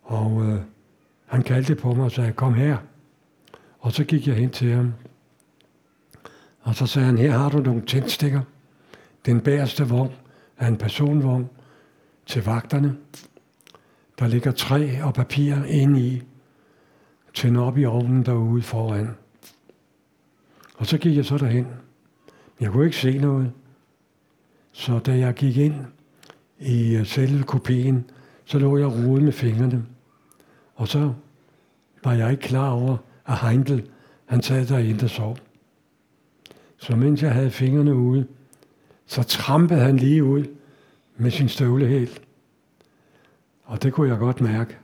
Og 0.03 0.47
øh, 0.47 0.61
han 1.27 1.43
kaldte 1.43 1.75
på 1.75 1.95
mig 1.95 2.05
og 2.05 2.13
sagde, 2.13 2.33
kom 2.33 2.55
her. 2.55 2.77
Og 3.79 3.93
så 3.93 4.05
gik 4.05 4.29
jeg 4.29 4.37
hen 4.37 4.51
til 4.51 4.73
ham. 4.73 4.93
Og 6.61 6.75
så 6.75 6.87
sagde 6.87 7.07
han, 7.07 7.19
her 7.19 7.39
har 7.39 7.49
du 7.49 7.59
nogle 7.59 7.87
tændstikker. 7.87 8.41
Den 9.27 9.41
bæreste 9.41 9.89
vogn 9.89 10.13
er 10.59 10.69
en 10.69 10.77
personvogn 10.77 11.49
til 12.27 12.45
vagterne. 12.45 12.97
Der 14.19 14.27
ligger 14.27 14.53
træ 14.53 15.03
og 15.03 15.15
papir 15.15 15.65
inde 15.65 16.01
i. 16.01 16.23
Tænd 17.35 17.57
op 17.57 17.79
i 17.79 17.85
ovnen 17.85 18.27
derude 18.27 18.63
foran. 18.63 19.11
Og 20.77 20.87
så 20.87 20.99
gik 20.99 21.17
jeg 21.17 21.25
så 21.25 21.39
derhen. 21.39 21.67
Jeg 22.61 22.71
kunne 22.71 22.85
ikke 22.85 22.97
se 22.97 23.19
noget. 23.19 23.53
Så 24.73 24.99
da 24.99 25.19
jeg 25.19 25.35
gik 25.35 25.57
ind 25.57 25.75
i 26.61 26.97
øh, 26.97 27.07
selve 27.07 27.43
kopien, 27.43 28.11
så 28.45 28.59
lå 28.59 28.79
jeg 28.79 28.87
rodet 28.87 29.23
med 29.23 29.33
fingrene. 29.33 29.87
Og 30.75 30.89
så 30.89 31.13
var 32.05 32.13
jeg 32.13 32.31
ikke 32.31 32.43
klar 32.43 32.71
over, 32.71 32.97
at 33.27 33.39
Heindel, 33.39 33.91
han 34.27 34.43
sad 34.43 34.67
derinde 34.67 35.05
og 35.05 35.11
sov. 35.11 35.39
Så 36.77 36.97
mens 36.97 37.23
jeg 37.23 37.33
havde 37.33 37.51
fingrene 37.51 37.95
ude, 37.95 38.27
så 39.07 39.23
trampede 39.23 39.81
han 39.81 39.97
lige 39.97 40.25
ud 40.25 40.45
med 41.17 41.31
sin 41.31 41.49
støvlehæl. 41.49 42.11
Og 43.65 43.83
det 43.83 43.93
kunne 43.93 44.11
jeg 44.11 44.19
godt 44.19 44.41
mærke. 44.41 44.77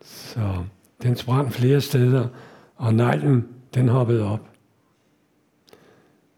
Så 0.00 0.64
den 1.02 1.16
sprang 1.16 1.52
flere 1.52 1.80
steder, 1.80 2.28
og 2.76 2.94
neglen, 2.94 3.48
den 3.74 3.88
hoppede 3.88 4.24
op. 4.24 4.50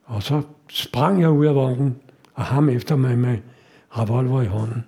Og 0.05 0.23
så 0.23 0.43
sprang 0.69 1.21
jeg 1.21 1.31
ud 1.31 1.47
af 1.47 1.55
vognen, 1.55 1.97
og 2.37 2.45
ham 2.45 2.69
efter 2.69 2.97
mig 2.97 3.19
med 3.19 3.39
revolver 3.91 4.43
i 4.43 4.47
hånden. 4.47 4.85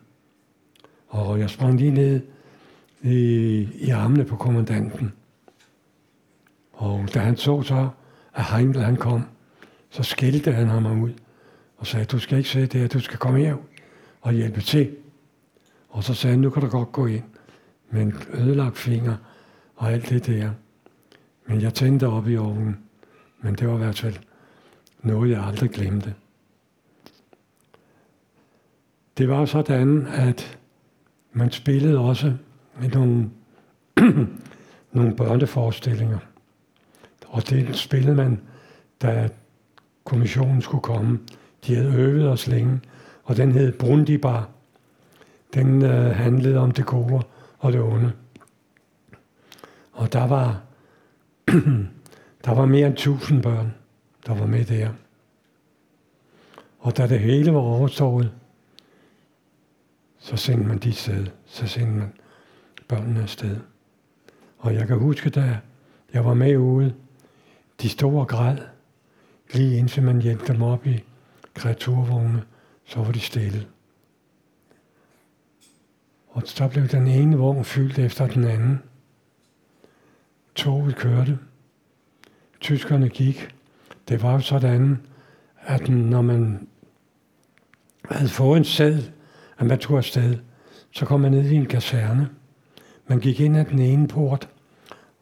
Og 1.09 1.39
jeg 1.41 1.51
sprang 1.51 1.79
lige 1.79 1.91
ned 1.91 2.21
i, 3.03 3.15
i 3.75 3.91
armene 3.91 4.25
på 4.25 4.37
kommandanten. 4.37 5.13
Og 6.73 7.15
da 7.15 7.19
han 7.19 7.37
så 7.37 7.63
så, 7.63 7.89
at 8.35 8.45
Heimdall 8.45 8.85
han 8.85 8.97
kom, 8.97 9.23
så 9.91 10.03
skældte 10.03 10.53
han 10.53 10.69
ham 10.69 11.03
ud 11.03 11.13
og 11.79 11.87
sagde, 11.87 12.05
du 12.07 12.19
skal 12.19 12.39
ikke 12.39 12.51
sidde 12.51 12.79
der, 12.79 12.89
du 12.89 13.01
skal 13.01 13.19
komme 13.19 13.39
her 13.39 13.57
og 14.21 14.33
hjælpe 14.33 14.61
til. 14.61 14.97
Og 15.89 16.05
så 16.05 16.15
sagde 16.15 16.33
han, 16.33 16.41
nu 16.41 16.51
kan 16.51 16.63
du 16.63 16.69
godt 16.69 16.93
gå 16.93 17.07
ind 17.07 17.25
med 17.91 18.03
en 18.03 18.15
ødelagt 18.35 18.79
finger 18.79 19.17
og 19.77 19.93
alt 19.93 20.09
det 20.09 20.27
der. 20.27 20.51
Men 21.47 21.61
jeg 21.61 21.75
tændte 21.75 22.09
op 22.09 22.29
i 22.29 22.37
ovnen, 22.37 22.79
men 23.41 23.55
det 23.55 23.69
var 23.69 23.75
i 23.75 23.79
hvert 23.79 23.99
fald 23.99 24.17
noget, 25.03 25.31
jeg 25.31 25.45
aldrig 25.45 25.71
glemte. 25.71 26.15
Det 29.19 29.29
var 29.29 29.45
sådan, 29.45 30.07
at 30.07 30.59
man 31.33 31.51
spillede 31.51 31.99
også 31.99 32.33
med 32.81 32.89
nogle, 32.89 33.31
nogle 34.93 35.17
børneforestillinger. 35.17 36.19
Og 37.27 37.51
det 37.51 37.77
spillede 37.77 38.15
man, 38.15 38.41
da 39.03 39.29
kommissionen 40.05 40.63
skulle 40.63 40.83
komme. 40.83 41.19
De 41.67 41.75
havde 41.75 41.95
øvet 41.95 42.29
os 42.29 42.47
længe, 42.47 42.81
og 43.25 43.37
den 43.37 43.53
hed 43.53 43.73
Brundibar. 43.73 44.49
Den 45.55 45.83
øh, 45.83 46.17
handlede 46.17 46.59
om 46.59 46.71
det 46.71 46.87
gode 46.87 47.23
og 47.59 47.73
det 47.73 47.81
onde. 47.81 48.13
Og 49.93 50.13
der 50.13 50.27
var, 50.27 50.63
der 52.45 52.55
var 52.55 52.67
mere 52.67 52.87
end 52.87 52.97
tusind 52.97 53.43
børn, 53.43 53.75
der 54.27 54.35
var 54.35 54.47
med 54.47 54.65
der. 54.65 54.89
Og 56.79 56.97
da 56.97 57.07
det 57.07 57.21
hele 57.21 57.55
var 57.55 57.61
overstået, 57.61 58.33
så 60.29 60.37
sendte 60.37 60.69
man 60.69 60.79
de 60.79 60.93
sted. 60.93 61.27
Så 61.47 61.67
sendte 61.67 61.93
man 61.93 62.13
børnene 62.89 63.23
afsted. 63.23 63.57
Og 64.59 64.75
jeg 64.75 64.87
kan 64.87 64.99
huske, 64.99 65.31
da 65.31 65.59
jeg 66.13 66.25
var 66.25 66.35
med 66.35 66.57
ude, 66.57 66.95
de 67.83 67.89
store 67.89 68.27
græd, 68.27 68.59
lige 69.53 69.79
indtil 69.79 70.03
man 70.03 70.23
hjalp 70.23 70.47
dem 70.47 70.63
op 70.63 70.87
i 70.87 71.05
kreaturvogne, 71.55 72.43
så 72.85 73.01
var 73.03 73.13
de 73.13 73.21
stille. 73.21 73.67
Og 76.29 76.43
så 76.45 76.69
blev 76.69 76.89
den 76.89 77.07
ene 77.07 77.37
vogn 77.37 77.65
fyldt 77.65 77.99
efter 77.99 78.27
den 78.27 78.45
anden. 78.45 78.83
Toget 80.55 80.97
kørte. 80.97 81.39
Tyskerne 82.61 83.09
gik. 83.09 83.55
Det 84.09 84.23
var 84.23 84.33
jo 84.33 84.41
sådan, 84.41 85.07
at 85.61 85.89
når 85.89 86.23
man 86.23 86.69
havde 88.05 88.29
fået 88.29 88.57
en 88.57 88.65
sæd, 88.65 89.03
at 89.59 89.67
man 89.67 89.79
tog 89.79 89.97
afsted, 89.97 90.37
så 90.91 91.05
kom 91.05 91.21
man 91.21 91.33
ned 91.33 91.51
i 91.51 91.55
en 91.55 91.67
kaserne. 91.67 92.29
Man 93.07 93.21
gik 93.21 93.41
ind 93.41 93.57
ad 93.57 93.65
den 93.65 93.79
ene 93.79 94.09
port, 94.09 94.49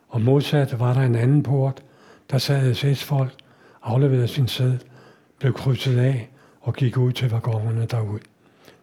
og 0.09 0.21
modsat 0.21 0.81
var 0.81 0.95
der 0.95 1.01
en 1.01 1.15
anden 1.15 1.43
port, 1.43 1.83
der 2.31 2.39
sad 2.39 2.75
SS-folk, 2.75 3.35
afleverede 3.83 4.29
sin 4.29 4.49
sæd, 4.49 4.79
blev 5.39 5.53
krydset 5.53 5.99
af 5.99 6.31
og 6.61 6.75
gik 6.75 6.97
ud 6.97 7.13
til 7.13 7.31
vagonerne 7.31 7.87
derud, 7.87 8.19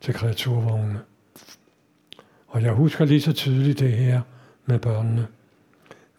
til 0.01 0.13
kreaturvognene. 0.13 0.99
Og 2.47 2.61
jeg 2.61 2.73
husker 2.73 3.05
lige 3.05 3.21
så 3.21 3.33
tydeligt 3.33 3.79
det 3.79 3.91
her 3.91 4.21
med 4.65 4.79
børnene. 4.79 5.27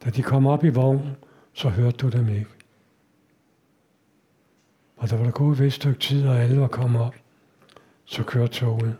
Da 0.04 0.10
de 0.10 0.22
kom 0.22 0.46
op 0.46 0.64
i 0.64 0.68
vognen, 0.68 1.16
så 1.52 1.68
hørte 1.68 1.96
du 1.96 2.08
dem 2.08 2.28
ikke. 2.28 2.50
Og 4.96 5.10
der 5.10 5.16
var 5.16 5.24
der 5.24 5.30
gået 5.30 5.60
et 5.60 5.72
stykke 5.72 6.00
tid, 6.00 6.28
og 6.28 6.40
alle 6.40 6.60
var 6.60 6.68
kommet 6.68 7.02
op. 7.02 7.14
Så 8.04 8.22
kørte 8.22 8.52
toget. 8.52 8.96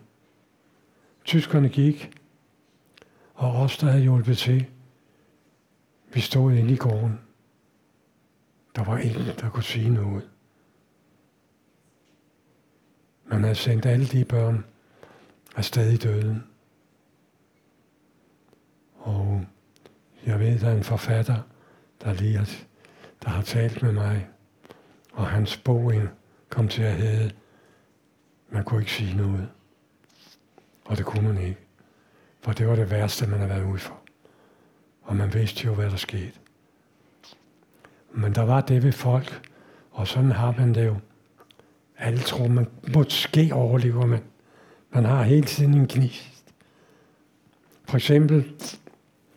Tyskerne 1.24 1.68
gik, 1.68 2.20
og 3.34 3.52
os, 3.52 3.78
der 3.78 3.86
havde 3.86 4.02
hjulpet 4.02 4.38
til, 4.38 4.66
vi 6.12 6.20
stod 6.20 6.52
inde 6.52 6.72
i 6.72 6.76
gården. 6.76 7.20
Der 8.76 8.84
var 8.84 8.98
ingen, 8.98 9.36
der 9.40 9.50
kunne 9.50 9.62
sige 9.62 9.90
noget. 9.90 10.30
Man 13.26 13.42
havde 13.42 13.54
sendt 13.54 13.86
alle 13.86 14.06
de 14.06 14.24
børn 14.24 14.64
afsted 15.56 15.92
i 15.92 15.96
døden. 15.96 16.44
Og 18.94 19.44
jeg 20.26 20.40
ved, 20.40 20.58
der 20.58 20.68
er 20.68 20.76
en 20.76 20.84
forfatter, 20.84 21.42
der 22.00 22.12
lige 22.12 22.36
har, 22.36 22.50
der 23.22 23.28
har 23.28 23.42
talt 23.42 23.82
med 23.82 23.92
mig, 23.92 24.28
og 25.12 25.26
hans 25.26 25.56
bog 25.56 25.92
kom 26.48 26.68
til 26.68 26.82
at 26.82 26.94
hedde, 26.94 27.34
man 28.48 28.64
kunne 28.64 28.80
ikke 28.80 28.92
sige 28.92 29.16
noget. 29.16 29.48
Og 30.84 30.96
det 30.96 31.04
kunne 31.04 31.28
man 31.32 31.42
ikke. 31.42 31.60
For 32.40 32.52
det 32.52 32.68
var 32.68 32.76
det 32.76 32.90
værste, 32.90 33.26
man 33.26 33.38
havde 33.38 33.50
været 33.50 33.64
ude 33.64 33.78
for. 33.78 33.98
Og 35.02 35.16
man 35.16 35.34
vidste 35.34 35.64
jo, 35.64 35.74
hvad 35.74 35.90
der 35.90 35.96
skete. 35.96 36.32
Men 38.12 38.34
der 38.34 38.42
var 38.42 38.60
det 38.60 38.82
ved 38.82 38.92
folk, 38.92 39.50
og 39.90 40.08
sådan 40.08 40.32
har 40.32 40.54
man 40.58 40.74
det 40.74 40.86
jo. 40.86 40.96
Alle 41.98 42.18
tror, 42.18 42.48
man 42.48 42.66
måske 42.94 43.50
overlever 43.52 44.06
man. 44.06 44.22
Man 44.90 45.04
har 45.04 45.22
hele 45.22 45.46
tiden 45.46 45.74
en 45.74 45.86
gnist. 45.88 46.44
For 47.84 47.96
eksempel, 47.96 48.52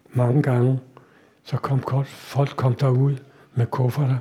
mange 0.10 0.43
gange, 0.43 0.80
så 1.43 1.58
kom 1.58 2.04
folk 2.06 2.50
kom 2.50 2.76
derud 2.76 3.18
med 3.54 3.66
kufferter. 3.66 4.18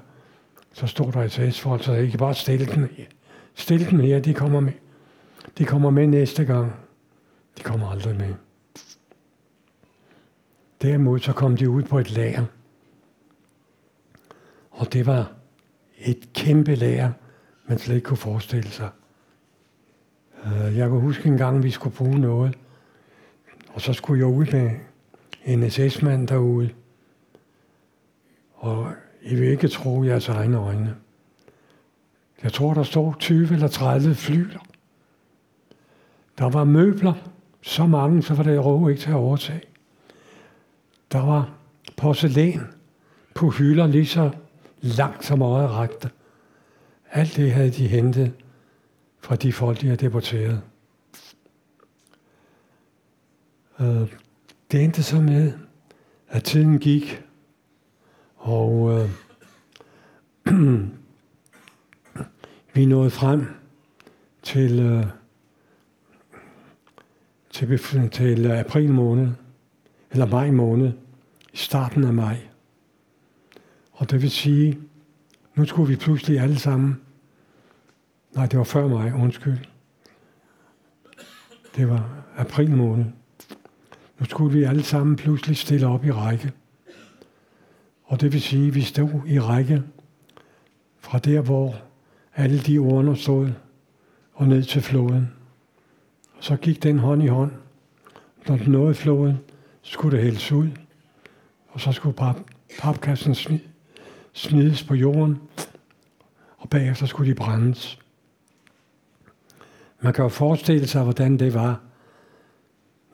Så 0.72 0.87
stod 0.87 1.12
der 1.12 1.22
et 1.22 1.61
folk, 1.61 1.85
så 1.85 1.93
ikke 1.93 2.18
bare 2.18 2.35
stille 2.35 2.66
dem 2.66 2.89
her. 2.97 3.05
Stille 3.55 3.87
dem 3.91 4.01
her, 4.01 4.20
de 4.20 4.35
kommer 4.35 4.61
med. 4.61 4.72
De 5.59 5.64
kommer 5.64 5.91
med 5.91 6.07
næste 6.07 6.45
gang. 6.45 6.86
De 7.59 7.63
kommer 7.63 7.91
aldrig 7.91 8.17
med. 8.17 8.35
Derimod 10.83 11.19
så 11.19 11.33
kom 11.33 11.57
de 11.57 11.71
ud 11.71 11.83
på 11.83 11.99
et 11.99 12.11
lager. 12.11 12.45
Og 14.71 14.93
det 14.93 15.07
var 15.07 15.33
et 15.99 16.33
kæmpe 16.33 16.75
lager, 16.75 17.13
man 17.67 17.79
slet 17.79 17.95
ikke 17.95 18.07
kunne 18.07 18.17
forestille 18.17 18.71
sig. 18.71 18.91
Øh, 20.45 20.77
jeg 20.77 20.89
kan 20.89 21.01
huske 21.01 21.29
en 21.29 21.39
gang, 21.39 21.63
vi 21.63 21.71
skulle 21.71 21.97
bruge 21.97 22.19
noget, 22.19 22.59
og 23.69 23.81
så 23.81 23.93
skulle 23.93 24.19
jeg 24.19 24.27
ud 24.27 24.47
med 24.53 24.71
en 25.45 25.71
SS-mand 25.71 26.29
derude. 26.29 26.71
Og 28.55 28.93
I 29.23 29.35
vil 29.35 29.49
ikke 29.49 29.69
tro 29.69 30.05
jeres 30.05 30.29
egne 30.29 30.57
øjne. 30.57 30.97
Jeg 32.43 32.53
tror, 32.53 32.75
der 32.75 32.83
stod 32.83 33.15
20 33.19 33.53
eller 33.53 33.69
30 33.69 34.15
fly. 34.15 34.47
Der 36.39 36.51
var 36.51 36.65
møbler, 36.65 37.15
så 37.67 37.87
mange, 37.87 38.23
så 38.23 38.35
var 38.35 38.43
det 38.43 38.64
råd 38.64 38.91
ikke 38.91 39.03
til 39.03 39.11
at 39.11 39.17
overtage. 39.17 39.62
Der 41.12 41.19
var 41.19 41.51
porcelæn 41.97 42.61
på 43.35 43.51
hylder 43.51 43.87
lige 43.87 44.07
så 44.07 44.31
langt 44.81 45.25
som 45.25 45.43
øjet 45.43 45.71
rakte. 45.71 46.11
Alt 47.11 47.37
det 47.37 47.53
havde 47.53 47.71
de 47.71 47.89
hentet 47.89 48.33
fra 49.21 49.37
de 49.37 49.53
folk, 49.53 49.81
de 49.81 49.87
havde 49.87 50.05
deporteret. 50.05 50.62
Øh, 53.81 54.12
det 54.71 54.85
endte 54.85 55.03
så 55.03 55.21
med, 55.21 55.53
at 56.29 56.45
tiden 56.45 56.79
gik, 56.79 57.23
og 58.37 58.93
øh, 58.93 59.11
vi 62.75 62.87
nåede 62.87 63.11
frem 63.11 63.47
til, 64.43 64.81
øh, 64.81 65.07
til, 67.57 68.11
til 68.11 68.47
øh, 68.47 68.59
april 68.59 68.93
måned, 68.93 69.29
eller 70.11 70.27
maj 70.27 70.51
måned, 70.51 70.93
i 71.53 71.57
starten 71.57 72.05
af 72.05 72.13
maj. 72.13 72.37
Og 73.93 74.11
det 74.11 74.23
vil 74.23 74.31
sige, 74.31 74.79
nu 75.55 75.65
skulle 75.65 75.89
vi 75.89 75.97
pludselig 75.97 76.41
alle 76.41 76.59
sammen, 76.59 77.01
nej, 78.35 78.47
det 78.47 78.59
var 78.59 78.65
før 78.65 78.89
maj, 78.89 79.13
undskyld. 79.13 79.59
Det 81.77 81.89
var 81.89 82.25
april 82.37 82.71
måned. 82.71 83.05
Nu 84.19 84.27
skulle 84.27 84.59
vi 84.59 84.65
alle 84.65 84.83
sammen 84.83 85.17
pludselig 85.17 85.57
stille 85.57 85.87
op 85.87 86.05
i 86.05 86.11
række. 86.11 86.53
Og 88.05 88.21
det 88.21 88.33
vil 88.33 88.43
sige, 88.43 88.69
at 88.69 88.75
vi 88.75 88.83
stod 88.83 89.11
i 89.27 89.41
række 89.41 89.83
fra 90.99 91.19
der, 91.19 91.41
hvor 91.41 91.75
alle 92.35 92.59
de 92.59 92.81
urner 92.81 93.15
stod, 93.15 93.51
og 94.33 94.49
ned 94.49 94.63
til 94.63 94.83
floden. 94.83 95.36
Og 96.37 96.45
så 96.45 96.57
gik 96.57 96.82
den 96.82 96.99
hånd 96.99 97.22
i 97.22 97.26
hånd. 97.26 97.53
Når 98.49 98.57
den 98.57 98.72
nåede 98.72 98.95
floden, 98.95 99.39
skulle 99.82 100.16
det 100.16 100.24
hældes 100.24 100.53
ud, 100.53 100.68
og 101.68 101.80
så 101.80 101.93
skulle 101.93 102.16
pap, 102.16 102.37
papkassen 102.78 103.61
smides 104.32 104.84
på 104.84 104.95
jorden, 104.95 105.39
og 106.57 106.70
bagefter 106.70 107.07
skulle 107.07 107.30
de 107.30 107.34
brændes. 107.34 107.99
Man 110.01 110.12
kan 110.12 110.22
jo 110.22 110.28
forestille 110.28 110.87
sig, 110.87 111.03
hvordan 111.03 111.39
det 111.39 111.55
var, 111.55 111.80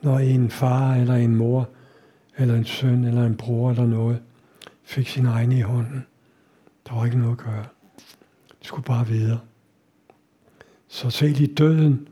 når 0.01 0.19
en 0.19 0.49
far 0.49 0.95
eller 0.95 1.15
en 1.15 1.35
mor, 1.35 1.69
eller 2.37 2.55
en 2.55 2.65
søn 2.65 3.03
eller 3.03 3.25
en 3.25 3.37
bror 3.37 3.71
eller 3.71 3.85
noget, 3.85 4.21
fik 4.83 5.07
sin 5.07 5.25
egen 5.25 5.51
i 5.51 5.61
hånden. 5.61 6.05
Der 6.87 6.95
var 6.95 7.05
ikke 7.05 7.17
noget 7.17 7.31
at 7.31 7.45
gøre. 7.45 7.65
De 8.61 8.67
skulle 8.67 8.85
bare 8.85 9.07
videre. 9.07 9.39
Så 10.87 11.09
selv 11.09 11.41
i 11.41 11.45
døden 11.45 12.07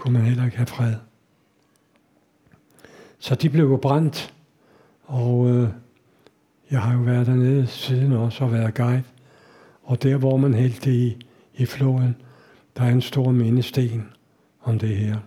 kunne 0.00 0.12
man 0.12 0.22
heller 0.22 0.44
ikke 0.44 0.56
have 0.56 0.66
fred. 0.66 0.94
Så 3.18 3.34
de 3.34 3.50
blev 3.50 3.80
brændt, 3.80 4.34
og 5.02 5.48
øh, 5.48 5.68
jeg 6.70 6.82
har 6.82 6.94
jo 6.94 7.00
været 7.00 7.26
dernede 7.26 7.66
siden 7.66 8.12
også 8.12 8.44
og 8.44 8.52
været 8.52 8.74
guide. 8.74 9.02
Og 9.82 10.02
der, 10.02 10.16
hvor 10.16 10.36
man 10.36 10.54
hældte 10.54 10.94
i, 10.94 11.26
i 11.54 11.66
floden, 11.66 12.16
der 12.76 12.82
er 12.82 12.90
en 12.90 13.02
stor 13.02 13.30
mindesten 13.30 14.08
om 14.62 14.78
det 14.78 14.96
her. 14.96 15.18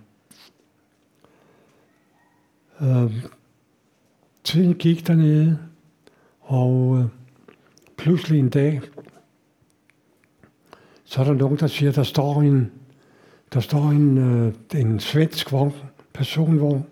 Øh, 2.82 3.24
tiden 4.44 4.74
gik 4.74 5.08
dernede, 5.08 5.60
og 6.42 7.00
øh, 7.00 7.06
pludselig 7.98 8.40
en 8.40 8.50
dag, 8.50 8.82
så 11.04 11.22
er 11.22 11.26
der 11.26 11.34
nogen, 11.34 11.58
der 11.58 11.68
siger, 11.68 11.92
der 11.92 12.04
står 12.04 12.42
en, 12.42 12.72
der 13.54 13.60
står 13.60 13.90
en, 13.90 14.18
øh, 14.18 14.54
en 14.82 15.00
svensk 15.00 15.52
vogn, 15.52 15.74
personvogn 16.14 16.86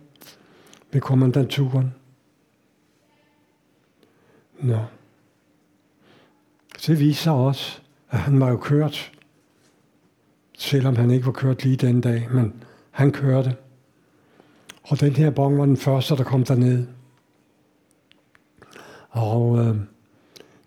ved 0.91 1.01
kommandanturen. 1.01 1.93
Nå. 4.59 4.79
Det 6.87 6.99
viser 6.99 7.31
også, 7.31 7.81
at 8.09 8.19
han 8.19 8.39
var 8.39 8.49
jo 8.49 8.57
kørt, 8.57 9.11
selvom 10.57 10.95
han 10.95 11.11
ikke 11.11 11.25
var 11.25 11.31
kørt 11.31 11.63
lige 11.63 11.75
den 11.75 12.01
dag, 12.01 12.27
men 12.31 12.63
han 12.91 13.11
kørte. 13.11 13.55
Og 14.83 14.99
den 14.99 15.11
her 15.11 15.29
bong 15.29 15.57
var 15.57 15.65
den 15.65 15.77
første, 15.77 16.15
der 16.15 16.23
kom 16.23 16.43
derned. 16.43 16.87
Og 19.09 19.59
øh, 19.59 19.75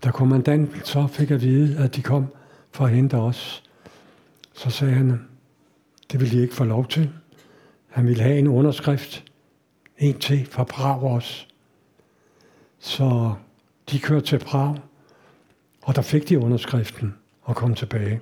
da 0.04 0.10
kommandanten 0.10 0.80
så 0.84 1.06
fik 1.06 1.30
at 1.30 1.40
vide, 1.40 1.78
at 1.78 1.96
de 1.96 2.02
kom 2.02 2.26
for 2.70 2.84
at 2.84 2.90
hente 2.90 3.14
os, 3.14 3.62
så 4.54 4.70
sagde 4.70 4.94
han, 4.94 5.20
det 6.14 6.20
ville 6.20 6.36
de 6.36 6.42
ikke 6.42 6.54
få 6.54 6.64
lov 6.64 6.88
til. 6.88 7.10
Han 7.88 8.06
ville 8.06 8.22
have 8.22 8.38
en 8.38 8.48
underskrift, 8.48 9.24
en 9.98 10.18
til 10.18 10.46
fra 10.46 10.64
Prag 10.64 11.02
også. 11.02 11.46
Så 12.78 13.34
de 13.90 13.98
kørte 13.98 14.26
til 14.26 14.38
Prag, 14.38 14.76
og 15.82 15.96
der 15.96 16.02
fik 16.02 16.28
de 16.28 16.38
underskriften 16.38 17.14
og 17.42 17.56
kom 17.56 17.74
tilbage. 17.74 18.20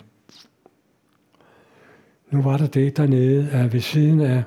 Nu 2.30 2.42
var 2.42 2.56
der 2.56 2.66
det 2.66 2.96
dernede, 2.96 3.50
at 3.50 3.72
ved 3.72 3.80
siden 3.80 4.20
af 4.20 4.44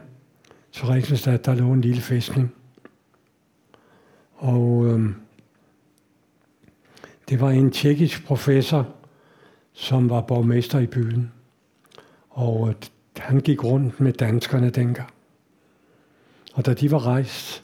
Theresienstadt, 0.74 1.46
der 1.46 1.56
lå 1.56 1.74
en 1.74 1.82
lille 1.82 2.02
fæstning. 2.02 2.56
Og 4.36 4.86
øhm, 4.86 5.16
det 7.30 7.42
var 7.42 7.50
en 7.50 7.72
tjekkisk 7.72 8.26
professor, 8.26 8.88
som 9.74 10.10
var 10.10 10.22
borgmester 10.22 10.80
i 10.80 10.88
byen. 10.88 11.32
Og 12.30 12.70
øh, 12.70 12.76
han 13.18 13.40
gik 13.40 13.64
rundt 13.64 14.00
med 14.00 14.14
danskerne 14.14 14.70
dengang. 14.70 15.10
Og 16.54 16.66
da 16.66 16.74
de 16.74 16.92
var 16.92 17.06
rejst, 17.06 17.64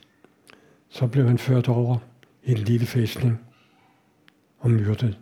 så 0.89 1.08
blev 1.08 1.28
han 1.28 1.38
ført 1.38 1.68
over 1.68 1.97
i 2.43 2.52
en 2.52 2.58
lille 2.58 2.86
fæstning 2.86 3.45
og 4.60 4.72
myrdet. 4.72 5.20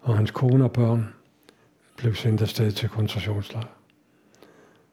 Og 0.00 0.16
hans 0.16 0.30
kone 0.30 0.64
og 0.64 0.72
børn 0.72 1.14
blev 1.96 2.14
sendt 2.14 2.42
afsted 2.42 2.72
til 2.72 2.88
koncentrationslejr. 2.88 3.68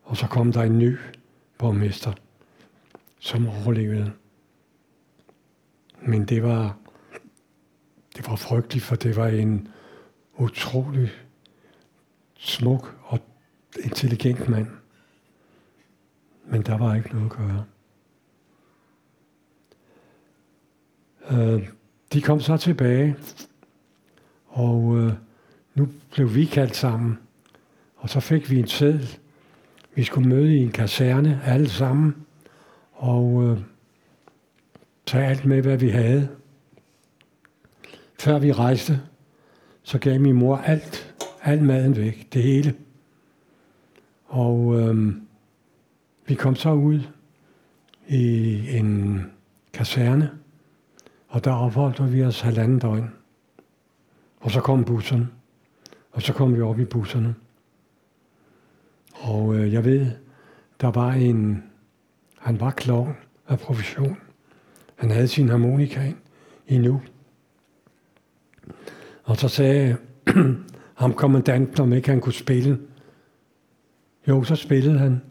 Og 0.03 0.17
så 0.17 0.27
kom 0.27 0.51
der 0.51 0.63
en 0.63 0.79
ny 0.79 0.97
borgmester, 1.57 2.13
som 3.19 3.47
overlevede. 3.47 4.11
Men 6.01 6.25
det 6.25 6.43
var, 6.43 6.77
det 8.17 8.27
var 8.27 8.35
frygteligt, 8.35 8.85
for 8.85 8.95
det 8.95 9.15
var 9.15 9.27
en 9.27 9.67
utrolig 10.37 11.11
smuk 12.37 12.97
og 13.03 13.19
intelligent 13.83 14.49
mand. 14.49 14.67
Men 16.45 16.61
der 16.61 16.77
var 16.77 16.95
ikke 16.95 17.09
noget 17.09 17.25
at 17.25 17.37
gøre. 17.37 17.65
Øh, 21.31 21.69
de 22.13 22.21
kom 22.21 22.39
så 22.39 22.57
tilbage, 22.57 23.15
og 24.47 24.97
øh, 24.97 25.13
nu 25.75 25.87
blev 26.11 26.35
vi 26.35 26.45
kaldt 26.45 26.75
sammen. 26.75 27.19
Og 27.95 28.09
så 28.09 28.19
fik 28.19 28.51
vi 28.51 28.59
en 28.59 28.67
seddel. 28.67 29.17
Vi 29.95 30.03
skulle 30.03 30.29
møde 30.29 30.55
i 30.55 30.57
en 30.57 30.71
kaserne 30.71 31.41
alle 31.45 31.69
sammen, 31.69 32.15
og 32.91 33.43
øh, 33.43 33.59
tage 35.05 35.25
alt 35.25 35.45
med, 35.45 35.61
hvad 35.61 35.77
vi 35.77 35.89
havde. 35.89 36.29
Før 38.19 38.39
vi 38.39 38.51
rejste, 38.51 39.01
så 39.83 39.99
gav 39.99 40.19
min 40.19 40.35
mor 40.35 40.57
alt, 40.57 41.15
alt 41.41 41.61
maden 41.61 41.95
væk, 41.95 42.33
det 42.33 42.43
hele. 42.43 42.75
Og 44.35 44.79
øh, 44.79 45.13
vi 46.27 46.35
kom 46.35 46.55
så 46.55 46.71
ud 46.71 46.99
i 48.07 48.77
en 48.77 49.21
kaserne, 49.73 50.31
og 51.27 51.43
der 51.43 51.51
opholdt 51.51 52.13
vi 52.13 52.23
os 52.23 52.41
halvanden 52.41 52.79
døgn. 52.79 53.09
Og 54.39 54.51
så 54.51 54.61
kom 54.61 54.85
busserne. 54.85 55.27
Og 56.11 56.21
så 56.21 56.33
kom 56.33 56.55
vi 56.55 56.61
op 56.61 56.79
i 56.79 56.85
busserne. 56.85 57.35
Og 59.13 59.55
øh, 59.55 59.73
jeg 59.73 59.85
ved, 59.85 60.11
der 60.81 60.91
var 60.91 61.11
en, 61.11 61.63
han 62.39 62.59
var 62.59 62.71
klovn 62.71 63.15
af 63.47 63.59
profession. 63.59 64.17
Han 64.95 65.11
havde 65.11 65.27
sin 65.27 65.49
harmonika 65.49 66.13
i 66.67 66.77
nu. 66.77 67.01
Og 69.23 69.37
så 69.37 69.47
sagde 69.47 69.97
ham 71.01 71.13
kommandanten, 71.13 71.81
om 71.81 71.93
ikke 71.93 72.09
han 72.09 72.21
kunne 72.21 72.33
spille. 72.33 72.79
Jo, 74.27 74.43
så 74.43 74.55
spillede 74.55 74.99
han. 74.99 75.21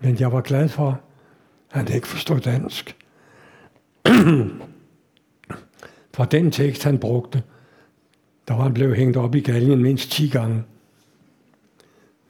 Men 0.00 0.20
jeg 0.20 0.32
var 0.32 0.40
glad 0.40 0.68
for, 0.68 1.00
at 1.70 1.84
han 1.84 1.94
ikke 1.94 2.08
forstod 2.08 2.40
dansk. 2.40 2.96
for 6.14 6.24
den 6.24 6.50
tekst, 6.50 6.84
han 6.84 6.98
brugte, 6.98 7.42
der 8.48 8.54
var 8.54 8.62
han 8.62 8.74
blevet 8.74 8.96
hængt 8.96 9.16
op 9.16 9.34
i 9.34 9.40
galgen 9.40 9.82
mindst 9.82 10.10
10 10.10 10.28
gange. 10.28 10.62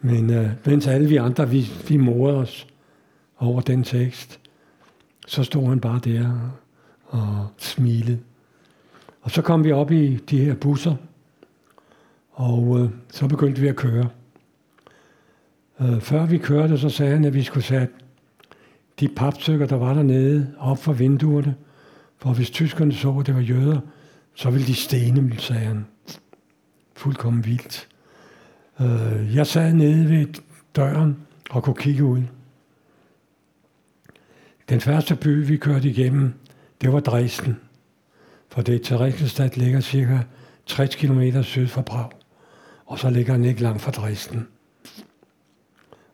Men 0.01 0.31
øh, 0.31 0.51
mens 0.65 0.87
alle 0.87 1.09
vi 1.09 1.17
andre, 1.17 1.51
vi, 1.51 1.71
vi 1.89 1.97
morede 1.97 2.37
os 2.37 2.67
over 3.39 3.61
den 3.61 3.85
tekst, 3.85 4.41
så 5.27 5.45
stod 5.45 5.69
han 5.69 5.81
bare 5.81 6.01
der 6.05 6.53
og 7.07 7.49
smilede. 7.57 8.19
Og 9.23 9.31
så 9.31 9.43
kom 9.43 9.65
vi 9.65 9.73
op 9.73 9.91
i 9.91 10.17
de 10.17 10.45
her 10.45 10.55
busser, 10.55 10.95
og 12.33 12.81
øh, 12.81 12.91
så 13.11 13.29
begyndte 13.29 13.61
vi 13.61 13.69
at 13.69 13.77
køre. 13.77 14.09
Øh, 15.81 16.01
før 16.01 16.27
vi 16.27 16.39
kørte, 16.39 16.79
så 16.79 16.89
sagde 16.89 17.13
han, 17.13 17.25
at 17.25 17.35
vi 17.35 17.43
skulle 17.43 17.65
sætte 17.65 17.95
de 19.01 19.09
papstykker, 19.09 19.67
der 19.67 19.77
var 19.77 19.95
dernede, 19.95 20.55
op 20.59 20.79
for 20.79 20.93
vinduerne. 20.93 21.55
For 22.19 22.33
hvis 22.33 22.51
tyskerne 22.51 22.95
så, 22.95 23.19
at 23.19 23.27
det 23.27 23.35
var 23.35 23.41
jøder, 23.41 23.81
så 24.35 24.51
ville 24.51 24.67
de 24.67 24.75
stene 24.75 25.17
dem, 25.17 25.39
sagde 25.39 25.65
han. 25.65 25.87
Fuldkommen 26.97 27.45
vildt. 27.45 27.89
Øh, 28.81 29.37
jeg 29.37 29.47
sad 29.47 29.73
nede 29.73 30.11
ved 30.11 30.27
døren 30.77 31.17
og 31.51 31.63
kunne 31.63 31.77
kigge 31.77 32.05
ud. 32.05 32.23
Den 34.69 34.81
første 34.81 35.17
by, 35.17 35.47
vi 35.47 35.57
kørte 35.57 35.89
igennem, 35.89 36.33
det 36.81 36.93
var 36.93 37.01
Dresden. 37.01 37.61
For 38.49 38.63
det 38.63 38.83
Theresienstadt 38.83 39.57
ligger 39.57 39.81
cirka 39.81 40.19
60 40.67 40.95
km 40.95 41.43
syd 41.43 41.67
for 41.67 41.83
Prag. 41.83 42.11
Og 42.87 42.99
så 42.99 43.11
ligger 43.11 43.33
den 43.33 43.45
ikke 43.45 43.63
langt 43.63 43.83
fra 43.83 43.91
Dresden. 43.91 44.49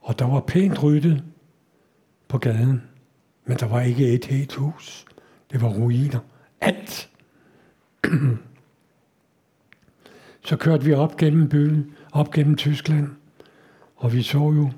Og 0.04 0.18
der 0.18 0.24
var 0.24 0.40
pænt 0.40 0.82
ryddet 0.82 1.24
på 2.28 2.38
gaden, 2.38 2.82
men 3.44 3.56
der 3.56 3.66
var 3.66 3.80
ikke 3.80 4.14
et 4.14 4.24
helt 4.24 4.54
hus. 4.54 5.06
Det 5.52 5.62
var 5.62 5.68
ruiner. 5.68 6.18
Alt. 6.60 7.10
så 10.48 10.56
kørte 10.56 10.84
vi 10.84 10.92
op 10.92 11.16
gennem 11.16 11.48
byen, 11.48 11.92
op 12.12 12.30
gennem 12.30 12.56
Tyskland, 12.56 13.08
og 13.96 14.12
vi 14.12 14.22
så 14.22 14.38
jo, 14.38 14.70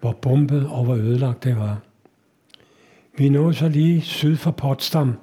hvor 0.00 0.12
bombet 0.12 0.66
og 0.66 0.84
hvor 0.84 0.94
ødelagt 0.94 1.44
det 1.44 1.56
var. 1.56 1.80
Vi 3.18 3.28
nåede 3.28 3.54
så 3.54 3.68
lige 3.68 4.00
syd 4.00 4.36
for 4.36 4.50
Potsdam, 4.50 5.18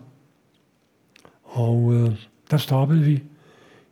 og 1.44 1.94
øh, 1.94 2.12
der 2.52 2.58
stoppede 2.58 3.02
vi. 3.02 3.24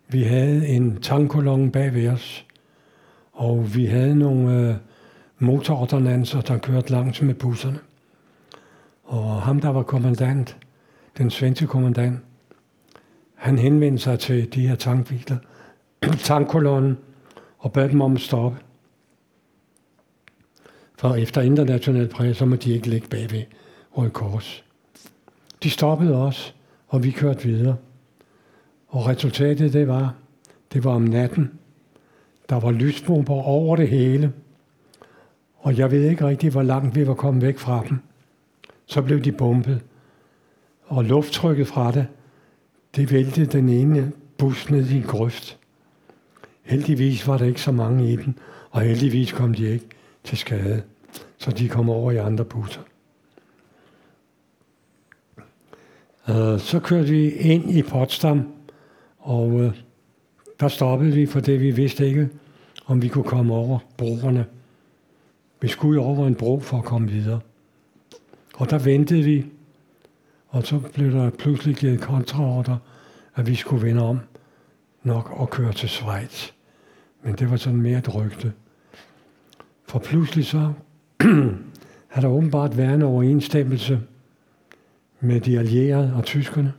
Vi 0.08 0.24
havde 0.24 0.68
en 0.68 1.02
tankkolonne 1.02 1.72
bag 1.72 1.94
ved 1.94 2.10
os, 2.10 2.46
og 3.32 3.76
vi 3.76 3.86
havde 3.86 4.16
nogle 4.16 4.70
øh, 4.70 4.76
motorordonnanser, 5.40 6.42
der 6.42 6.58
kørte 6.58 6.92
langs 6.92 7.22
med 7.22 7.34
busserne. 7.34 7.80
Og 9.04 9.42
ham, 9.42 9.60
der 9.60 9.70
var 9.70 9.84
kommandant, 9.84 10.58
den 11.18 11.30
svenske 11.30 11.68
kommandant, 11.68 12.20
han 13.36 13.58
henvendte 13.58 14.04
sig 14.04 14.20
til 14.20 14.54
de 14.54 14.68
her 14.68 14.76
tankbiler, 14.76 15.38
tankkolonnen, 16.20 16.98
og 17.58 17.72
bad 17.72 17.90
dem 17.90 18.02
om 18.02 18.14
at 18.14 18.22
stoppe. 18.22 18.58
For 20.98 21.16
efter 21.16 21.42
international 21.42 22.08
pres, 22.08 22.38
så 22.38 22.46
må 22.46 22.56
de 22.56 22.74
ikke 22.74 22.90
ligge 22.90 23.08
bagved 23.08 23.44
Røde 23.92 24.10
Kors. 24.10 24.64
De 25.64 25.70
stoppede 25.70 26.16
os, 26.16 26.56
og 26.88 27.04
vi 27.04 27.12
kørte 27.12 27.44
videre. 27.44 27.76
Og 28.88 29.08
resultatet 29.08 29.74
det 29.74 29.88
var, 29.88 30.14
det 30.74 30.84
var 30.84 30.92
om 30.92 31.02
natten. 31.02 31.60
Der 32.50 32.60
var 32.60 32.72
lysbomber 32.72 33.34
over 33.34 33.76
det 33.76 33.88
hele. 33.88 34.34
Og 35.68 35.78
jeg 35.78 35.92
ved 35.92 36.10
ikke 36.10 36.28
rigtig, 36.28 36.50
hvor 36.52 36.62
langt 36.62 36.96
vi 36.96 37.08
var 37.08 37.14
kommet 37.14 37.44
væk 37.44 37.58
fra 37.58 37.84
dem. 37.90 38.00
Så 38.86 39.02
blev 39.02 39.22
de 39.22 39.32
bombet. 39.32 39.82
Og 40.86 41.04
lufttrykket 41.04 41.68
fra 41.68 41.92
det, 41.92 42.08
det 42.96 43.12
væltede 43.12 43.46
den 43.46 43.70
ene 43.70 44.12
bus 44.38 44.70
ned 44.70 44.90
i 44.90 44.98
en 44.98 45.04
grøft. 45.04 45.58
Heldigvis 46.64 47.28
var 47.28 47.38
der 47.38 47.46
ikke 47.46 47.62
så 47.62 47.72
mange 47.72 48.12
i 48.12 48.16
den, 48.16 48.38
og 48.72 48.82
heldigvis 48.82 49.32
kom 49.32 49.54
de 49.54 49.70
ikke 49.70 49.86
til 50.24 50.38
skade, 50.38 50.84
så 51.38 51.52
de 51.52 51.70
kom 51.70 51.90
over 51.90 52.12
i 52.12 52.18
andre 52.18 52.46
busser. 52.46 52.82
Øh, 56.30 56.60
så 56.60 56.80
kørte 56.84 57.10
vi 57.10 57.30
ind 57.30 57.72
i 57.72 57.82
Potsdam, 57.82 58.54
og 59.18 59.62
øh, 59.62 59.72
der 60.60 60.68
stoppede 60.68 61.12
vi, 61.12 61.26
for 61.26 61.40
det 61.40 61.62
vi 61.62 61.72
vidste 61.72 62.08
ikke, 62.08 62.30
om 62.86 63.02
vi 63.02 63.08
kunne 63.08 63.24
komme 63.24 63.54
over 63.54 63.80
broerne. 63.98 64.46
Vi 65.62 65.68
skulle 65.68 66.02
over 66.02 66.28
en 66.28 66.36
bro 66.36 66.60
for 66.60 66.78
at 66.78 66.84
komme 66.84 67.10
videre. 67.10 67.40
Og 68.56 68.70
der 68.70 68.80
ventede 68.80 69.24
vi, 69.24 69.46
og 70.48 70.64
så 70.64 70.80
blev 70.94 71.12
der 71.12 71.30
pludselig 71.30 71.76
givet 71.76 72.02
kontraorder, 72.02 72.78
at 73.36 73.48
vi 73.48 73.56
skulle 73.56 73.88
vende 73.88 74.02
om 74.02 74.20
nok 75.04 75.32
og 75.32 75.50
køre 75.50 75.74
til 75.74 75.90
Schweiz. 75.90 76.52
Men 77.24 77.36
det 77.36 77.52
var 77.52 77.58
sådan 77.58 77.82
mere 77.82 78.00
et 78.00 78.16
rygte. 78.16 78.54
For 79.86 80.00
pludselig 80.00 80.46
så 80.46 80.74
har 82.14 82.22
der 82.22 82.28
åbenbart 82.28 82.78
været 82.78 82.94
en 82.94 83.02
overensstemmelse 83.02 84.02
med 85.20 85.42
de 85.42 85.60
allierede 85.60 86.14
og 86.16 86.24
tyskerne. 86.24 86.74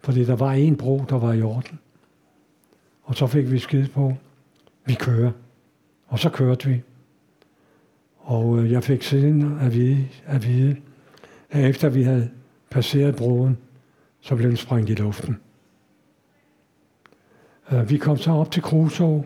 Fordi 0.00 0.24
der 0.24 0.36
var 0.36 0.52
en 0.52 0.76
bro, 0.76 1.04
der 1.08 1.18
var 1.18 1.32
i 1.32 1.42
orden. 1.42 1.78
Og 3.02 3.14
så 3.14 3.26
fik 3.26 3.50
vi 3.50 3.58
skid 3.58 3.88
på, 3.88 4.14
vi 4.84 4.94
kører. 4.94 5.32
Og 6.06 6.18
så 6.18 6.30
kørte 6.30 6.68
vi. 6.68 6.82
Og 8.26 8.58
øh, 8.58 8.72
jeg 8.72 8.84
fik 8.84 9.02
siden 9.02 9.58
at 9.60 9.74
vide, 9.74 10.08
at 10.24 10.46
vide, 10.46 10.76
at 11.50 11.70
efter 11.70 11.88
vi 11.88 12.02
havde 12.02 12.30
passeret 12.70 13.16
broen, 13.16 13.58
så 14.20 14.36
blev 14.36 14.48
den 14.48 14.56
sprængt 14.56 14.90
i 14.90 14.94
luften. 14.94 15.40
Øh, 17.72 17.90
vi 17.90 17.98
kom 17.98 18.16
så 18.16 18.30
op 18.30 18.50
til 18.50 18.62
Kruså, 18.62 19.24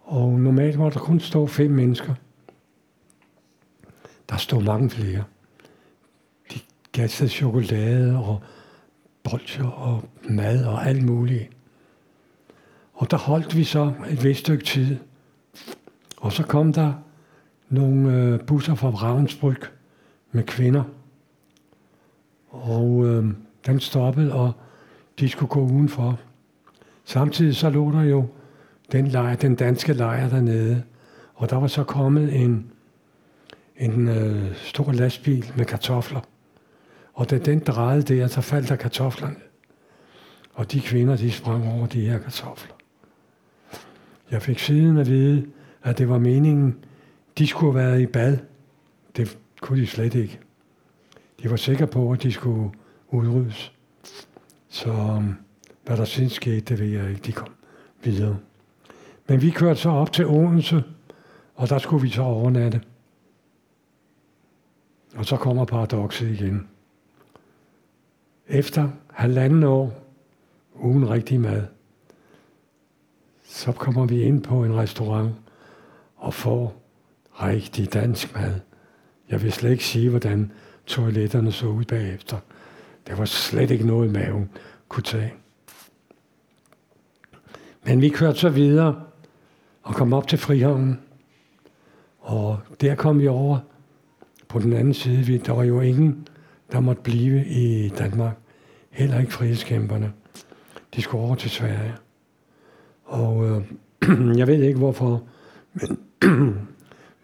og 0.00 0.30
normalt 0.30 0.78
var 0.78 0.90
der 0.90 0.98
kun 0.98 1.20
stå 1.20 1.46
fem 1.46 1.70
mennesker. 1.70 2.14
Der 4.28 4.36
stod 4.36 4.62
mange 4.62 4.90
flere. 4.90 5.24
De 6.52 6.60
gav 6.92 7.08
sig 7.08 7.30
chokolade 7.30 8.16
og 8.16 8.42
bolcher 9.22 9.66
og 9.66 10.08
mad 10.28 10.64
og 10.64 10.86
alt 10.86 11.02
muligt. 11.02 11.50
Og 12.94 13.10
der 13.10 13.16
holdt 13.16 13.56
vi 13.56 13.64
så 13.64 13.92
et 14.10 14.24
vist 14.24 14.40
stykke 14.40 14.64
tid. 14.64 14.96
Og 16.16 16.32
så 16.32 16.42
kom 16.42 16.72
der 16.72 16.92
nogle 17.70 18.14
øh, 18.14 18.40
busser 18.40 18.74
fra 18.74 18.90
Ravensbrück 18.90 19.70
med 20.32 20.42
kvinder. 20.42 20.82
Og 22.48 23.06
øh, 23.06 23.24
den 23.66 23.80
stoppede, 23.80 24.32
og 24.32 24.52
de 25.18 25.28
skulle 25.28 25.50
gå 25.50 25.60
udenfor. 25.60 26.20
Samtidig 27.04 27.56
så 27.56 27.70
lå 27.70 27.92
der 27.92 28.02
jo 28.02 28.26
den, 28.92 29.06
lejr, 29.06 29.36
den 29.36 29.54
danske 29.54 29.92
lejr 29.92 30.28
dernede. 30.28 30.82
Og 31.34 31.50
der 31.50 31.56
var 31.56 31.66
så 31.66 31.84
kommet 31.84 32.42
en, 32.42 32.70
en 33.76 34.08
øh, 34.08 34.54
stor 34.54 34.92
lastbil 34.92 35.52
med 35.56 35.64
kartofler. 35.64 36.20
Og 37.14 37.30
da 37.30 37.38
den 37.38 37.58
drejede 37.58 38.02
der, 38.02 38.26
så 38.26 38.40
faldt 38.40 38.68
der 38.68 38.76
kartoflerne. 38.76 39.36
Og 40.54 40.72
de 40.72 40.80
kvinder, 40.80 41.16
de 41.16 41.30
sprang 41.30 41.68
over 41.72 41.86
de 41.86 42.00
her 42.00 42.18
kartofler. 42.18 42.74
Jeg 44.30 44.42
fik 44.42 44.58
siden 44.58 44.98
at 44.98 45.08
vide, 45.08 45.46
at 45.82 45.98
det 45.98 46.08
var 46.08 46.18
meningen, 46.18 46.76
de 47.38 47.46
skulle 47.46 47.72
have 47.72 47.90
været 47.90 48.00
i 48.00 48.06
bad. 48.06 48.38
Det 49.16 49.38
kunne 49.60 49.80
de 49.80 49.86
slet 49.86 50.14
ikke. 50.14 50.40
De 51.42 51.50
var 51.50 51.56
sikre 51.56 51.86
på, 51.86 52.12
at 52.12 52.22
de 52.22 52.32
skulle 52.32 52.70
udryddes. 53.08 53.72
Så 54.68 54.90
øhm, 54.90 55.34
hvad 55.84 55.96
der 55.96 56.04
siden 56.04 56.30
skete, 56.30 56.60
det 56.60 56.78
ved 56.78 56.86
jeg 56.86 57.10
ikke. 57.10 57.22
De 57.22 57.32
kom 57.32 57.48
videre. 58.02 58.38
Men 59.26 59.42
vi 59.42 59.50
kørte 59.50 59.80
så 59.80 59.90
op 59.90 60.12
til 60.12 60.26
Odense, 60.26 60.84
og 61.54 61.68
der 61.68 61.78
skulle 61.78 62.02
vi 62.02 62.08
så 62.08 62.22
overnatte. 62.22 62.80
Og 65.14 65.24
så 65.24 65.36
kommer 65.36 65.64
paradokset 65.64 66.28
igen. 66.28 66.68
Efter 68.48 68.88
halvanden 69.12 69.62
år 69.62 69.92
uden 70.74 71.10
rigtig 71.10 71.40
mad, 71.40 71.66
så 73.44 73.72
kommer 73.72 74.06
vi 74.06 74.22
ind 74.22 74.42
på 74.42 74.64
en 74.64 74.76
restaurant 74.76 75.34
og 76.16 76.34
får 76.34 76.87
rigtig 77.42 77.92
dansk 77.92 78.34
mad. 78.34 78.54
Jeg 79.30 79.42
vil 79.42 79.52
slet 79.52 79.70
ikke 79.70 79.84
sige, 79.84 80.10
hvordan 80.10 80.52
toiletterne 80.86 81.52
så 81.52 81.66
ud 81.66 81.84
bagefter. 81.84 82.36
Det 83.06 83.18
var 83.18 83.24
slet 83.24 83.70
ikke 83.70 83.86
noget, 83.86 84.10
maven 84.12 84.50
kunne 84.88 85.02
tage. 85.02 85.32
Men 87.84 88.00
vi 88.00 88.08
kørte 88.08 88.38
så 88.38 88.48
videre 88.48 89.02
og 89.82 89.94
kom 89.94 90.12
op 90.12 90.28
til 90.28 90.38
Frihavnen. 90.38 91.00
Og 92.20 92.58
der 92.80 92.94
kom 92.94 93.20
vi 93.20 93.28
over 93.28 93.58
på 94.48 94.58
den 94.58 94.72
anden 94.72 94.94
side. 94.94 95.38
Der 95.38 95.52
var 95.52 95.64
jo 95.64 95.80
ingen, 95.80 96.28
der 96.72 96.80
måtte 96.80 97.02
blive 97.02 97.46
i 97.46 97.88
Danmark. 97.88 98.36
Heller 98.90 99.20
ikke 99.20 99.32
frihedskæmperne. 99.32 100.12
De 100.94 101.02
skulle 101.02 101.24
over 101.24 101.34
til 101.34 101.50
Sverige. 101.50 101.94
Og 103.04 103.46
øh, 103.46 103.62
jeg 104.38 104.46
ved 104.46 104.62
ikke 104.62 104.78
hvorfor, 104.78 105.22
men, 105.72 105.98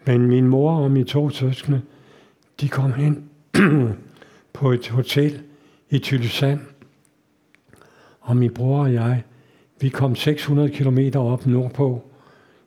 men 0.07 0.26
min 0.26 0.48
mor 0.48 0.76
og 0.76 0.90
mine 0.90 1.05
to 1.05 1.30
søskende, 1.30 1.82
de 2.61 2.68
kom 2.68 2.92
hen 2.92 3.28
på 4.52 4.72
et 4.72 4.88
hotel 4.88 5.42
i 5.90 5.98
Tylösand. 5.98 6.59
Og 8.20 8.36
min 8.36 8.55
bror 8.55 8.80
og 8.80 8.92
jeg, 8.92 9.22
vi 9.80 9.88
kom 9.88 10.14
600 10.14 10.70
km 10.70 11.18
op 11.18 11.46
nordpå 11.46 12.02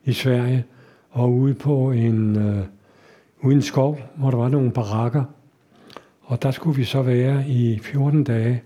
i 0.04 0.12
Sverige 0.12 0.64
og 1.10 1.32
ude 1.32 1.54
på 1.54 1.90
en, 1.90 2.36
øh, 2.36 2.64
uden 3.42 3.62
skov, 3.62 3.98
hvor 4.16 4.30
der 4.30 4.38
var 4.38 4.48
nogle 4.48 4.70
barakker. 4.70 5.24
Og 6.22 6.42
der 6.42 6.50
skulle 6.50 6.76
vi 6.76 6.84
så 6.84 7.02
være 7.02 7.48
i 7.48 7.78
14 7.78 8.24
dage 8.24 8.62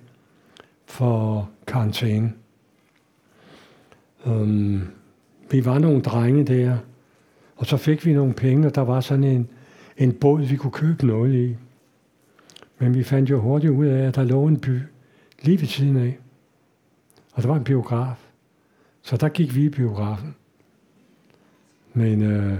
for 0.86 1.48
karantæne. 1.66 2.32
Um, 4.24 4.82
vi 5.50 5.64
var 5.64 5.78
nogle 5.78 6.02
drenge 6.02 6.44
der, 6.44 6.76
og 7.62 7.66
så 7.66 7.76
fik 7.76 8.06
vi 8.06 8.12
nogle 8.12 8.34
penge, 8.34 8.66
og 8.66 8.74
der 8.74 8.80
var 8.80 9.00
sådan 9.00 9.24
en, 9.24 9.48
en 9.96 10.12
båd, 10.12 10.42
vi 10.42 10.56
kunne 10.56 10.70
købe 10.70 11.06
noget 11.06 11.34
i. 11.34 11.56
Men 12.78 12.94
vi 12.94 13.02
fandt 13.02 13.30
jo 13.30 13.40
hurtigt 13.40 13.72
ud 13.72 13.86
af, 13.86 14.06
at 14.06 14.14
der 14.14 14.24
lå 14.24 14.46
en 14.46 14.60
by 14.60 14.80
lige 15.42 15.60
ved 15.60 15.66
siden 15.66 15.96
af. 15.96 16.18
Og 17.32 17.42
der 17.42 17.48
var 17.48 17.56
en 17.56 17.64
biograf. 17.64 18.16
Så 19.02 19.16
der 19.16 19.28
gik 19.28 19.54
vi 19.56 19.64
i 19.64 19.68
biografen. 19.68 20.34
Men 21.94 22.22
øh, 22.22 22.58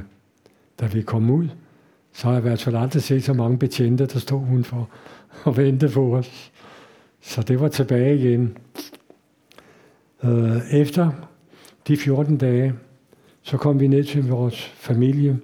da 0.81 0.87
vi 0.87 1.03
kom 1.03 1.31
ud, 1.31 1.49
så 2.13 2.27
har 2.27 2.33
jeg 2.33 2.41
i 2.41 2.49
hvert 2.49 2.63
fald 2.63 2.77
aldrig 2.77 3.03
set 3.03 3.25
så 3.25 3.33
mange 3.33 3.59
betjente, 3.59 4.07
der 4.07 4.19
stod 4.19 4.47
udenfor 4.53 4.89
og 5.45 5.57
ventede 5.57 5.93
på 5.93 6.17
os. 6.17 6.53
Så 7.21 7.43
det 7.43 7.61
var 7.61 7.69
tilbage 7.69 8.19
igen. 8.19 8.57
Øh, 10.25 10.57
efter 10.73 11.11
de 11.89 11.97
14 11.97 12.37
dage, 12.37 12.75
så 13.43 13.57
kom 13.57 13.81
vi 13.81 13.87
ned 13.87 14.05
til 14.05 14.29
vores 14.29 14.65
familie 14.65 15.41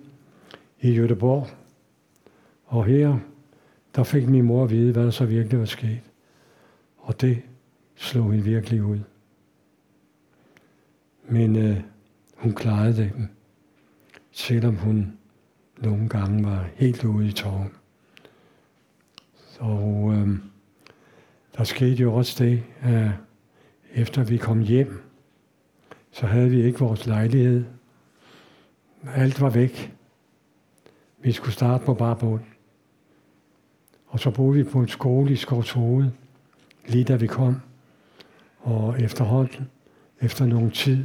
i 0.81 0.95
Jødeborg, 0.95 1.49
Og 2.65 2.85
her, 2.85 3.19
der 3.95 4.05
fik 4.05 4.29
min 4.29 4.45
mor 4.45 4.65
at 4.65 4.71
vide, 4.71 4.93
hvad 4.93 5.05
der 5.05 5.11
så 5.11 5.25
virkelig 5.25 5.59
var 5.59 5.65
sket. 5.65 6.01
Og 6.97 7.21
det 7.21 7.43
slog 7.95 8.31
hende 8.31 8.45
virkelig 8.45 8.83
ud. 8.83 8.99
Men 11.29 11.57
øh, 11.57 11.81
hun 12.37 12.53
klarede 12.53 12.97
det, 12.97 13.13
selvom 14.31 14.77
hun 14.77 15.19
nogle 15.79 16.09
gange 16.09 16.45
var 16.45 16.69
helt 16.75 17.05
ude 17.05 17.29
i 17.29 17.33
tårn. 17.33 17.73
Og 19.59 20.15
øh, 20.15 20.39
der 21.57 21.65
skete 21.65 22.03
jo 22.03 22.15
også 22.15 22.45
det, 22.45 22.63
at 22.81 23.11
efter 23.95 24.25
vi 24.25 24.37
kom 24.37 24.61
hjem, 24.61 25.03
så 26.11 26.27
havde 26.27 26.51
vi 26.51 26.63
ikke 26.63 26.79
vores 26.79 27.07
lejlighed. 27.07 27.65
Alt 29.07 29.41
var 29.41 29.51
væk. 29.51 29.95
Vi 31.19 31.33
skulle 31.33 31.55
starte 31.55 31.85
på 31.85 31.95
bare 31.95 32.17
bund. 32.17 32.43
Og 34.07 34.21
så 34.21 34.31
boede 34.31 34.65
vi 34.65 34.71
på 34.71 34.81
en 34.81 34.89
skole 34.89 35.33
i 35.33 35.37
Skovshoved, 35.37 36.11
lige 36.87 37.05
da 37.05 37.17
vi 37.17 37.27
kom. 37.27 37.61
Og 38.59 39.01
efterhånden, 39.01 39.71
efter 40.21 40.47
nogen 40.47 40.71
tid, 40.71 41.05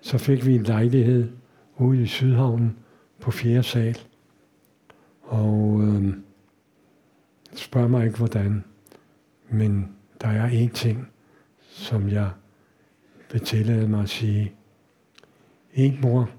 så 0.00 0.18
fik 0.18 0.46
vi 0.46 0.54
en 0.54 0.62
lejlighed 0.62 1.32
ude 1.76 2.02
i 2.02 2.06
Sydhavnen 2.06 2.76
på 3.20 3.30
fjerde 3.30 3.62
sal. 3.62 3.98
Og 5.22 5.82
øh, 5.82 6.14
spørg 7.54 7.90
mig 7.90 8.06
ikke 8.06 8.18
hvordan, 8.18 8.64
men 9.48 9.96
der 10.20 10.28
er 10.28 10.46
en 10.46 10.70
ting, 10.70 11.08
som 11.60 12.08
jeg 12.08 12.30
vil 13.32 13.40
tillade 13.40 13.88
mig 13.88 14.02
at 14.02 14.08
sige. 14.08 14.52
En 15.74 15.98
mor 16.02 16.30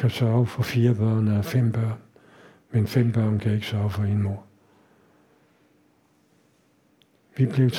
kan 0.00 0.10
sørge 0.10 0.46
for 0.46 0.62
fire 0.62 0.94
børn 0.94 1.28
eller 1.28 1.42
fem 1.42 1.72
børn, 1.72 1.98
men 2.70 2.86
fem 2.86 3.12
børn 3.12 3.38
kan 3.38 3.54
ikke 3.54 3.66
sørge 3.66 3.90
for 3.90 4.02
en 4.02 4.22
mor. 4.22 4.44
Vi 7.36 7.46
blev, 7.46 7.70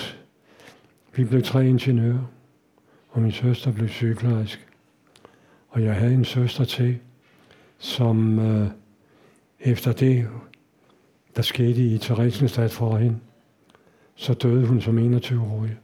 vi 1.16 1.24
blev 1.26 1.42
tre 1.44 1.68
ingeniører, 1.68 2.32
og 3.10 3.22
min 3.22 3.32
søster 3.32 3.72
blev 3.72 3.90
sygeplejerske. 3.90 4.66
Og 5.70 5.84
jeg 5.84 5.96
havde 5.96 6.14
en 6.14 6.26
søster 6.26 6.66
til, 6.66 7.00
som 7.78 8.40
øh, 8.40 8.68
efter 9.60 9.92
det, 9.92 10.30
der 11.36 11.42
skete 11.42 11.82
i 11.82 11.98
Theresienstadt 11.98 12.72
for 12.72 12.98
hende, 12.98 13.20
så 14.16 14.34
døde 14.34 14.68
hun 14.68 14.82
som 14.82 15.16
21-årig. 15.16 15.78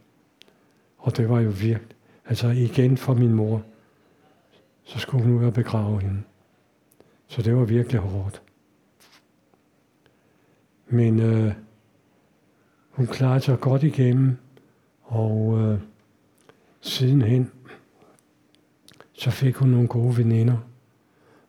Og 0.98 1.16
det 1.16 1.28
var 1.28 1.40
jo 1.40 1.50
virkelig, 1.50 1.96
altså 2.26 2.48
igen 2.48 2.96
for 2.96 3.14
min 3.14 3.34
mor, 3.34 3.62
så 4.88 4.98
skulle 4.98 5.24
hun 5.24 5.34
ud 5.34 5.44
og 5.44 5.52
begrave 5.52 6.00
hende. 6.00 6.22
Så 7.26 7.42
det 7.42 7.56
var 7.56 7.64
virkelig 7.64 8.00
hårdt. 8.00 8.42
Men 10.86 11.20
øh, 11.20 11.52
hun 12.90 13.06
klarede 13.06 13.40
sig 13.40 13.60
godt 13.60 13.82
igennem, 13.82 14.36
og 15.02 15.58
øh, 15.58 15.78
sidenhen, 16.80 17.50
så 19.12 19.30
fik 19.30 19.56
hun 19.56 19.68
nogle 19.68 19.88
gode 19.88 20.16
veninder. 20.16 20.56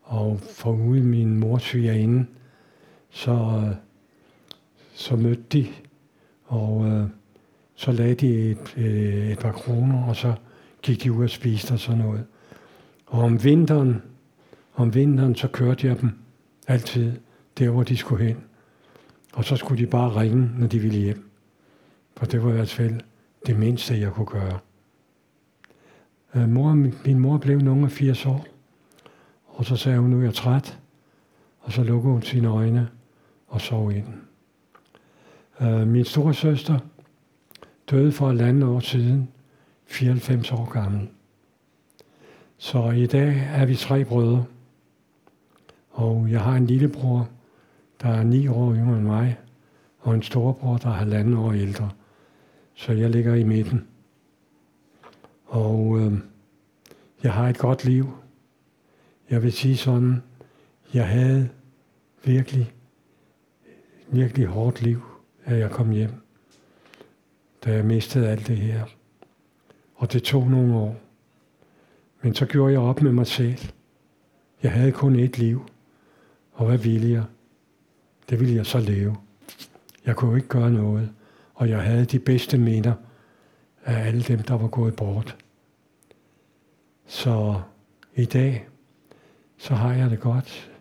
Og 0.02 0.40
foruden 0.40 1.06
min 1.06 1.40
mors 1.40 1.64
svigerinde, 1.64 2.26
så, 3.10 3.32
øh, 3.32 3.76
så 4.94 5.16
mødte 5.16 5.44
de, 5.52 5.68
og 6.46 6.86
øh, 6.86 7.08
så 7.76 7.92
lagde 7.92 8.16
de 8.16 8.52
et, 8.52 8.78
øh, 8.78 9.32
et 9.32 9.40
par 9.40 9.52
kroner, 9.52 10.04
og 10.04 10.16
så 10.16 10.34
gik 10.82 11.04
de 11.04 11.12
ud 11.12 11.24
og 11.24 11.30
spiste 11.30 11.72
og 11.72 11.80
sådan 11.80 12.02
noget. 12.02 12.26
Og 13.10 13.20
om 13.20 13.44
vinteren, 13.44 14.02
om 14.76 14.94
vinteren, 14.94 15.36
så 15.36 15.48
kørte 15.48 15.88
jeg 15.88 16.02
dem 16.02 16.12
altid 16.68 17.12
der, 17.58 17.70
hvor 17.70 17.84
de 17.84 17.98
skulle 17.98 18.26
hen. 18.26 18.38
Og 19.34 19.46
så 19.46 19.56
skulle 19.56 19.86
de 19.86 19.90
bare 19.90 20.22
ringe, 20.22 20.52
når 20.58 20.68
de 20.68 20.80
ville 20.80 21.00
hjem. 21.00 21.30
For 22.18 22.26
det 22.26 22.44
var 22.44 22.50
i 22.50 22.54
hvert 22.54 22.70
fald 22.70 23.02
det 23.46 23.60
mindste, 23.60 24.00
jeg 24.00 24.12
kunne 24.12 24.26
gøre. 24.26 24.60
Øh, 26.36 26.50
mor, 26.50 26.74
min 27.06 27.20
mor 27.20 27.38
blev 27.38 27.60
nogen 27.60 27.84
af 27.84 27.92
80 27.92 28.26
år, 28.26 28.48
og 29.48 29.66
så 29.66 29.76
sagde 29.76 30.00
hun, 30.00 30.10
nu 30.10 30.20
er 30.20 30.24
jeg 30.24 30.34
træt, 30.34 30.80
og 31.60 31.72
så 31.72 31.84
lukkede 31.84 32.14
hun 32.14 32.22
sine 32.22 32.48
øjne 32.48 32.90
og 33.48 33.62
sov 33.62 33.92
i 33.92 33.96
den. 33.96 34.22
Øh, 35.62 35.88
min 35.88 36.06
store 36.06 36.34
søster 36.34 36.80
døde 37.92 38.12
for 38.12 38.32
et 38.32 38.42
andet 38.42 38.70
år 38.70 38.80
siden, 38.80 39.30
94 39.86 40.52
år 40.52 40.70
gammel. 40.72 41.10
Så 42.62 42.92
i 42.92 43.06
dag 43.06 43.50
er 43.54 43.66
vi 43.66 43.76
tre 43.76 44.06
brødre, 44.06 44.46
og 45.90 46.32
jeg 46.32 46.42
har 46.42 46.56
en 46.56 46.66
lillebror, 46.66 47.30
der 48.02 48.10
er 48.10 48.24
ni 48.24 48.48
år 48.48 48.74
yngre 48.74 48.98
end 48.98 49.06
mig, 49.06 49.40
og 50.00 50.16
en 50.16 50.22
storebror, 50.22 50.78
der 50.78 50.88
er 50.88 50.94
halvanden 50.94 51.34
år 51.34 51.54
ældre. 51.54 51.90
Så 52.74 52.94
jeg 52.94 53.10
ligger 53.10 53.36
i 53.36 53.44
midten. 53.44 53.88
Og 55.46 56.00
øh, 56.00 56.14
jeg 57.24 57.34
har 57.34 57.50
et 57.50 57.58
godt 57.58 57.86
liv. 57.86 58.10
Jeg 59.30 59.44
vil 59.44 59.52
sige 59.52 59.78
sådan, 59.78 60.24
jeg 60.94 61.08
havde 61.08 61.50
virkelig, 62.24 62.74
virkelig 64.08 64.46
hårdt 64.46 64.82
liv, 64.82 65.02
at 65.46 65.60
jeg 65.60 65.72
kom 65.72 65.90
hjem, 65.90 66.14
da 67.66 67.74
jeg 67.74 67.86
mistede 67.86 68.30
alt 68.30 68.48
det 68.48 68.58
her. 68.58 68.86
Og 69.96 70.14
det 70.14 70.24
tog 70.24 70.50
nogle 70.50 70.76
år. 70.76 71.09
Men 72.22 72.36
så 72.36 72.46
gjorde 72.46 72.74
jeg 72.74 72.82
op 72.82 73.02
med 73.02 73.12
mig 73.12 73.28
selv. 73.28 73.58
Jeg 74.64 74.72
havde 74.72 74.92
kun 74.92 75.16
et 75.16 75.38
liv. 75.38 75.66
Og 76.54 76.66
hvad 76.66 76.78
ville 76.78 77.10
jeg? 77.10 77.24
Det 78.30 78.40
ville 78.40 78.56
jeg 78.56 78.66
så 78.66 78.80
leve. 78.80 79.18
Jeg 80.06 80.16
kunne 80.16 80.38
ikke 80.38 80.48
gøre 80.48 80.72
noget. 80.72 81.10
Og 81.54 81.70
jeg 81.70 81.82
havde 81.82 82.06
de 82.06 82.20
bedste 82.20 82.58
minder 82.58 82.94
af 83.86 84.08
alle 84.08 84.22
dem, 84.22 84.40
der 84.40 84.54
var 84.54 84.68
gået 84.68 84.96
bort. 84.96 85.38
Så 87.06 87.62
i 88.16 88.26
dag, 88.26 88.68
så 89.58 89.76
har 89.76 89.94
jeg 89.94 90.10
det 90.10 90.20
godt. 90.20 90.72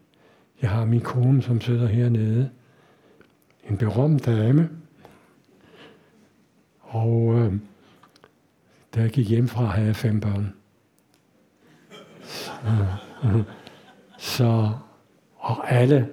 Jeg 0.63 0.71
har 0.71 0.85
min 0.85 1.01
kone, 1.01 1.43
som 1.43 1.61
sidder 1.61 1.87
hernede. 1.87 2.51
En 3.71 3.77
berømt 3.77 4.27
dame. 4.27 4.71
Og 6.81 7.35
øh, 7.35 7.53
da 8.95 9.01
jeg 9.01 9.11
gik 9.11 9.29
hjem 9.29 9.49
fra, 9.49 9.65
havde 9.65 9.87
jeg 9.87 9.97
fem 9.97 10.21
børn. 10.21 10.58
Så, 14.19 14.73
og 15.37 15.73
alle 15.73 16.09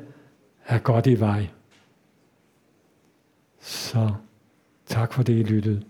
er 0.66 0.80
godt 0.80 1.08
i 1.08 1.20
vej. 1.20 1.48
Så 3.62 4.12
tak 4.86 5.14
for 5.14 5.24
det, 5.24 5.34
I 5.34 5.44
lyttede. 5.44 5.84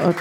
Og 0.00 0.14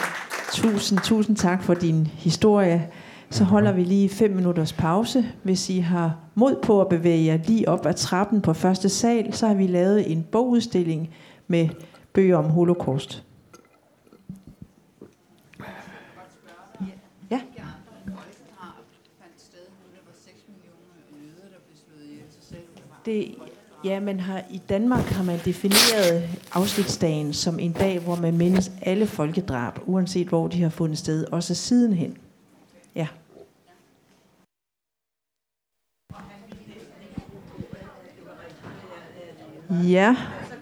tusind, 0.51 0.99
tusind 0.99 1.37
tak 1.37 1.63
for 1.63 1.73
din 1.73 2.07
historie. 2.07 2.89
Så 3.33 3.43
holder 3.43 3.71
vi 3.71 3.83
lige 3.83 4.09
fem 4.09 4.31
minutters 4.31 4.73
pause. 4.73 5.25
Hvis 5.43 5.69
I 5.69 5.79
har 5.79 6.17
mod 6.35 6.55
på 6.63 6.81
at 6.81 6.89
bevæge 6.89 7.25
jer 7.25 7.37
lige 7.37 7.69
op 7.69 7.85
ad 7.85 7.93
trappen 7.93 8.41
på 8.41 8.53
første 8.53 8.89
sal, 8.89 9.33
så 9.33 9.47
har 9.47 9.53
vi 9.53 9.67
lavet 9.67 10.11
en 10.11 10.23
bogudstilling 10.31 11.09
med 11.47 11.69
bøger 12.13 12.37
om 12.37 12.45
holocaust. 12.45 13.23
Ja. 17.31 17.41
Det, 23.05 23.35
ja, 23.83 23.99
men 23.99 24.19
har, 24.19 24.43
i 24.51 24.61
Danmark 24.69 25.03
har 25.03 25.23
man 25.23 25.39
defineret 25.45 26.29
afsnitsdagen 26.53 27.33
som 27.33 27.59
en 27.59 27.71
dag, 27.71 27.99
hvor 27.99 28.15
man 28.15 28.37
mindes 28.37 28.71
alle 28.81 29.07
folkedrab, 29.07 29.79
uanset 29.85 30.27
hvor 30.27 30.47
de 30.47 30.61
har 30.61 30.69
fundet 30.69 30.97
sted, 30.97 31.25
også 31.31 31.55
sidenhen. 31.55 32.17
Ja. 32.95 33.07
Ja, 39.69 40.15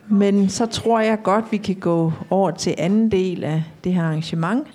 men 0.07 0.49
så 0.49 0.65
tror 0.65 0.99
jeg 0.99 1.23
godt, 1.23 1.45
vi 1.51 1.57
kan 1.57 1.75
gå 1.75 2.13
over 2.29 2.51
til 2.51 2.75
anden 2.77 3.11
del 3.11 3.43
af 3.43 3.63
det 3.83 3.93
her 3.93 4.03
arrangement. 4.03 4.67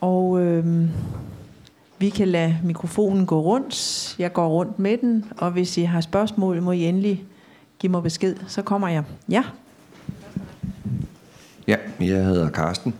Og 0.00 0.40
øhm, 0.40 0.88
vi 1.98 2.08
kan 2.08 2.28
lade 2.28 2.56
mikrofonen 2.64 3.26
gå 3.26 3.40
rundt. 3.40 4.16
Jeg 4.18 4.32
går 4.32 4.48
rundt 4.48 4.78
med 4.78 4.98
den, 4.98 5.24
og 5.36 5.50
hvis 5.50 5.78
I 5.78 5.82
har 5.82 6.00
spørgsmål, 6.00 6.62
må 6.62 6.72
I 6.72 6.84
endelig 6.84 7.24
give 7.78 7.90
mig 7.90 8.02
besked. 8.02 8.36
Så 8.46 8.62
kommer 8.62 8.88
jeg. 8.88 9.04
Ja. 9.28 9.42
Ja, 11.68 11.76
jeg 12.00 12.24
hedder 12.24 12.50
Karsten, 12.50 12.94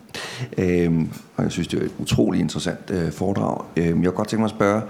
øhm, 0.58 1.10
og 1.36 1.44
jeg 1.44 1.52
synes, 1.52 1.68
det 1.68 1.80
er 1.80 1.84
et 1.84 1.92
utroligt 1.98 2.40
interessant 2.42 2.90
øh, 2.90 3.12
foredrag. 3.12 3.64
Øhm, 3.76 4.02
jeg 4.02 4.10
kunne 4.10 4.16
godt 4.16 4.28
tænke 4.28 4.40
mig 4.40 4.44
at 4.46 4.50
spørge, 4.50 4.82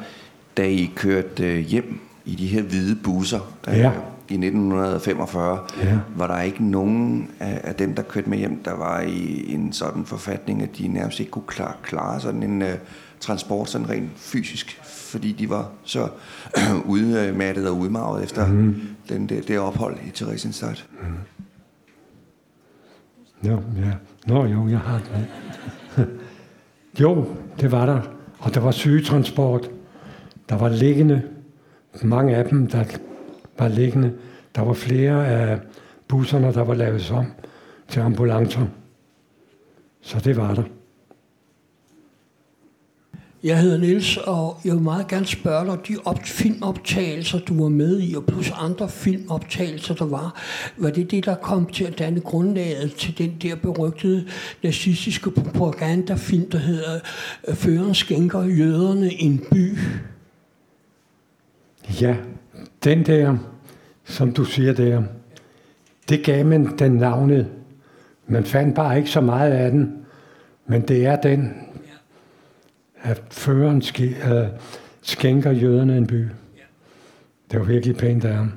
da 0.57 0.62
I 0.62 0.90
kørte 0.96 1.44
øh, 1.44 1.59
hjem 1.59 2.00
i 2.24 2.34
de 2.34 2.46
her 2.46 2.62
hvide 2.62 2.96
busser 3.05 3.40
der, 3.64 3.76
Ja. 3.76 3.92
I 4.33 4.35
1945, 4.35 5.59
Ja. 5.83 5.99
var 6.16 6.26
der 6.26 6.41
ikke 6.41 6.64
nogen 6.64 7.30
af, 7.41 7.61
af 7.64 7.74
dem, 7.74 7.95
der 7.95 8.03
kørte 8.03 8.30
med 8.30 8.39
hjem, 8.39 8.62
der 8.64 8.76
var 8.76 9.01
i 9.01 9.53
en 9.55 9.72
sådan 9.72 10.05
forfatning, 10.05 10.62
at 10.62 10.78
de 10.78 10.89
nærmest 10.89 11.20
ikke 11.20 11.33
kunne 11.33 11.47
klare, 11.47 11.74
klare 11.83 12.20
sådan 12.20 12.43
en 12.43 12.62
øh, 12.62 12.74
transport 13.20 13.68
sådan 13.70 13.89
rent 13.89 14.11
fysisk, 14.16 14.80
fordi 14.83 15.33
de 15.33 15.51
var 15.51 15.70
så 15.85 16.09
udmattet 16.87 17.68
og 17.68 17.78
udmarvet 17.78 18.24
efter 18.24 18.47
mm. 18.47 18.74
den, 19.09 19.26
det, 19.26 19.49
det 19.49 19.59
ophold 19.59 19.97
i 20.07 20.11
Theresienstadt. 20.11 20.87
Nå, 23.43 23.53
ja. 23.53 23.93
Nå 24.26 24.47
jo, 24.47 24.68
jeg 24.68 24.78
har 24.78 24.99
det. 24.99 26.07
jo, 27.01 27.26
det 27.61 27.72
var 27.72 27.87
der. 27.87 28.01
Og 28.39 28.55
der 28.55 28.61
var 28.61 28.70
sygetransport. 28.70 29.70
Der 30.49 30.57
var 30.57 30.68
liggende. 30.68 31.22
Mange 32.03 32.37
af 32.37 32.45
dem, 32.49 32.66
der 32.66 32.85
var 33.59 33.68
liggende. 33.68 34.12
Der 34.55 34.62
var 34.62 34.72
flere 34.72 35.28
af 35.28 35.59
busserne, 36.09 36.53
der 36.53 36.64
var 36.64 36.74
lavet 36.74 37.11
om 37.11 37.26
til 37.88 38.00
ambulancer. 38.00 38.66
Så 40.00 40.18
det 40.18 40.36
var 40.36 40.55
der. 40.55 40.62
Jeg 43.42 43.61
hedder 43.61 43.78
Niels, 43.78 44.16
og 44.16 44.61
jeg 44.64 44.74
vil 44.74 44.82
meget 44.82 45.09
gerne 45.09 45.26
spørge 45.26 45.66
dig, 45.66 45.88
de 45.88 45.96
op- 46.05 46.24
filmoptagelser, 46.24 47.38
du 47.38 47.62
var 47.62 47.68
med 47.68 48.00
i, 48.00 48.14
og 48.14 48.24
plus 48.24 48.53
andre 48.57 48.88
filmoptagelser, 48.88 49.94
der 49.94 50.05
var, 50.05 50.40
var 50.76 50.90
det 50.90 51.11
det, 51.11 51.24
der 51.24 51.34
kom 51.34 51.66
til 51.66 51.84
at 51.84 51.98
danne 51.98 52.20
grundlaget 52.20 52.94
til 52.94 53.18
den 53.18 53.36
der 53.42 53.57
berygtede 53.57 54.28
nazistiske 54.62 55.30
propagandafilm, 55.30 56.50
der 56.50 56.59
hedder 56.59 57.00
øh, 57.48 57.55
Føren 57.55 57.94
skænker 57.94 58.42
jøderne 58.42 59.12
en 59.12 59.44
by? 59.53 59.78
Ja, 62.00 62.16
den 62.85 63.07
der, 63.07 63.37
som 64.05 64.33
du 64.33 64.45
siger 64.45 64.72
der, 64.72 65.03
det 66.09 66.24
gav 66.24 66.47
man 66.47 66.78
den 66.78 66.93
navnet. 66.93 67.49
Man 68.26 68.45
fandt 68.45 68.74
bare 68.74 68.99
ikke 68.99 69.11
så 69.11 69.20
meget 69.20 69.53
af 69.53 69.70
den, 69.70 70.05
men 70.66 70.89
det 70.89 71.07
er 71.07 71.16
den, 71.16 71.55
at 73.03 73.22
føreren 73.30 73.83
sk- 73.83 74.33
øh, 74.33 74.47
skænker 75.03 75.51
jøderne 75.51 75.97
en 75.97 76.07
by. 76.07 76.28
Det 77.51 77.61
var 77.61 77.64
virkelig 77.66 77.97
pænt 77.97 78.24
af 78.24 78.35
ham. 78.35 78.53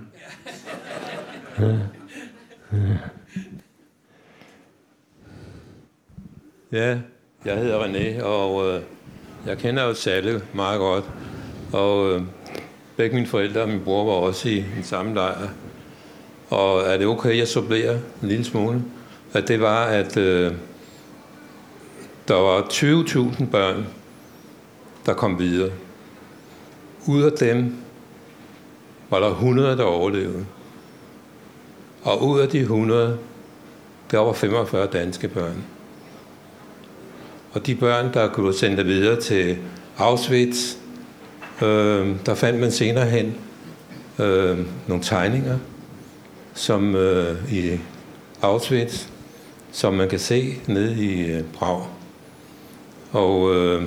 Ja, 6.72 7.00
jeg 7.46 7.58
hedder 7.58 7.84
René, 7.84 8.24
og 8.24 8.68
øh, 8.70 8.82
jeg 9.48 9.58
kender 9.58 9.84
jo 9.84 9.94
Salle 9.94 10.42
meget 10.54 10.80
godt. 10.80 11.06
Og 11.74 12.12
øh, 12.16 12.22
begge 12.98 13.16
mine 13.16 13.28
forældre 13.28 13.62
og 13.62 13.70
min 13.70 13.82
bror 13.86 14.06
var 14.06 14.12
også 14.12 14.50
i 14.50 14.66
den 14.76 14.84
samme 14.84 15.14
lejr. 15.14 15.48
Og 16.50 16.82
er 16.82 16.98
det 16.98 17.08
okay, 17.08 17.38
jeg 17.38 17.48
supplerer 17.48 17.98
en 18.22 18.28
lille 18.28 18.46
smule? 18.46 18.84
At 19.34 19.48
det 19.48 19.62
var, 19.62 19.86
at 19.86 20.18
øh, 20.18 20.54
der 22.28 22.36
var 22.36 22.62
20.000 22.62 23.46
børn, 23.46 23.88
der 25.06 25.14
kom 25.14 25.40
videre. 25.40 25.72
Ud 27.08 27.24
af 27.24 27.32
dem 27.32 27.76
var 29.10 29.20
der 29.20 29.30
100, 29.30 29.78
der 29.78 29.84
overlevede. 29.84 30.46
Og 32.04 32.28
ud 32.28 32.40
af 32.40 32.50
de 32.50 32.60
100, 32.60 33.18
der 34.12 34.20
var 34.20 34.34
45 34.34 34.88
danske 34.88 35.28
børn. 35.28 35.64
Og 37.54 37.66
de 37.66 37.76
børn, 37.76 38.14
der 38.14 38.28
kunne 38.28 38.54
sendt 38.54 38.86
videre 38.86 39.22
til 39.22 39.58
Auschwitz, 39.98 40.78
øh, 41.62 42.16
der 42.26 42.36
fandt 42.36 42.60
man 42.60 42.72
senere 42.72 43.06
hen 43.06 43.36
øh, 44.20 44.60
nogle 44.88 45.04
tegninger, 45.04 45.58
som 46.54 46.96
øh, 46.96 47.54
i 47.54 47.80
Auschwitz, 48.42 49.08
som 49.72 49.94
man 49.94 50.10
kan 50.10 50.20
se 50.20 50.56
nede 50.68 51.04
i 51.04 51.32
øh, 51.32 51.44
Prag. 51.54 51.86
Og 53.12 53.56
øh, 53.56 53.84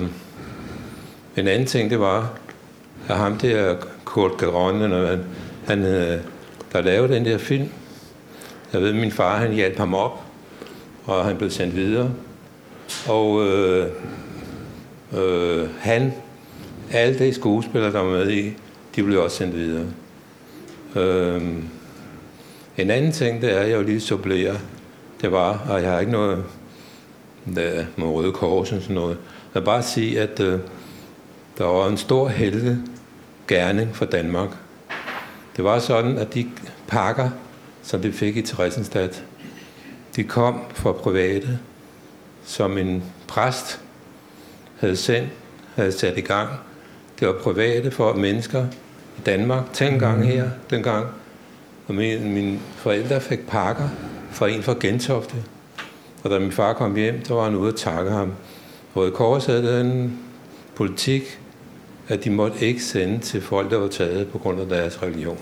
en 1.37 1.47
anden 1.47 1.67
ting, 1.67 1.89
det 1.89 1.99
var, 1.99 2.33
at 3.07 3.17
ham 3.17 3.37
der 3.37 3.75
Kurt 4.05 4.37
Geron, 4.37 4.81
han, 4.81 5.19
han, 5.67 5.83
øh, 5.85 6.19
der 6.73 6.81
lavede 6.81 7.13
den 7.13 7.25
der 7.25 7.37
film, 7.37 7.69
jeg 8.73 8.81
ved, 8.81 8.93
min 8.93 9.11
far, 9.11 9.37
han 9.37 9.51
hjalp 9.51 9.77
ham 9.77 9.93
op, 9.93 10.23
og 11.05 11.25
han 11.25 11.37
blev 11.37 11.49
sendt 11.49 11.75
videre. 11.75 12.11
Og 13.07 13.45
øh, 13.47 13.87
øh, 15.17 15.67
han, 15.79 16.13
alle 16.91 17.19
de 17.19 17.33
skuespillere, 17.33 17.91
der 17.91 17.99
var 17.99 18.11
med 18.11 18.31
i, 18.31 18.53
de 18.95 19.03
blev 19.03 19.23
også 19.23 19.37
sendt 19.37 19.55
videre. 19.55 19.85
Øhm, 20.95 21.69
en 22.77 22.89
anden 22.89 23.11
ting, 23.11 23.41
det 23.41 23.53
er, 23.53 23.59
at 23.59 23.69
jeg 23.69 23.77
jo 23.77 23.83
lige 23.83 23.99
supplerer, 23.99 24.55
det 25.21 25.31
var, 25.31 25.65
og 25.69 25.81
jeg 25.81 25.91
har 25.91 25.99
ikke 25.99 26.11
noget 26.11 26.43
der, 27.55 27.85
med 27.95 28.07
Røde 28.07 28.31
Kors 28.31 28.71
og 28.71 28.81
sådan 28.81 28.95
noget. 28.95 29.17
Jeg 29.53 29.61
vil 29.61 29.65
bare 29.65 29.83
sige, 29.83 30.21
at 30.21 30.39
øh, 30.39 30.59
der 31.57 31.65
var 31.65 31.87
en 31.87 31.97
stor 31.97 32.27
helte 32.27 32.77
gerning 33.47 33.95
for 33.95 34.05
Danmark. 34.05 34.49
Det 35.55 35.63
var 35.63 35.79
sådan, 35.79 36.17
at 36.17 36.33
de 36.33 36.49
pakker, 36.87 37.29
som 37.83 38.01
de 38.01 38.11
fik 38.11 38.37
i 38.37 38.41
Theresienstadt, 38.41 39.23
de 40.15 40.23
kom 40.23 40.61
fra 40.73 40.91
private, 40.91 41.59
som 42.45 42.77
en 42.77 43.03
præst 43.27 43.81
havde 44.79 44.95
sendt, 44.95 45.29
havde 45.75 45.91
sat 45.91 46.17
i 46.17 46.21
gang. 46.21 46.49
Det 47.19 47.27
var 47.27 47.33
private 47.33 47.91
for 47.91 48.13
mennesker 48.13 48.65
i 49.17 49.21
Danmark, 49.25 49.63
gang 49.99 50.27
her, 50.27 50.49
dengang. 50.69 51.07
Og 51.87 51.95
min, 51.95 52.33
mine 52.33 52.59
forældre 52.75 53.21
fik 53.21 53.47
pakker 53.47 53.89
fra 54.31 54.47
en 54.47 54.63
fra 54.63 54.75
Gentofte. 54.79 55.35
Og 56.23 56.29
da 56.29 56.39
min 56.39 56.51
far 56.51 56.73
kom 56.73 56.95
hjem, 56.95 57.21
der 57.27 57.33
var 57.33 57.43
han 57.43 57.55
ude 57.55 57.73
og 57.73 57.75
takke 57.75 58.11
ham. 58.11 58.33
Røde 58.95 59.11
Kors 59.11 59.45
havde 59.45 59.81
en 59.81 60.19
politik, 60.75 61.39
at 62.07 62.23
de 62.23 62.29
måtte 62.29 62.65
ikke 62.65 62.83
sende 62.83 63.19
til 63.19 63.41
folk, 63.41 63.71
der 63.71 63.77
var 63.77 63.87
taget 63.87 64.27
på 64.27 64.37
grund 64.37 64.61
af 64.61 64.67
deres 64.67 65.03
religion. 65.03 65.39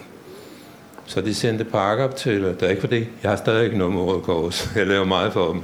Så 1.06 1.22
de 1.22 1.34
sendte 1.34 1.64
pakker 1.64 2.12
til, 2.12 2.44
det 2.44 2.64
er 2.64 2.70
ikke 2.70 2.82
fordi, 2.82 2.98
jeg 3.24 3.32
har 3.32 3.36
stadig 3.36 3.66
ikke 3.66 3.78
noget 3.78 3.94
med 3.94 4.02
Røde 4.02 4.22
Kors, 4.22 4.70
jeg 4.76 4.88
laver 4.88 5.06
meget 5.06 5.34
for 5.34 5.52
dem. 5.52 5.62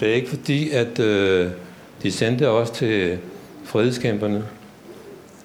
Det 0.00 0.08
er 0.08 0.14
ikke 0.14 0.28
fordi, 0.28 0.70
at 0.70 0.98
øh, 0.98 1.50
de 2.02 2.12
sendte 2.12 2.48
også 2.48 2.74
til 2.74 3.18
fredskæmperne. 3.64 4.44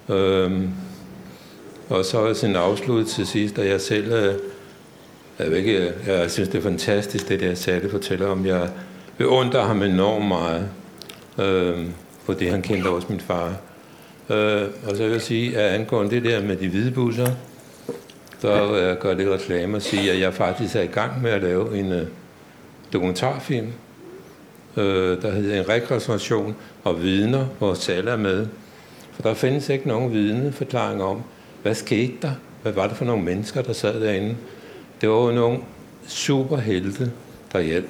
Øhm, 0.10 0.70
og 1.89 2.06
så 2.06 2.18
også 2.18 2.47
en 2.47 2.56
afsluttet 2.56 3.08
til 3.08 3.28
sidst, 3.28 3.60
at 3.60 3.70
jeg 3.70 3.82
selv, 3.82 4.12
øh, 4.14 4.34
jeg, 5.39 5.51
ved 5.51 5.58
ikke, 5.58 5.93
jeg 6.08 6.32
synes, 6.32 6.49
det 6.49 6.58
er 6.58 6.62
fantastisk, 6.62 7.30
det 7.30 7.39
der 7.39 7.56
Satte 7.56 7.89
fortæller 7.89 8.28
om. 8.28 8.45
Jeg 8.45 8.70
beundrer 9.18 9.64
ham 9.64 9.82
enormt 9.82 10.28
meget 10.28 10.70
øh, 11.39 11.86
fordi 12.26 12.47
han 12.47 12.62
kendte 12.62 12.88
også 12.88 13.08
min 13.10 13.20
far. 13.20 13.47
Øh, 14.30 14.62
og 14.89 14.95
så 14.95 15.03
vil 15.03 15.12
jeg 15.12 15.22
sige, 15.22 15.58
at 15.58 15.74
angående 15.74 16.12
det 16.12 16.24
der 16.24 16.41
med 16.41 16.56
de 16.56 16.70
hvide 16.70 16.91
busser, 16.91 17.32
så 18.39 18.68
vil 18.68 18.82
jeg 18.82 18.99
gøre 18.99 19.18
lidt 19.18 19.30
reklame 19.30 19.78
og 19.78 19.82
sige, 19.82 20.12
at 20.12 20.20
jeg 20.20 20.34
faktisk 20.34 20.76
er 20.76 20.82
i 20.82 20.88
gang 20.88 21.22
med 21.22 21.32
at 21.32 21.41
lave 21.41 21.78
en 21.78 21.91
øh, 21.91 22.08
dokumentarfilm, 22.93 23.68
øh, 24.78 25.22
der 25.22 25.32
hedder 25.32 25.60
En 25.60 25.70
rekonstruktion 25.70 26.56
og 26.84 27.01
vidner, 27.01 27.45
hvor 27.60 27.74
Salla 27.74 28.12
er 28.12 28.18
med. 28.18 28.47
For 29.16 29.22
der 29.22 29.34
findes 29.34 29.70
ikke 29.70 29.88
nogen 29.88 30.11
vidneforklaring 30.11 31.03
om, 31.03 31.22
hvad 31.61 31.76
skete 31.76 32.13
der? 32.22 32.32
Hvad 32.61 32.72
var 32.72 32.88
det 32.88 32.97
for 32.97 33.05
nogle 33.05 33.24
mennesker, 33.24 33.61
der 33.61 33.74
sad 33.74 34.01
derinde? 34.01 34.36
Det 35.01 35.09
var 35.09 35.16
jo 35.16 35.32
nogle 35.32 35.59
superhelte, 36.07 37.11
der 37.53 37.59
hjalp. 37.59 37.89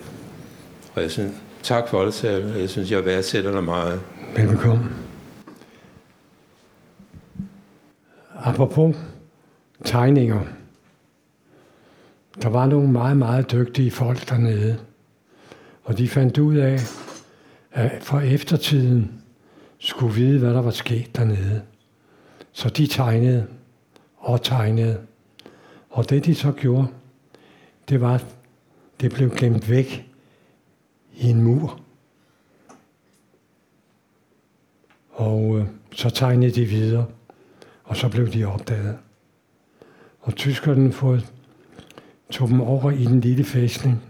Og 0.96 1.02
jeg 1.02 1.12
synes, 1.12 1.34
tak 1.64 1.88
for 1.88 2.06
det, 2.06 2.14
Salla. 2.14 2.60
Jeg 2.60 2.70
synes, 2.70 2.92
jeg 2.92 3.06
værdsætter 3.06 3.52
dig 3.52 3.64
meget. 3.64 4.02
Velkommen. 4.36 4.90
Apropos 8.36 8.96
tegninger. 9.84 10.42
Der 12.42 12.50
var 12.50 12.66
nogle 12.66 12.92
meget, 12.92 13.18
meget 13.18 13.52
dygtige 13.52 13.92
folk 13.92 14.30
dernede. 14.30 14.78
Og 15.84 15.98
de 15.98 16.10
fandt 16.10 16.38
ud 16.38 16.56
af, 16.56 16.80
at 17.72 17.92
for 18.04 18.20
eftertiden 18.20 19.22
skulle 19.80 20.16
vide, 20.16 20.40
hvad 20.40 20.54
der 20.54 20.62
var 20.62 20.72
sket 20.72 21.16
dernede. 21.16 21.62
Så 22.52 22.70
de 22.70 22.88
tegnede 22.88 23.48
og 24.18 24.44
tegnede. 24.44 25.02
Og 25.90 26.10
det 26.10 26.26
de 26.26 26.36
så 26.36 26.52
gjorde, 26.52 26.88
det 27.90 28.02
var, 28.02 28.24
det 29.02 29.12
blev 29.12 29.36
gemt 29.36 29.70
væk 29.70 30.12
i 31.14 31.30
en 31.30 31.44
mur. 31.44 31.82
Og 35.12 35.60
øh, 35.60 35.68
så 35.92 36.10
tegnede 36.10 36.52
de 36.52 36.66
videre, 36.66 37.06
og 37.84 37.98
så 37.98 38.10
blev 38.10 38.28
de 38.28 38.46
opdaget. 38.46 38.98
Og 40.20 40.36
tyskerne 40.36 40.92
fået, 40.92 41.34
tog 42.32 42.48
dem 42.48 42.62
over 42.62 42.92
i 42.92 43.06
den 43.06 43.22
lille 43.22 43.44
fæstning 43.44 44.04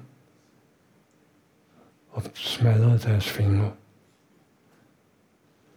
og 2.10 2.24
smadrede 2.34 3.00
deres 3.00 3.30
fingre. 3.30 3.72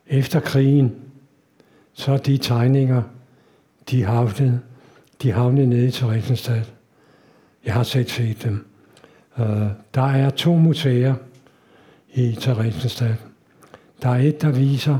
Efter 0.08 0.40
krigen, 0.40 0.94
så 1.92 2.12
er 2.12 2.16
de 2.16 2.38
tegninger, 2.38 3.02
de 3.90 4.04
havnede, 4.04 4.60
de 5.22 5.32
havnede 5.32 5.66
nede 5.66 5.86
i 5.86 5.90
Theresienstadt. 5.90 6.72
Jeg 7.64 7.74
har 7.74 7.82
set 7.82 8.10
set 8.10 8.42
dem. 8.44 8.66
Uh, 9.38 9.44
der 9.94 10.02
er 10.02 10.30
to 10.30 10.56
museer 10.56 11.14
i 12.14 12.36
Theresienstadt. 12.40 13.16
Der 14.02 14.08
er 14.08 14.18
et, 14.18 14.42
der 14.42 14.50
viser, 14.50 14.98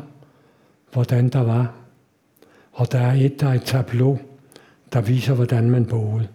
hvordan 0.93 1.29
der 1.29 1.41
var. 1.41 1.75
Og 2.73 2.93
der 2.93 2.99
er 2.99 3.13
et, 3.13 3.41
der 3.41 3.49
er 3.49 3.55
et 3.55 3.63
tableau, 3.63 4.19
der 4.93 5.01
viser, 5.01 5.35
hvordan 5.35 5.71
man 5.71 5.87
boede. 5.87 6.29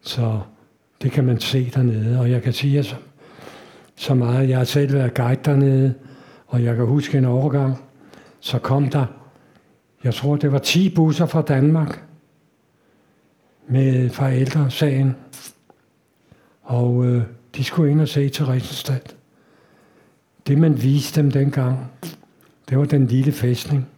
Så 0.00 0.40
det 1.02 1.12
kan 1.12 1.24
man 1.24 1.40
se 1.40 1.70
dernede. 1.74 2.20
Og 2.20 2.30
jeg 2.30 2.42
kan 2.42 2.52
sige 2.52 2.84
så, 2.84 2.96
så 3.96 4.14
meget. 4.14 4.48
Jeg 4.48 4.58
har 4.58 4.64
selv 4.64 4.92
været 4.92 5.14
guide 5.14 5.40
dernede, 5.44 5.94
og 6.50 6.64
jeg 6.64 6.76
kan 6.76 6.86
huske 6.86 7.18
en 7.18 7.24
overgang, 7.24 7.84
så 8.40 8.58
kom 8.58 8.88
der, 8.88 9.06
jeg 10.04 10.14
tror 10.14 10.36
det 10.36 10.52
var 10.52 10.58
10 10.58 10.94
busser 10.94 11.26
fra 11.26 11.42
Danmark, 11.42 12.02
med 13.68 14.10
forældresagen. 14.10 15.16
Og 16.62 17.06
øh, 17.06 17.22
de 17.56 17.64
skulle 17.64 17.90
ind 17.90 18.00
og 18.00 18.08
se 18.08 18.28
til 18.28 18.46
Risenstad. 18.46 19.00
Det 20.46 20.58
man 20.58 20.82
viste 20.82 21.22
dem 21.22 21.30
dengang, 21.30 21.90
det 22.68 22.78
var 22.78 22.84
den 22.84 23.06
lille 23.06 23.32
fæstning. 23.32 23.88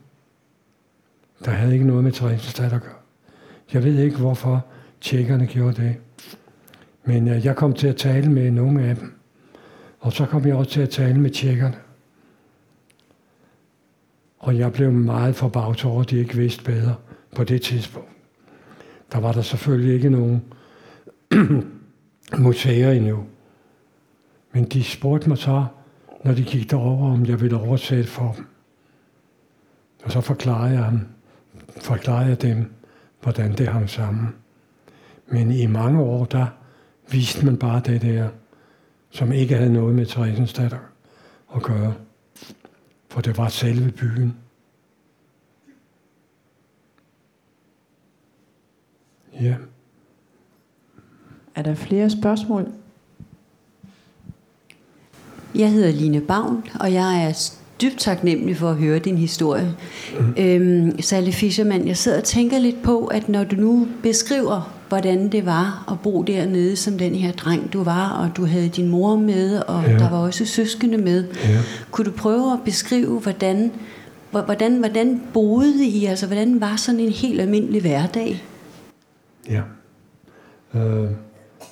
Der 1.44 1.50
havde 1.50 1.72
ikke 1.72 1.86
noget 1.86 2.04
med 2.04 2.12
Theresienstadt 2.12 2.72
at 2.72 2.82
gøre. 2.82 2.94
Jeg 3.72 3.84
ved 3.84 3.98
ikke, 3.98 4.16
hvorfor 4.16 4.66
tjekkerne 5.00 5.46
gjorde 5.46 5.82
det. 5.82 5.96
Men 7.04 7.28
øh, 7.28 7.44
jeg 7.44 7.56
kom 7.56 7.72
til 7.72 7.88
at 7.88 7.96
tale 7.96 8.32
med 8.32 8.50
nogle 8.50 8.84
af 8.84 8.96
dem. 8.96 9.14
Og 10.00 10.12
så 10.12 10.26
kom 10.26 10.46
jeg 10.46 10.56
også 10.56 10.70
til 10.70 10.80
at 10.80 10.90
tale 10.90 11.20
med 11.20 11.30
tjekkerne. 11.30 11.76
Og 14.42 14.58
jeg 14.58 14.72
blev 14.72 14.92
meget 14.92 15.36
forbavset 15.36 15.90
over, 15.90 16.00
at 16.02 16.10
de 16.10 16.18
ikke 16.18 16.36
vidste 16.36 16.64
bedre 16.64 16.94
på 17.36 17.44
det 17.44 17.62
tidspunkt. 17.62 18.08
Der 19.12 19.20
var 19.20 19.32
der 19.32 19.42
selvfølgelig 19.42 19.94
ikke 19.94 20.10
nogen 20.10 20.42
museer 22.38 22.90
endnu. 22.92 23.24
Men 24.52 24.64
de 24.64 24.84
spurgte 24.84 25.28
mig 25.28 25.38
så, 25.38 25.66
når 26.24 26.32
de 26.32 26.42
gik 26.42 26.70
derover, 26.70 27.12
om 27.12 27.26
jeg 27.26 27.40
ville 27.40 27.56
oversætte 27.56 28.10
for 28.10 28.32
dem. 28.36 28.46
Og 30.04 30.12
så 30.12 30.20
forklarede 30.20 30.78
jeg, 30.78 30.90
dem, 30.90 31.00
forklarede 31.80 32.28
jeg 32.28 32.42
dem, 32.42 32.72
hvordan 33.22 33.52
det 33.52 33.68
hang 33.68 33.90
sammen. 33.90 34.34
Men 35.26 35.50
i 35.50 35.66
mange 35.66 36.00
år, 36.00 36.24
der 36.24 36.46
viste 37.10 37.46
man 37.46 37.56
bare 37.56 37.82
det 37.84 38.02
der, 38.02 38.28
som 39.10 39.32
ikke 39.32 39.56
havde 39.56 39.72
noget 39.72 39.94
med 39.94 40.06
Theresienstadt 40.06 40.76
at 41.56 41.62
gøre. 41.62 41.94
For 43.12 43.20
det 43.20 43.38
var 43.38 43.48
selve 43.48 43.90
byen. 43.90 44.36
Ja. 49.40 49.54
Er 51.54 51.62
der 51.62 51.74
flere 51.74 52.10
spørgsmål? 52.10 52.72
Jeg 55.54 55.72
hedder 55.72 55.90
Line 55.90 56.20
Bavn, 56.20 56.64
og 56.80 56.92
jeg 56.92 57.24
er 57.24 57.52
dybt 57.82 57.98
taknemmelig 57.98 58.56
for 58.56 58.70
at 58.70 58.76
høre 58.76 58.98
din 58.98 59.18
historie. 59.18 59.76
Mm. 60.20 60.34
Øhm, 60.38 61.00
Sally 61.00 61.30
Fischermann, 61.30 61.88
jeg 61.88 61.96
sidder 61.96 62.18
og 62.18 62.24
tænker 62.24 62.58
lidt 62.58 62.82
på, 62.82 63.06
at 63.06 63.28
når 63.28 63.44
du 63.44 63.56
nu 63.56 63.88
beskriver, 64.02 64.81
hvordan 64.92 65.28
det 65.28 65.46
var 65.46 65.84
at 65.92 66.00
bo 66.00 66.22
dernede 66.22 66.76
som 66.76 66.98
den 66.98 67.14
her 67.14 67.32
dreng, 67.32 67.72
du 67.72 67.82
var, 67.82 68.10
og 68.10 68.36
du 68.36 68.46
havde 68.46 68.68
din 68.68 68.88
mor 68.88 69.16
med, 69.16 69.58
og 69.58 69.84
ja. 69.86 69.98
der 69.98 70.10
var 70.10 70.18
også 70.18 70.46
søskende 70.46 70.98
med. 70.98 71.24
Ja. 71.34 71.58
Kunne 71.90 72.04
du 72.04 72.10
prøve 72.10 72.52
at 72.52 72.58
beskrive, 72.64 73.20
hvordan, 73.20 73.72
hvordan, 74.30 74.78
hvordan 74.78 75.22
boede 75.32 75.86
I, 75.86 76.04
altså 76.04 76.26
hvordan 76.26 76.60
var 76.60 76.76
sådan 76.76 77.00
en 77.00 77.12
helt 77.12 77.40
almindelig 77.40 77.80
hverdag? 77.80 78.44
Ja. 79.50 79.62
Øh, 80.74 81.10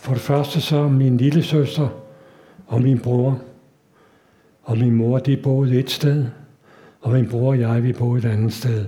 for 0.01 0.13
det 0.13 0.23
første 0.23 0.61
så 0.61 0.89
min 0.89 1.17
lille 1.17 1.43
søster 1.43 1.89
og 2.67 2.83
min 2.83 2.99
bror 2.99 3.39
og 4.63 4.79
min 4.79 4.93
mor, 4.93 5.19
de 5.19 5.37
boede 5.37 5.79
et 5.79 5.91
sted, 5.91 6.27
og 7.01 7.13
min 7.13 7.29
bror 7.29 7.49
og 7.49 7.61
jeg, 7.61 7.83
vi 7.83 7.93
boede 7.93 8.29
et 8.29 8.33
andet 8.33 8.53
sted. 8.53 8.85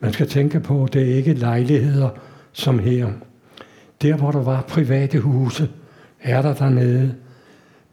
Man 0.00 0.12
skal 0.12 0.28
tænke 0.28 0.60
på, 0.60 0.84
at 0.84 0.92
det 0.92 1.02
er 1.02 1.14
ikke 1.14 1.34
lejligheder 1.34 2.08
som 2.52 2.78
her. 2.78 3.08
Der, 4.02 4.16
hvor 4.16 4.30
der 4.30 4.42
var 4.42 4.62
private 4.62 5.18
huse, 5.18 5.68
er 6.20 6.42
der 6.42 6.54
dernede. 6.54 7.14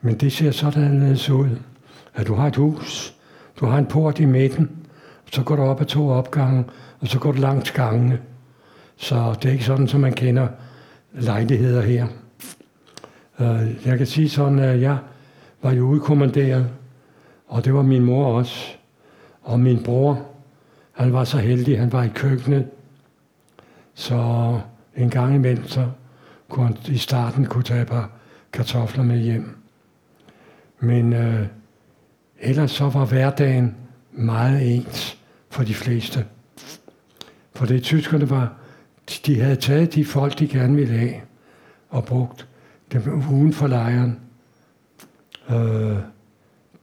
Men 0.02 0.16
det 0.16 0.32
ser 0.32 0.52
sådan 0.52 1.18
ud, 1.32 1.58
at 2.16 2.28
du 2.28 2.34
har 2.34 2.48
et 2.48 2.56
hus, 2.56 3.16
du 3.60 3.66
har 3.66 3.78
en 3.78 3.86
port 3.86 4.20
i 4.20 4.26
midten, 4.26 4.70
så 5.32 5.44
går 5.44 5.56
du 5.56 5.62
op 5.62 5.82
ad 5.82 5.86
to 5.86 6.10
opgange, 6.10 6.66
og 7.00 7.08
så 7.08 7.20
går 7.20 7.32
du 7.32 7.38
langs 7.38 7.72
gangene. 7.72 8.20
Så 8.98 9.36
det 9.42 9.50
er 9.50 9.54
ikke 9.54 9.66
sådan, 9.66 9.88
som 9.88 10.00
man 10.02 10.14
kender 10.14 10.48
lejligheder 11.14 11.82
her. 11.82 12.08
Øh, 13.40 13.88
jeg 13.88 13.98
kan 13.98 14.08
sige 14.08 14.30
sådan, 14.30 14.60
at 14.60 14.82
jeg 14.82 14.98
var 15.62 15.72
jo 15.72 15.84
udkommanderet 15.84 16.70
og 17.50 17.66
det 17.66 17.74
var 17.74 17.82
min 17.82 18.06
mor 18.06 18.26
også. 18.26 18.74
Og 19.42 19.60
min 19.60 19.84
bror, 19.84 20.26
han 20.92 21.14
var 21.14 21.24
så 21.24 21.38
heldig, 21.38 21.80
han 21.80 21.94
var 21.94 22.04
i 22.04 22.10
køkkenet. 22.16 22.68
Så 23.94 24.60
en 25.00 25.10
gang 25.10 25.36
imellem, 25.36 25.68
så 25.68 25.90
kunne 26.50 26.66
han 26.66 26.78
i 26.88 26.98
starten 26.98 27.46
kunne 27.46 27.64
tage 27.64 27.82
et 27.82 27.88
par 27.88 28.10
kartofler 28.54 29.04
med 29.04 29.18
hjem. 29.18 29.58
Men 30.80 31.14
øh, 31.14 31.48
ellers 32.40 32.72
så 32.72 32.90
var 32.90 33.06
hverdagen 33.06 33.76
meget 34.12 34.76
ens 34.76 35.18
for 35.50 35.64
de 35.64 35.74
fleste. 35.74 36.26
For 37.54 37.66
det 37.66 37.84
tyskerne 37.84 38.30
var, 38.30 38.54
de 39.26 39.42
havde 39.42 39.56
taget 39.56 39.96
de 39.96 40.06
folk, 40.06 40.40
de 40.40 40.48
gerne 40.48 40.76
ville 40.76 40.98
have, 40.98 41.16
og 41.90 42.06
brugt 42.06 42.48
dem 42.92 43.24
uden 43.32 43.54
for 43.54 43.68
lejren. 43.68 44.20
Øh, 45.50 45.98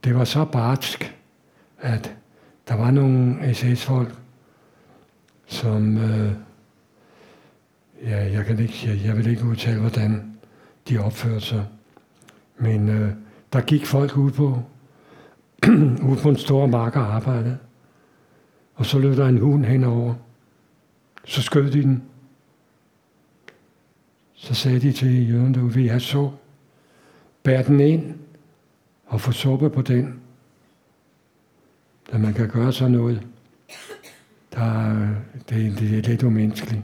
det 0.03 0.15
var 0.15 0.23
så 0.23 0.45
barsk, 0.45 1.15
at 1.79 2.15
der 2.67 2.75
var 2.75 2.91
nogle 2.91 3.53
SS-folk, 3.53 4.15
som, 5.47 5.97
øh, 5.97 6.31
ja, 8.03 8.31
jeg, 8.31 8.45
kan 8.45 8.59
ikke, 8.59 8.79
jeg, 8.85 9.05
jeg 9.05 9.17
vil 9.17 9.27
ikke 9.27 9.45
udtale, 9.45 9.79
hvordan 9.79 10.37
de 10.89 10.97
opførte 10.97 11.41
sig. 11.41 11.65
Men 12.57 12.89
øh, 12.89 13.11
der 13.53 13.61
gik 13.61 13.85
folk 13.85 14.17
ud 14.17 14.31
på, 14.31 14.63
ud 16.09 16.17
på 16.21 16.29
en 16.29 16.37
stor 16.37 16.65
mark 16.65 16.95
og 16.95 17.15
arbejdede. 17.15 17.57
Og 18.75 18.85
så 18.85 18.99
løb 18.99 19.15
der 19.15 19.27
en 19.27 19.37
hund 19.37 19.65
henover. 19.65 20.13
Så 21.25 21.41
skød 21.41 21.71
de 21.71 21.81
den. 21.81 22.03
Så 24.33 24.53
sagde 24.53 24.79
de 24.79 24.91
til 24.91 25.29
jøden, 25.29 25.53
du 25.53 25.67
vil 25.67 25.89
have 25.89 25.99
så. 25.99 26.31
Bær 27.43 27.61
den 27.61 27.79
ind 27.79 28.15
og 29.05 29.21
få 29.21 29.31
suppe 29.31 29.69
på 29.69 29.81
den. 29.81 30.19
Da 32.11 32.17
man 32.17 32.33
kan 32.33 32.49
gøre 32.49 32.73
sådan 32.73 32.91
noget, 32.91 33.27
der, 34.53 34.91
øh, 34.91 35.09
det, 35.49 35.79
det 35.79 35.97
er 35.97 36.01
lidt 36.01 36.23
umenneskeligt. 36.23 36.83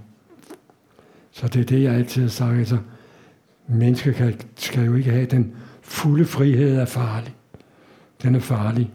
Så 1.34 1.48
det 1.48 1.62
er 1.62 1.66
det, 1.66 1.84
jeg 1.84 1.94
altid 1.94 2.22
har 2.22 2.30
sagt. 2.30 2.58
Altså, 2.58 2.78
mennesker 3.68 4.12
kan, 4.12 4.40
skal 4.56 4.86
jo 4.86 4.96
ikke 4.96 5.12
have 5.12 5.26
den 5.26 5.56
fulde 5.82 6.26
frihed 6.26 6.78
er 6.78 6.86
farlig. 6.86 7.36
Den 8.24 8.36
er 8.36 8.40
farlig. 8.40 8.94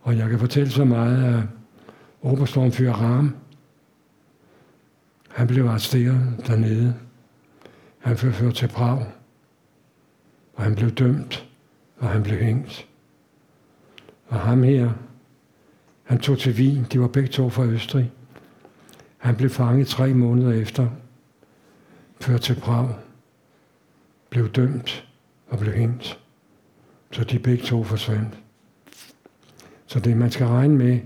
Og 0.00 0.16
jeg 0.16 0.30
kan 0.30 0.38
fortælle 0.38 0.70
så 0.70 0.84
meget, 0.84 1.34
at 1.34 1.42
Oberstormfyr 2.22 2.92
Ram, 2.92 3.36
han 5.28 5.46
blev 5.46 5.66
arresteret 5.66 6.44
dernede. 6.46 6.94
Han 7.98 8.16
blev 8.16 8.32
ført 8.32 8.54
til 8.54 8.68
Prag, 8.68 9.06
og 10.54 10.62
han 10.62 10.74
blev 10.74 10.90
dømt, 10.90 11.48
og 11.96 12.08
han 12.08 12.22
blev 12.22 12.38
hængt. 12.38 12.88
Og 14.26 14.40
ham 14.40 14.62
her, 14.62 14.90
han 16.02 16.18
tog 16.18 16.38
til 16.38 16.52
Wien, 16.52 16.86
de 16.92 17.00
var 17.00 17.08
begge 17.08 17.28
to 17.28 17.48
fra 17.48 17.64
Østrig. 17.64 18.12
Han 19.24 19.36
blev 19.36 19.50
fanget 19.50 19.86
tre 19.86 20.14
måneder 20.14 20.52
efter, 20.52 20.88
ført 22.20 22.40
til 22.40 22.54
Prag, 22.54 22.88
blev 24.30 24.48
dømt 24.48 25.08
og 25.48 25.58
blev 25.58 25.72
hængt. 25.72 26.20
Så 27.10 27.24
de 27.24 27.38
begge 27.38 27.64
to 27.64 27.84
forsvandt. 27.84 28.38
Så 29.86 30.00
det 30.00 30.16
man 30.16 30.30
skal 30.30 30.46
regne 30.46 30.74
med, 30.74 31.00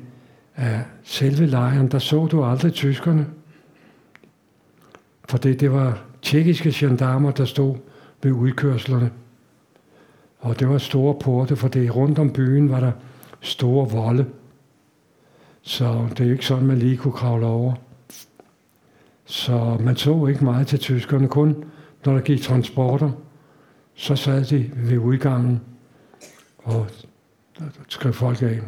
er 0.56 0.82
selve 1.02 1.46
lejren, 1.46 1.90
der 1.90 1.98
så 1.98 2.26
du 2.26 2.44
aldrig 2.44 2.72
tyskerne. 2.72 3.26
For 5.28 5.38
det, 5.38 5.60
det 5.60 5.72
var 5.72 6.02
tjekkiske 6.22 6.72
gendarmer, 6.74 7.30
der 7.30 7.44
stod 7.44 7.76
ved 8.22 8.32
udkørslerne. 8.32 9.10
Og 10.38 10.60
det 10.60 10.68
var 10.68 10.78
store 10.78 11.14
porte, 11.20 11.56
for 11.56 11.68
det 11.68 11.96
rundt 11.96 12.18
om 12.18 12.32
byen 12.32 12.70
var 12.70 12.80
der 12.80 12.92
store 13.40 13.90
volde. 13.90 14.26
Så 15.62 16.08
det 16.18 16.26
er 16.26 16.32
ikke 16.32 16.46
sådan, 16.46 16.66
man 16.66 16.78
lige 16.78 16.96
kunne 16.96 17.12
kravle 17.12 17.46
over. 17.46 17.74
Så 19.28 19.76
man 19.80 19.96
så 19.96 20.26
ikke 20.26 20.44
meget 20.44 20.66
til 20.66 20.78
tyskerne, 20.78 21.28
kun 21.28 21.64
når 22.04 22.12
der 22.12 22.20
gik 22.20 22.40
transporter, 22.40 23.10
så 23.94 24.16
sad 24.16 24.44
de 24.44 24.70
ved 24.76 24.98
udgangen 24.98 25.60
og 26.58 26.86
skrev 27.88 28.12
folk 28.12 28.42
af. 28.42 28.60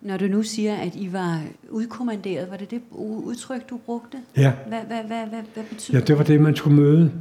Når 0.00 0.16
du 0.16 0.26
nu 0.26 0.42
siger, 0.42 0.76
at 0.76 0.94
I 0.94 1.12
var 1.12 1.42
udkommanderet, 1.70 2.50
var 2.50 2.56
det 2.56 2.70
det 2.70 2.82
udtryk, 2.90 3.70
du 3.70 3.76
brugte? 3.86 4.18
Ja. 4.36 4.52
Hvad, 4.68 4.80
hvad, 4.80 5.02
hvad, 5.02 5.26
hvad, 5.26 5.42
hvad 5.54 5.64
betyder 5.64 5.98
Ja, 5.98 6.04
det 6.04 6.18
var 6.18 6.24
det, 6.24 6.40
man 6.40 6.56
skulle 6.56 6.76
møde. 6.76 7.12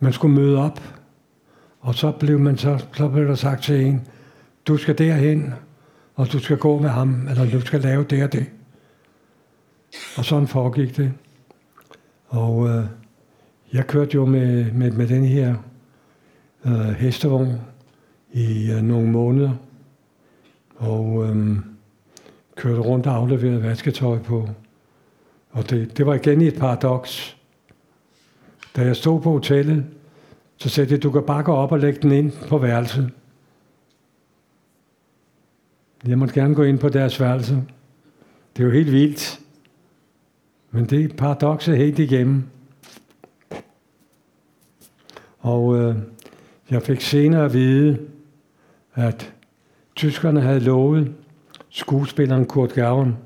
Man 0.00 0.12
skulle 0.12 0.34
møde 0.34 0.58
op, 0.58 0.80
og 1.80 1.94
så 1.94 2.12
blev, 2.12 2.38
man 2.38 2.58
så, 2.58 2.84
så 2.92 3.08
blev 3.08 3.28
der 3.28 3.34
sagt 3.34 3.62
til 3.62 3.86
en, 3.86 4.06
du 4.66 4.76
skal 4.76 4.98
derhen, 4.98 5.54
og 6.14 6.32
du 6.32 6.38
skal 6.38 6.58
gå 6.58 6.78
med 6.78 6.88
ham, 6.88 7.28
eller 7.28 7.50
du 7.50 7.60
skal 7.60 7.80
lave 7.80 8.04
det 8.04 8.24
og 8.24 8.32
det. 8.32 8.46
Og 10.16 10.24
sådan 10.24 10.48
foregik 10.48 10.96
det. 10.96 11.12
Og 12.28 12.68
øh, 12.68 12.84
jeg 13.72 13.86
kørte 13.86 14.14
jo 14.14 14.26
med, 14.26 14.72
med, 14.72 14.90
med 14.90 15.08
den 15.08 15.24
her 15.24 15.56
øh, 16.64 16.72
hestevogn 16.72 17.60
i 18.32 18.70
øh, 18.70 18.82
nogle 18.82 19.10
måneder, 19.10 19.52
og 20.76 21.28
øh, 21.28 21.56
kørte 22.56 22.80
rundt 22.80 23.06
og 23.06 23.14
afleverede 23.14 23.62
vasketøj 23.62 24.18
på. 24.18 24.48
Og 25.50 25.70
det, 25.70 25.96
det 25.96 26.06
var 26.06 26.14
igen 26.14 26.40
et 26.40 26.58
paradoks. 26.58 27.36
Da 28.76 28.82
jeg 28.82 28.96
stod 28.96 29.20
på 29.20 29.30
hotellet, 29.30 29.84
så 30.56 30.68
sagde 30.68 30.90
de, 30.90 30.98
du 30.98 31.10
kan 31.10 31.22
bare 31.22 31.42
gå 31.42 31.52
op 31.52 31.72
og 31.72 31.78
lægge 31.78 31.98
den 32.02 32.12
ind 32.12 32.32
på 32.48 32.58
værelset. 32.58 33.10
Jeg 36.06 36.18
måtte 36.18 36.34
gerne 36.34 36.54
gå 36.54 36.62
ind 36.62 36.78
på 36.78 36.88
deres 36.88 37.20
værelse. 37.20 37.62
Det 38.56 38.62
er 38.62 38.66
jo 38.66 38.72
helt 38.72 38.92
vildt. 38.92 39.40
Men 40.70 40.86
det 40.86 41.04
er 41.04 41.16
paradokset 41.16 41.76
helt 41.76 41.98
igennem. 41.98 42.42
Og 45.38 45.76
øh, 45.76 45.96
jeg 46.70 46.82
fik 46.82 47.00
senere 47.00 47.44
at 47.44 47.52
vide, 47.52 47.98
at 48.94 49.34
tyskerne 49.96 50.40
havde 50.40 50.60
lovet 50.60 51.14
skuespilleren 51.68 52.46
Kurt 52.46 52.72
Gavren, 52.72 53.16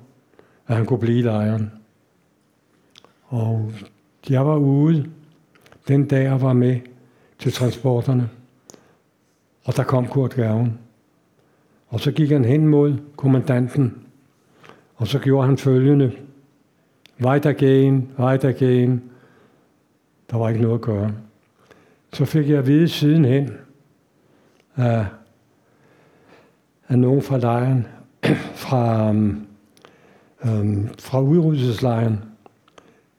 at 0.67 0.77
han 0.77 0.87
kunne 0.87 0.99
blive 0.99 1.19
i 1.19 1.23
lejren. 1.23 1.73
Og 3.25 3.73
jeg 4.29 4.47
var 4.47 4.57
ude 4.57 5.11
den 5.89 6.09
dag, 6.09 6.25
jeg 6.25 6.43
var 6.43 6.53
med 6.53 6.81
til 7.39 7.53
transporterne. 7.53 8.31
Og 9.65 9.77
der 9.77 9.85
kom 9.85 10.07
Kurt 10.07 10.35
Gavren. 10.35 10.79
Og 11.89 12.01
så 12.01 12.13
gik 12.13 12.31
han 12.31 12.45
hen 12.45 12.67
mod 12.67 12.95
kommandanten, 13.17 14.07
og 14.97 15.09
så 15.09 15.19
gjorde 15.19 15.47
han 15.47 15.59
følgende. 15.59 16.13
Weitergehen, 17.25 18.13
weitergehen. 18.19 19.03
Der 20.31 20.37
var 20.37 20.49
ikke 20.49 20.63
noget 20.63 20.75
at 20.75 20.81
gøre. 20.81 21.13
Så 22.13 22.25
fik 22.25 22.49
jeg 22.49 22.59
at 22.59 22.67
vide 22.67 22.89
sidenhen 22.89 23.51
af, 24.77 25.07
af 26.89 26.99
nogen 26.99 27.23
fra 27.23 27.39
lejren, 27.39 27.87
fra, 28.65 29.11
um, 29.11 29.47
um, 30.45 30.89
fra 30.99 31.21
udryddelseslejren, 31.21 32.25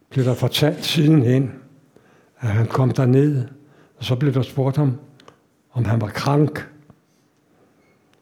blev 0.09 0.25
der 0.25 0.33
fortalt 0.33 0.85
sidenhen, 0.85 1.51
at 2.39 2.49
han 2.49 2.67
kom 2.67 2.91
derned, 2.91 3.45
og 3.97 4.03
så 4.03 4.15
blev 4.15 4.33
der 4.33 4.41
spurgt 4.41 4.77
ham, 4.77 4.99
om 5.71 5.85
han 5.85 6.01
var 6.01 6.07
krank. 6.07 6.69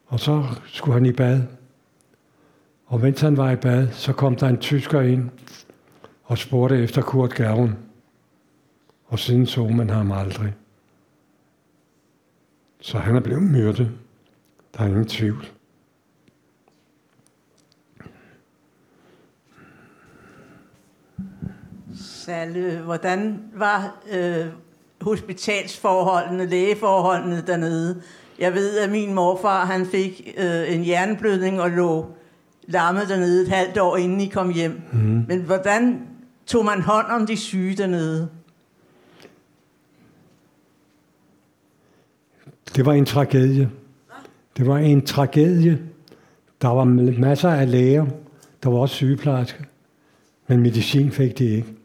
Og 0.07 0.19
så 0.19 0.43
skulle 0.65 0.93
han 0.93 1.05
i 1.05 1.11
bad. 1.11 1.41
Og 2.85 2.99
mens 2.99 3.21
han 3.21 3.37
var 3.37 3.51
i 3.51 3.55
bad, 3.55 3.87
så 3.91 4.13
kom 4.13 4.35
der 4.35 4.47
en 4.47 4.57
tysker 4.57 5.01
ind 5.01 5.29
og 6.31 6.37
spurgte 6.37 6.83
efter 6.83 7.01
Kurt 7.01 7.33
Gavren. 7.33 7.77
Og 9.05 9.19
siden 9.19 9.45
så 9.45 9.67
man 9.67 9.89
ham 9.89 10.11
aldrig. 10.11 10.53
Så 12.81 12.97
han 12.97 13.15
er 13.15 13.19
blevet 13.19 13.43
myrdet. 13.43 13.91
Der 14.73 14.83
er 14.83 14.87
ingen 14.87 15.07
tvivl. 15.07 15.45
Salle, 21.95 22.79
hvordan 22.79 23.39
var 23.55 24.03
øh, 24.11 24.45
hospitalsforholdene, 25.01 26.45
lægeforholdene 26.45 27.43
dernede? 27.47 28.01
Jeg 28.39 28.53
ved, 28.53 28.77
at 28.77 28.91
min 28.91 29.13
morfar 29.13 29.65
han 29.65 29.85
fik 29.85 30.33
øh, 30.37 30.75
en 30.75 30.81
hjerneblødning 30.81 31.61
og 31.61 31.69
lå 31.69 32.05
lammet 32.67 33.09
dernede 33.09 33.41
et 33.41 33.49
halvt 33.49 33.77
år, 33.77 33.97
inden 33.97 34.21
I 34.21 34.27
kom 34.27 34.49
hjem. 34.49 34.81
Mm. 34.91 35.25
Men 35.27 35.41
hvordan 35.41 36.07
tog 36.51 36.65
man 36.65 36.81
hånd 36.81 37.07
om 37.07 37.25
de 37.25 37.37
syge 37.37 37.77
dernede? 37.77 38.29
Det 42.75 42.85
var 42.85 42.93
en 42.93 43.05
tragedie. 43.05 43.71
Det 44.57 44.67
var 44.67 44.77
en 44.77 45.05
tragedie. 45.05 45.81
Der 46.61 46.67
var 46.67 46.83
masser 46.83 47.49
af 47.49 47.71
læger. 47.71 48.05
Der 48.63 48.69
var 48.69 48.77
også 48.77 48.95
sygeplejersker. 48.95 49.63
Men 50.47 50.59
medicin 50.59 51.11
fik 51.11 51.37
de 51.37 51.45
ikke. 51.45 51.75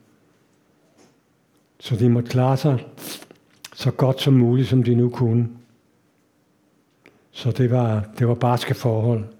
Så 1.79 1.95
de 1.95 2.09
måtte 2.09 2.29
klare 2.29 2.57
sig 2.57 2.85
så 3.73 3.91
godt 3.91 4.21
som 4.21 4.33
muligt, 4.33 4.69
som 4.69 4.83
de 4.83 4.95
nu 4.95 5.09
kunne. 5.09 5.49
Så 7.31 7.51
det 7.51 7.71
var, 7.71 8.03
det 8.19 8.27
var 8.27 8.35
barske 8.35 8.73
forhold. 8.73 9.36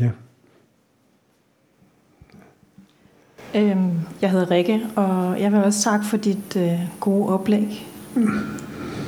Ja. 0.00 0.10
Øhm, 3.54 3.90
jeg 4.22 4.30
hedder 4.30 4.50
Rikke, 4.50 4.80
og 4.96 5.40
jeg 5.40 5.52
vil 5.52 5.64
også 5.64 5.82
takke 5.82 6.06
for 6.06 6.16
dit 6.16 6.56
øh, 6.56 6.80
gode 7.00 7.28
oplæg. 7.28 7.86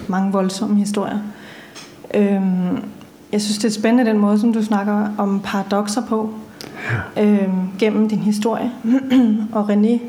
Mange 0.09 0.33
voldsomme 0.33 0.77
historier. 0.77 1.19
Øhm, 2.15 2.85
jeg 3.33 3.41
synes, 3.41 3.59
det 3.59 3.69
er 3.69 3.81
spændende 3.81 4.11
den 4.11 4.19
måde, 4.19 4.39
som 4.39 4.53
du 4.53 4.63
snakker 4.63 5.15
om 5.19 5.41
paradoxer 5.45 6.07
på 6.07 6.35
øhm, 7.19 7.69
gennem 7.79 8.09
din 8.09 8.19
historie. 8.19 8.73
og 9.53 9.71
René, 9.71 10.01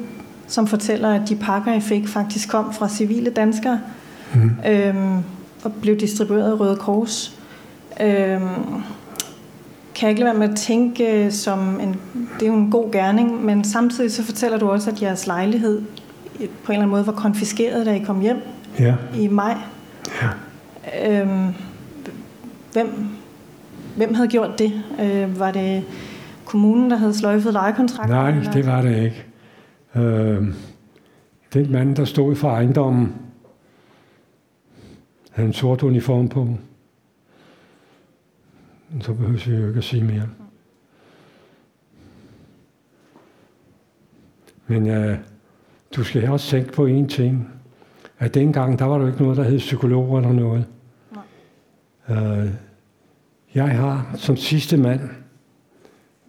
som 0.48 0.68
fortæller, 0.68 1.10
at 1.10 1.30
de 1.30 1.36
pakker, 1.36 1.74
I 1.74 1.80
fik, 1.80 2.08
faktisk 2.08 2.50
kom 2.50 2.74
fra 2.74 2.90
civile 2.90 3.30
danskere 3.30 3.80
mm. 4.34 4.52
øhm, 4.68 5.24
og 5.64 5.74
blev 5.82 6.00
distribueret 6.00 6.52
af 6.52 6.60
Røde 6.60 6.76
Kors. 6.76 7.40
Øhm, 8.02 8.84
kan 10.00 10.08
jeg 10.08 10.10
ikke 10.10 10.22
lade 10.24 10.32
være 10.32 10.40
med 10.40 10.50
at 10.50 10.56
tænke 10.56 11.26
øh, 11.26 11.32
som 11.32 11.80
en, 11.80 11.96
det 12.40 12.44
er 12.44 12.48
jo 12.48 12.54
en 12.58 12.72
god 12.72 12.92
gerning, 12.92 13.46
men 13.46 13.64
samtidig 13.64 14.12
så 14.12 14.24
fortæller 14.24 14.58
du 14.58 14.70
også, 14.70 14.92
at 14.92 15.02
jeres 15.02 15.28
lejlighed 15.28 15.82
på 16.38 16.46
en 16.46 16.48
eller 16.68 16.74
anden 16.74 16.90
måde 16.90 17.08
var 17.08 17.12
konfiskeret, 17.14 17.86
da 17.86 17.94
I 17.96 18.00
kom 18.00 18.20
hjem 18.22 18.38
Ja. 18.80 18.96
i 19.18 19.28
maj. 19.28 19.58
Ja. 20.22 21.22
Øhm, 21.22 21.54
hvem, 22.74 23.08
hvem 23.96 24.14
havde 24.14 24.28
gjort 24.28 24.60
det? 24.60 24.84
Øh, 25.02 25.40
var 25.40 25.52
det 25.52 25.84
kommunen, 26.46 26.92
der 26.92 26.98
havde 26.98 27.14
sløjfet 27.14 27.54
lejekontrakten? 27.54 28.16
Nej, 28.16 28.30
eller? 28.30 28.52
det 28.52 28.68
var 28.68 28.82
det 28.82 29.04
ikke. 29.04 29.26
Øh, 29.96 30.44
den 31.54 31.72
mand, 31.72 31.96
der 31.96 32.06
stod 32.06 32.36
for 32.36 32.50
ejendommen, 32.50 33.14
havde 35.32 35.48
en 35.48 35.54
sort 35.54 35.84
uniform 35.84 36.30
på. 36.30 36.48
Så 39.02 39.14
behøver 39.14 39.50
vi 39.50 39.56
jo 39.56 39.68
ikke 39.68 39.78
at 39.78 39.84
sige 39.84 40.04
mere. 40.04 40.30
Men 44.68 44.90
øh, 44.90 45.18
du 45.96 46.04
skal 46.04 46.30
også 46.30 46.50
tænke 46.50 46.72
på 46.72 46.86
en 46.86 47.10
ting. 47.10 47.50
At 48.20 48.34
dengang, 48.34 48.80
der 48.80 48.86
var 48.86 48.98
der 48.98 49.08
ikke 49.08 49.22
noget, 49.22 49.38
der 49.38 49.44
hed 49.44 49.58
psykologer 49.58 50.18
eller 50.18 50.34
noget. 50.34 50.66
Øh, 52.10 52.50
jeg 53.54 53.78
har 53.78 54.12
som 54.16 54.38
sidste 54.38 54.78
mand 54.78 55.10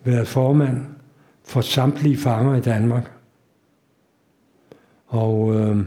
været 0.05 0.29
formand 0.29 0.87
for 1.45 1.61
samtlige 1.61 2.17
fanger 2.17 2.57
i 2.57 2.61
Danmark. 2.61 3.13
Og 5.07 5.55
øh, 5.55 5.87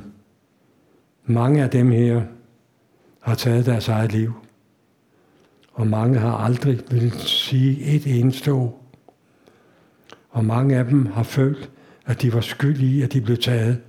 mange 1.25 1.63
af 1.63 1.69
dem 1.69 1.91
her 1.91 2.21
har 3.19 3.35
taget 3.35 3.65
deres 3.65 3.87
eget 3.87 4.11
liv. 4.11 4.42
Og 5.73 5.87
mange 5.87 6.19
har 6.19 6.37
aldrig 6.37 6.79
vil 6.91 7.11
sige 7.11 7.95
et 7.95 8.19
eneste 8.19 8.51
ord. 8.51 8.79
Og 10.29 10.45
mange 10.45 10.77
af 10.77 10.85
dem 10.85 11.05
har 11.05 11.23
følt, 11.23 11.71
at 12.05 12.21
de 12.21 12.33
var 12.33 12.41
skyld 12.41 12.79
i, 12.81 13.01
at 13.01 13.13
de 13.13 13.21
blev 13.21 13.37
taget. 13.37 13.81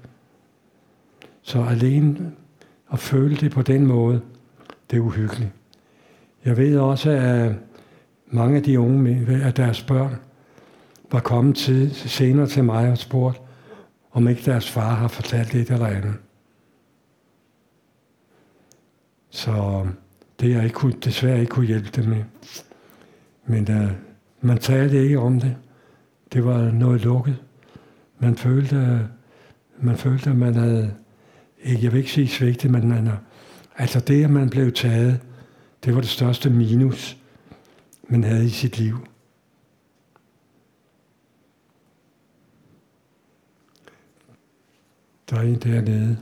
Så 1.43 1.63
alene 1.63 2.33
at 2.93 2.99
føle 2.99 3.37
det 3.37 3.53
på 3.53 3.63
den 3.63 3.87
måde, 3.87 4.21
det 4.91 4.97
er 4.97 5.01
uhyggeligt. 5.01 5.51
Jeg 6.45 6.57
ved 6.57 6.79
også, 6.79 7.11
at 7.11 7.53
mange 8.27 8.57
af 8.57 8.63
de 8.63 8.81
unge, 8.81 8.99
med- 9.03 9.53
deres 9.53 9.83
børn, 9.83 10.17
var 11.13 11.21
kommet 11.21 11.57
til, 11.57 11.95
senere 11.95 12.47
til 12.47 12.65
mig 12.65 12.91
og 12.91 12.99
spurgt, 12.99 13.41
om 14.13 14.29
ikke 14.29 14.43
deres 14.51 14.71
far 14.71 14.95
har 14.95 15.09
fortalt 15.09 15.55
et 15.55 15.71
eller 15.71 15.87
andet. 15.87 16.15
Så 19.31 19.87
det 20.41 20.51
jeg 20.51 20.65
ikke 20.65 20.75
kunne, 20.75 20.93
desværre 21.05 21.41
ikke 21.41 21.51
kunne 21.51 21.67
hjælpe 21.67 21.89
dem 22.03 22.05
med. 22.09 22.25
Men 23.47 23.69
uh, 23.85 23.91
man 24.41 24.59
talte 24.59 25.03
ikke 25.03 25.19
om 25.19 25.41
det. 25.41 25.57
Det 26.33 26.45
var 26.45 26.71
noget 26.71 27.01
lukket. 27.05 27.37
Man 28.19 28.37
følte, 28.37 28.77
øh, 28.77 29.01
man 29.81 29.97
følte, 29.97 30.31
at 30.31 30.37
man 30.37 30.55
havde, 30.55 30.95
jeg 31.65 31.93
vil 31.93 31.99
ikke 31.99 32.11
sige 32.13 32.29
svigtet, 32.29 32.71
men 32.71 32.89
man, 32.89 33.07
har- 33.07 33.23
altså 33.77 34.01
det, 34.01 34.25
at 34.25 34.31
man 34.31 34.51
blev 34.51 34.73
taget, 34.73 35.21
det 35.85 35.95
var 35.95 36.01
det 36.01 36.11
største 36.11 36.51
minus, 36.51 37.17
man 38.09 38.25
havde 38.25 38.45
i 38.47 38.49
sit 38.49 38.79
liv. 38.79 39.07
Der 45.31 45.37
er 45.37 45.43
en 45.43 45.55
dernede. 45.59 46.17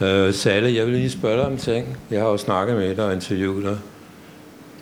Øh, 0.00 0.34
Salle, 0.34 0.74
jeg 0.74 0.86
vil 0.86 0.94
lige 0.94 1.10
spørge 1.10 1.36
dig 1.36 1.46
om 1.46 1.56
ting. 1.56 1.96
Jeg 2.10 2.20
har 2.22 2.28
jo 2.28 2.36
snakket 2.36 2.76
med 2.76 2.96
dig 2.96 3.04
og 3.04 3.12
interviewet 3.14 3.64
dig. 3.64 3.78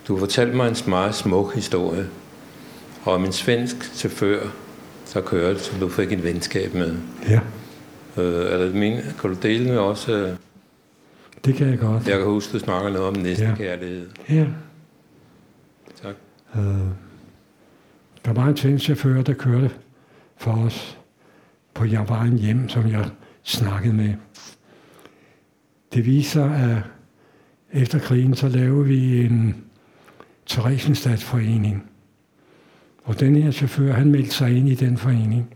Du 0.08 0.18
fortalte 0.18 0.56
mig 0.56 0.68
en 0.68 0.76
meget 0.86 1.14
smuk 1.14 1.54
historie 1.54 2.06
om 3.04 3.24
en 3.24 3.32
svensk 3.32 3.76
chauffør, 3.94 4.40
der 5.14 5.20
kørte, 5.20 5.58
som 5.60 5.78
du 5.80 5.88
fik 5.88 6.12
et 6.12 6.24
venskab 6.24 6.74
med. 6.74 6.96
Ja, 7.28 7.40
Øh, 8.16 8.52
er 8.52 8.58
det 8.58 8.74
min, 8.74 8.96
kan 9.20 9.30
du 9.30 9.36
dele 9.42 9.64
med 9.68 9.78
os? 9.78 10.08
Øh, 10.08 10.28
det 11.44 11.54
kan 11.54 11.68
jeg 11.70 11.78
godt. 11.78 12.08
jeg 12.08 12.16
kan 12.18 12.26
huske, 12.26 12.52
du 12.52 12.58
snakker 12.58 12.90
noget 12.90 13.08
om 13.08 13.14
næstekærlighed. 13.16 14.08
Ja. 14.30 14.46
Tak. 16.02 16.14
Øh, 16.56 16.62
der 18.24 18.32
var 18.32 18.44
en 18.46 18.56
svensk 18.56 18.84
chauffør, 18.84 19.22
der 19.22 19.32
kørte 19.32 19.70
for 20.36 20.52
os 20.52 20.98
på 21.74 21.84
jeg 21.84 22.04
var 22.08 22.22
en 22.22 22.38
hjem, 22.38 22.68
som 22.68 22.88
jeg 22.90 23.04
snakkede 23.42 23.94
med. 23.94 24.14
Det 25.94 26.06
viser, 26.06 26.44
at 26.44 26.82
efter 27.72 27.98
krigen, 27.98 28.34
så 28.34 28.48
lavede 28.48 28.86
vi 28.86 29.24
en 29.24 29.64
Theresienstadsforening. 30.46 31.90
Og 33.04 33.20
den 33.20 33.36
her 33.36 33.50
chauffør, 33.50 33.92
han 33.92 34.10
meldte 34.10 34.30
sig 34.30 34.56
ind 34.56 34.68
i 34.68 34.74
den 34.74 34.96
forening. 34.96 35.54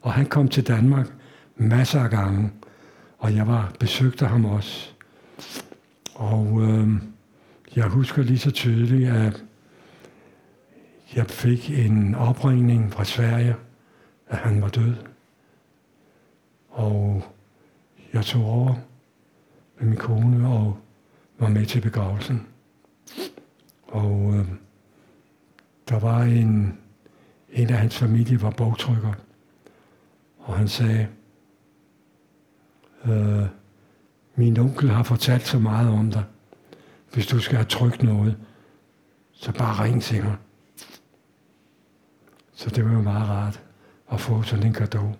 Og 0.00 0.12
han 0.12 0.26
kom 0.26 0.48
til 0.48 0.66
Danmark 0.66 1.06
masser 1.56 2.00
af 2.00 2.10
gange. 2.10 2.50
Og 3.18 3.34
jeg 3.34 3.46
var 3.46 3.72
besøgte 3.80 4.26
ham 4.26 4.44
også. 4.44 4.90
Og 6.14 6.62
øh, 6.62 6.88
jeg 7.76 7.86
husker 7.86 8.22
lige 8.22 8.38
så 8.38 8.50
tydeligt, 8.50 9.10
at 9.10 9.44
jeg 11.14 11.26
fik 11.26 11.70
en 11.70 12.14
opringning 12.14 12.92
fra 12.92 13.04
Sverige, 13.04 13.56
at 14.28 14.38
han 14.38 14.62
var 14.62 14.68
død. 14.68 14.94
Og 16.70 17.24
jeg 18.12 18.24
tog 18.24 18.44
over 18.44 18.74
med 19.78 19.88
min 19.88 19.98
kone 19.98 20.48
og 20.48 20.78
var 21.38 21.48
med 21.48 21.66
til 21.66 21.80
begravelsen. 21.80 22.46
Og 23.88 24.34
øh, 24.34 24.48
der 25.88 25.98
var 25.98 26.22
en, 26.22 26.78
en 27.52 27.70
af 27.70 27.78
hans 27.78 27.98
familie 27.98 28.42
var 28.42 28.50
bogtrykker. 28.50 29.12
Og 30.38 30.56
han 30.56 30.68
sagde, 30.68 31.08
øh, 33.04 33.42
min 34.34 34.58
onkel 34.58 34.90
har 34.90 35.02
fortalt 35.02 35.46
så 35.46 35.58
meget 35.58 35.88
om 35.88 36.10
dig. 36.10 36.24
Hvis 37.12 37.26
du 37.26 37.38
skal 37.38 37.56
have 37.56 37.66
trykt 37.66 38.02
noget, 38.02 38.36
så 39.32 39.52
bare 39.52 39.84
ring 39.84 40.02
til 40.02 40.24
mig. 40.24 40.36
Så 42.52 42.70
det 42.70 42.84
var 42.84 42.92
jo 42.92 43.02
meget 43.02 43.28
rart 43.28 43.62
at 44.12 44.20
få 44.20 44.42
sådan 44.42 44.66
en 44.66 44.72
gave. 44.72 45.14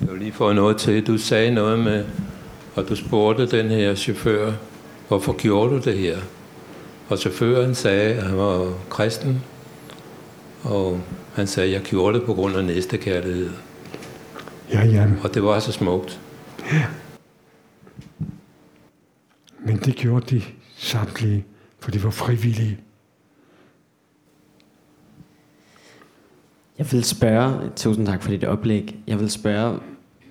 Jeg 0.00 0.10
vil 0.10 0.18
lige 0.18 0.32
få 0.32 0.52
noget 0.52 0.76
til. 0.76 1.06
Du 1.06 1.18
sagde 1.18 1.50
noget 1.50 1.78
med, 1.78 2.04
og 2.74 2.88
du 2.88 2.96
spurgte 2.96 3.46
den 3.46 3.68
her 3.68 3.94
chauffør, 3.94 4.52
hvorfor 5.08 5.32
gjorde 5.32 5.70
du 5.70 5.78
det 5.90 5.98
her? 5.98 6.18
Og 7.08 7.18
chaufføren 7.18 7.74
sagde, 7.74 8.14
at 8.14 8.22
han 8.22 8.36
var 8.36 8.74
kristen, 8.90 9.42
og 10.62 11.00
han 11.34 11.46
sagde, 11.46 11.68
at 11.68 11.74
jeg 11.74 11.82
gjorde 11.82 12.18
det 12.18 12.26
på 12.26 12.34
grund 12.34 12.56
af 12.56 12.64
næstekærlighed. 12.64 13.50
Ja, 14.72 14.84
ja, 14.84 15.06
Og 15.24 15.34
det 15.34 15.42
var 15.44 15.58
så 15.60 15.72
smukt. 15.72 16.20
men 19.66 19.76
det 19.76 19.96
gjorde 19.96 20.36
de 20.36 20.42
samtlige, 20.76 21.44
for 21.80 21.90
de 21.90 22.04
var 22.04 22.10
frivillige. 22.10 22.78
Jeg 26.78 26.92
vil 26.92 27.04
spørge, 27.04 27.70
tusind 27.76 28.06
tak 28.06 28.22
for 28.22 28.30
dit 28.30 28.44
oplæg, 28.44 28.96
jeg 29.06 29.20
vil 29.20 29.30
spørge 29.30 29.78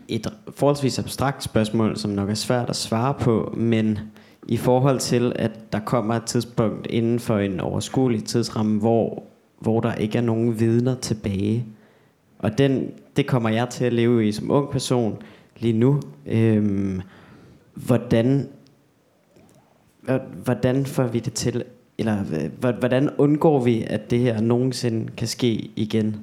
et 0.08 0.28
forholdsvis 0.56 1.00
abstrakt 1.00 1.44
spørgsmål, 1.44 1.98
som 1.98 2.12
nok 2.12 2.30
er 2.30 2.34
svært 2.34 2.70
at 2.70 2.76
svare 2.76 3.14
på, 3.14 3.54
men 3.58 4.00
i 4.48 4.58
forhold 4.58 5.00
til, 5.00 5.34
at 5.36 5.52
der 5.74 5.80
kommer 5.80 6.16
et 6.16 6.24
tidspunkt 6.24 6.88
inden 6.88 7.20
for 7.20 7.38
en 7.40 7.60
overskuelig 7.60 8.24
tidsramme, 8.24 8.80
hvor, 8.80 9.24
hvor 9.60 9.80
der 9.80 9.94
ikke 9.94 10.18
er 10.18 10.22
nogen 10.22 10.60
vidner 10.60 10.96
tilbage. 10.96 11.66
Og 12.40 12.58
den, 12.58 12.92
det 13.18 13.28
kommer 13.28 13.50
jeg 13.50 13.70
til 13.70 13.86
at 13.86 13.94
leve 13.94 14.28
i 14.28 14.32
som 14.32 14.52
ung 14.52 14.70
person 14.70 15.18
lige 15.60 15.78
nu. 15.80 16.02
Øhm, 16.26 17.02
hvordan, 17.74 18.48
hvordan 20.44 20.86
får 20.86 21.08
vi 21.08 21.20
det 21.20 21.34
til, 21.34 21.64
eller 21.98 22.24
hvordan 22.72 23.10
undgår 23.18 23.64
vi, 23.64 23.84
at 23.88 24.12
det 24.12 24.20
her 24.20 24.42
nogensinde 24.42 25.12
kan 25.18 25.28
ske 25.28 25.72
igen? 25.76 26.16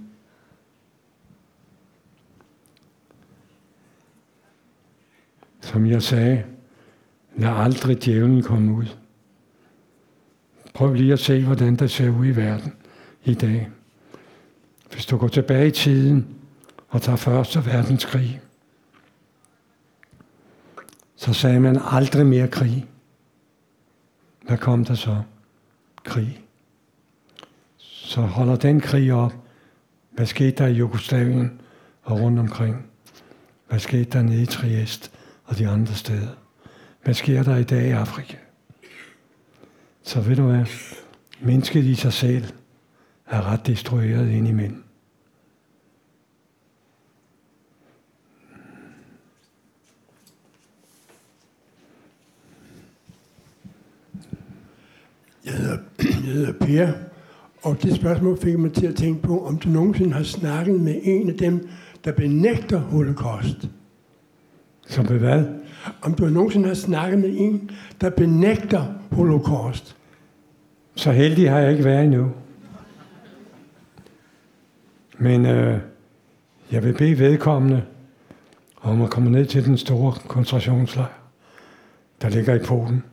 Som 5.61 5.87
jeg 5.87 6.03
sagde, 6.03 6.45
Lad 7.37 7.51
aldrig 7.51 8.05
djævlen 8.05 8.43
komme 8.43 8.73
ud. 8.73 8.87
Prøv 10.75 10.95
lige 10.95 11.13
at 11.13 11.19
se, 11.19 11.45
hvordan 11.45 11.77
det 11.77 11.91
ser 11.91 12.11
ud 12.11 12.27
i 12.27 12.37
verden 12.37 12.73
i 13.25 13.35
dag. 13.35 13.69
Hvis 14.93 15.07
du 15.07 15.17
går 15.17 15.29
tilbage 15.29 15.67
i 15.67 15.71
tiden 15.71 16.27
og 16.89 17.03
tager 17.03 17.17
første 17.17 17.67
verdenskrig, 17.67 18.41
så 21.17 21.33
sagde 21.33 21.61
man 21.61 21.81
aldrig 21.91 22.27
mere 22.27 22.49
krig. 22.49 22.87
Hvad 24.47 24.59
kom 24.59 24.85
der 24.85 24.95
så? 24.95 25.23
Krig. 26.05 26.45
Så 27.79 28.21
holder 28.21 28.57
den 28.57 28.81
krig 28.81 29.13
op. 29.13 29.35
Hvad 30.11 30.27
skete 30.27 30.51
der 30.51 30.67
i 30.67 30.73
Jugoslavien 30.73 31.61
og 32.03 32.21
rundt 32.21 32.39
omkring? 32.39 32.87
Hvad 33.69 33.79
skete 33.79 34.05
der 34.05 34.23
nede 34.23 34.43
i 34.43 34.47
Triest 34.47 35.13
og 35.51 35.59
de 35.59 35.69
andre 35.69 35.95
steder? 35.95 36.29
Hvad 37.03 37.15
sker 37.15 37.43
der 37.43 37.57
i 37.57 37.65
dag 37.65 37.87
i 37.87 37.91
Afrika? 37.91 38.37
Så 40.03 40.21
ved 40.21 40.37
du 40.37 40.43
hvad? 40.43 40.65
Mennesket 41.41 41.85
i 41.85 41.95
sig 41.95 42.13
selv 42.13 42.45
er 43.27 43.53
ret 43.53 43.67
destrueret 43.67 44.31
indimellem. 44.31 44.85
Jeg 55.45 55.53
hedder, 55.53 55.79
jeg 55.99 56.33
hedder 56.33 56.53
Per, 56.53 56.93
og 57.63 57.83
det 57.83 57.97
spørgsmål 57.97 58.41
fik 58.41 58.59
mig 58.59 58.73
til 58.73 58.87
at 58.87 58.97
tænke 58.97 59.23
på, 59.23 59.47
om 59.47 59.59
du 59.59 59.69
nogensinde 59.69 60.13
har 60.13 60.23
snakket 60.23 60.81
med 60.81 61.01
en 61.03 61.31
af 61.31 61.37
dem, 61.37 61.69
der 62.05 62.13
benægter 62.13 62.79
holocaust. 62.79 63.69
Som 64.91 65.09
ved 65.09 65.19
hvad? 65.19 65.45
Om 66.03 66.15
du 66.15 66.25
nogensinde 66.25 66.67
har 66.67 66.75
snakket 66.75 67.19
med 67.19 67.35
en, 67.39 67.71
der 68.01 68.11
benægter 68.11 68.85
holocaust. 69.13 69.97
Så 70.95 71.13
heldig 71.13 71.51
har 71.51 71.59
jeg 71.59 71.73
ikke 71.73 71.85
været 71.85 72.05
endnu. 72.05 72.31
Men 75.19 75.47
øh, 75.47 75.79
jeg 76.73 76.85
vil 76.85 76.93
bede 76.93 77.19
vedkommende 77.19 77.83
om 78.83 79.03
at 79.03 79.11
komme 79.11 79.31
ned 79.31 79.47
til 79.47 79.65
den 79.65 79.79
store 79.79 80.15
koncentrationslejr, 80.29 81.21
der 82.23 82.29
ligger 82.29 82.55
i 82.55 82.65
Polen. 82.65 83.05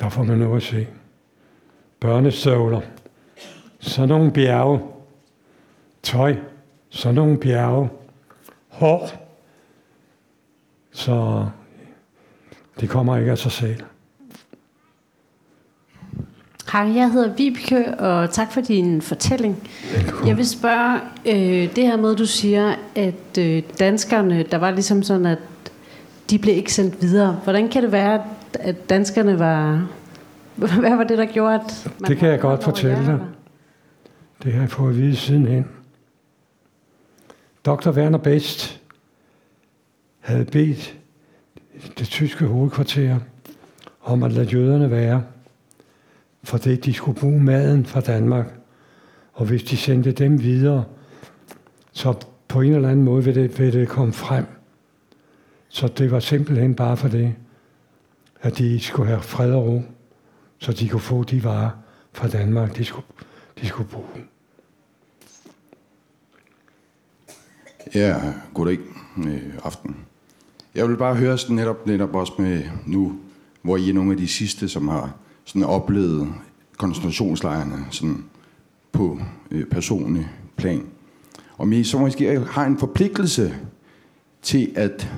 Der 0.00 0.08
får 0.08 0.22
man 0.22 0.38
noget 0.38 0.56
at 0.56 0.62
se. 0.62 0.86
Børnestøvler. 2.00 2.80
Så 3.78 4.06
nogle 4.06 4.32
bjerge. 4.32 4.80
Tøj. 6.02 6.36
Så 6.90 7.12
nogle 7.12 7.38
bjerge. 7.38 7.88
Hår. 8.82 9.10
Så 10.92 11.46
det 12.80 12.88
kommer 12.88 13.16
ikke 13.16 13.30
af 13.30 13.38
sig 13.38 13.52
selv. 13.52 13.76
Hej, 16.72 16.94
jeg 16.94 17.12
hedder 17.12 17.34
Vibeke, 17.34 17.94
og 17.98 18.30
tak 18.30 18.52
for 18.52 18.60
din 18.60 19.02
fortælling. 19.02 19.68
Velkommen. 19.96 20.28
Jeg 20.28 20.36
vil 20.36 20.48
spørge, 20.48 21.00
øh, 21.26 21.76
det 21.76 21.86
her 21.86 21.96
med, 21.96 22.16
du 22.16 22.26
siger, 22.26 22.74
at 22.94 23.38
øh, 23.38 23.62
danskerne, 23.78 24.42
der 24.42 24.58
var 24.58 24.70
ligesom 24.70 25.02
sådan, 25.02 25.26
at 25.26 25.38
de 26.30 26.38
blev 26.38 26.56
ikke 26.56 26.72
sendt 26.72 27.02
videre. 27.02 27.40
Hvordan 27.44 27.68
kan 27.68 27.82
det 27.82 27.92
være, 27.92 28.22
at 28.60 28.90
danskerne 28.90 29.38
var... 29.38 29.88
Hvad 30.80 30.96
var 30.96 31.04
det, 31.04 31.18
der 31.18 31.26
gjorde, 31.26 31.54
at... 31.54 31.90
Man 32.00 32.10
Det 32.10 32.18
kan 32.18 32.28
jeg 32.28 32.40
godt 32.40 32.64
fortælle 32.64 33.06
dig. 33.06 33.20
Det 34.42 34.52
har 34.52 34.60
jeg 34.60 34.70
fået 34.70 34.90
at 34.90 34.96
vide 34.96 35.16
sidenhen. 35.16 35.66
Dr. 37.64 37.90
Werner 37.90 38.18
Best 38.18 38.80
havde 40.20 40.44
bedt 40.44 40.98
det 41.98 42.06
tyske 42.06 42.46
hovedkvarter 42.46 43.18
om 44.02 44.22
at 44.22 44.32
lade 44.32 44.46
jøderne 44.46 44.90
være, 44.90 45.24
for 46.42 46.58
det 46.58 46.84
de 46.84 46.92
skulle 46.92 47.20
bruge 47.20 47.42
maden 47.42 47.86
fra 47.86 48.00
Danmark. 48.00 48.54
Og 49.32 49.46
hvis 49.46 49.62
de 49.62 49.76
sendte 49.76 50.12
dem 50.12 50.42
videre, 50.42 50.84
så 51.92 52.14
på 52.48 52.60
en 52.60 52.72
eller 52.72 52.88
anden 52.88 53.04
måde 53.04 53.24
ville 53.24 53.42
det, 53.42 53.58
ville 53.58 53.80
det 53.80 53.88
komme 53.88 54.12
frem. 54.12 54.46
Så 55.68 55.88
det 55.88 56.10
var 56.10 56.20
simpelthen 56.20 56.74
bare 56.74 56.96
for 56.96 57.08
det, 57.08 57.34
at 58.40 58.58
de 58.58 58.80
skulle 58.80 59.08
have 59.08 59.22
fred 59.22 59.52
og 59.52 59.66
ro, 59.66 59.82
så 60.58 60.72
de 60.72 60.88
kunne 60.88 61.00
få 61.00 61.22
de 61.22 61.44
varer 61.44 61.70
fra 62.12 62.28
Danmark, 62.28 62.76
de 62.76 62.84
skulle, 62.84 63.06
de 63.60 63.66
skulle 63.66 63.88
bruge. 63.88 64.31
Ja, 67.94 68.16
goddag 68.54 68.78
øh, 69.18 69.42
aften. 69.64 69.96
Jeg 70.74 70.88
vil 70.88 70.96
bare 70.96 71.14
høre 71.14 71.38
sådan 71.38 71.56
netop, 71.56 71.86
netop 71.86 72.14
også 72.14 72.32
med 72.38 72.62
nu, 72.86 73.12
hvor 73.62 73.76
I 73.76 73.88
er 73.88 73.92
nogle 73.92 74.10
af 74.10 74.16
de 74.16 74.28
sidste, 74.28 74.68
som 74.68 74.88
har 74.88 75.14
sådan 75.44 75.64
oplevet 75.64 76.28
koncentrationslejrene 76.76 77.86
sådan 77.90 78.24
på 78.92 79.20
øh, 79.50 79.66
personlig 79.66 80.28
plan. 80.56 80.82
Om 81.58 81.72
I 81.72 81.84
så 81.84 81.98
måske 81.98 82.40
har 82.40 82.66
en 82.66 82.78
forpligtelse 82.78 83.54
til 84.42 84.72
at 84.74 85.12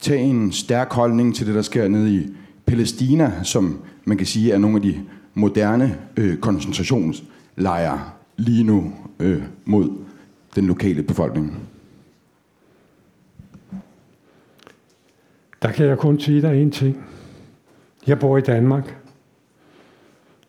tage 0.00 0.20
en 0.20 0.52
stærk 0.52 0.92
holdning 0.92 1.34
til 1.34 1.46
det, 1.46 1.54
der 1.54 1.62
sker 1.62 1.88
nede 1.88 2.14
i 2.14 2.26
Palæstina, 2.66 3.42
som 3.42 3.78
man 4.04 4.16
kan 4.16 4.26
sige 4.26 4.52
er 4.52 4.58
nogle 4.58 4.76
af 4.76 4.82
de 4.82 5.00
moderne 5.34 5.98
øh, 6.16 6.36
koncentrationslejre 6.36 8.00
lige 8.36 8.64
nu 8.64 8.92
øh, 9.18 9.42
mod 9.64 10.07
den 10.58 10.66
lokale 10.66 11.02
befolkning. 11.02 11.68
Der 15.62 15.72
kan 15.72 15.86
jeg 15.86 15.98
kun 15.98 16.20
sige 16.20 16.42
dig 16.42 16.62
en 16.62 16.70
ting. 16.70 17.04
Jeg 18.06 18.18
bor 18.18 18.38
i 18.38 18.40
Danmark. 18.40 18.96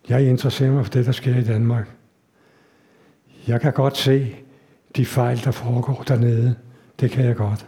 Jeg 0.10 0.30
interesserer 0.30 0.72
mig 0.72 0.86
for 0.86 0.91
det, 0.91 1.06
der 1.06 1.11
sker 1.11 1.36
i 1.36 1.44
Danmark. 1.44 1.90
Jeg 3.48 3.61
kan 3.61 3.73
godt 3.73 3.98
se 3.98 4.36
de 4.95 5.06
fejl, 5.06 5.44
der 5.44 5.52
foregår 5.52 6.03
dernede. 6.07 6.56
Det 6.99 7.11
kan 7.11 7.26
jeg 7.26 7.36
godt. 7.36 7.65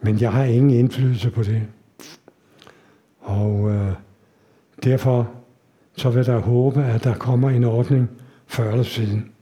Men 0.00 0.20
jeg 0.20 0.32
har 0.32 0.44
ingen 0.44 0.70
indflydelse 0.70 1.30
på 1.30 1.42
det. 1.42 1.62
Og 3.20 3.70
øh, 3.70 3.92
derfor 4.84 5.30
så 5.96 6.10
vil 6.10 6.26
der 6.26 6.38
håbe, 6.38 6.84
at 6.84 7.04
der 7.04 7.14
kommer 7.14 7.50
en 7.50 7.64
ordning 7.64 8.10
før 8.46 8.70
eller 8.70 8.84
siden. 8.84 9.33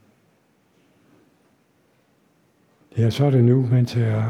Ja, 2.98 3.10
så 3.10 3.24
er 3.24 3.30
det 3.30 3.44
nu, 3.44 3.68
mens 3.70 3.96
jeg 3.96 4.08
er 4.08 4.24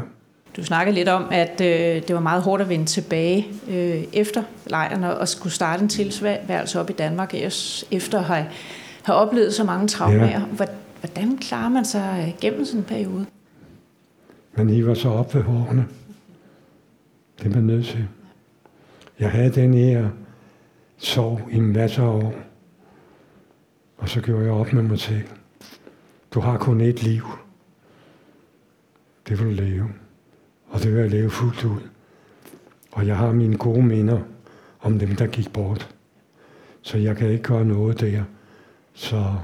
Du 0.57 0.63
snakkede 0.63 0.95
lidt 0.95 1.09
om, 1.09 1.25
at 1.31 1.61
øh, 1.61 1.67
det 2.07 2.13
var 2.15 2.19
meget 2.19 2.43
hårdt 2.43 2.61
at 2.61 2.69
vende 2.69 2.85
tilbage 2.85 3.47
øh, 3.69 4.03
efter 4.13 4.43
lejren 4.67 5.03
og 5.03 5.27
skulle 5.27 5.53
starte 5.53 5.83
en 5.83 5.89
tilværelse 5.89 6.79
op 6.79 6.89
i 6.89 6.93
Danmark 6.93 7.33
efter 7.91 8.19
at 8.19 8.23
have, 8.23 8.45
have 9.03 9.17
oplevet 9.17 9.53
så 9.53 9.63
mange 9.63 9.87
traumer. 9.87 10.25
Ja. 10.25 10.31
Ja. 10.31 10.39
Hvordan 10.99 11.37
klarer 11.37 11.69
man 11.69 11.85
sig 11.85 12.25
øh, 12.27 12.39
gennem 12.41 12.65
sådan 12.65 12.79
en 12.79 12.85
periode? 12.85 13.25
Man 14.55 14.69
hiver 14.69 14.93
sig 14.93 15.11
op 15.11 15.35
ved 15.35 15.41
hårene. 15.41 15.85
Det 17.39 17.45
er 17.45 17.55
man 17.55 17.63
nødt 17.63 17.85
til. 17.85 18.07
Jeg 19.19 19.31
havde 19.31 19.49
den 19.49 19.73
her 19.73 20.09
sorg 20.97 21.41
i 21.51 21.59
masser 21.59 22.03
af 22.03 22.07
år. 22.07 22.33
Og 23.97 24.09
så 24.09 24.21
gjorde 24.21 24.43
jeg 24.43 24.53
op 24.53 24.73
med 24.73 24.83
mig 24.83 24.99
selv. 24.99 25.27
Du 26.33 26.39
har 26.39 26.57
kun 26.57 26.81
et 26.81 27.03
liv. 27.03 27.23
Det 29.27 29.39
vil 29.39 29.45
du 29.45 29.63
leve. 29.63 29.89
Og 30.67 30.83
det 30.83 30.93
vil 30.93 31.01
jeg 31.01 31.09
leve 31.09 31.29
fuldt 31.29 31.63
ud. 31.63 31.81
Og 32.91 33.07
jeg 33.07 33.17
har 33.17 33.31
mine 33.31 33.57
gode 33.57 33.83
minder 33.83 34.21
om 34.79 34.99
dem, 34.99 35.15
der 35.15 35.27
gik 35.27 35.53
bort. 35.53 35.95
Så 36.81 36.97
jeg 36.97 37.17
kan 37.17 37.29
ikke 37.29 37.43
gøre 37.43 37.65
noget 37.65 37.99
der. 37.99 38.23
Så 38.93 39.35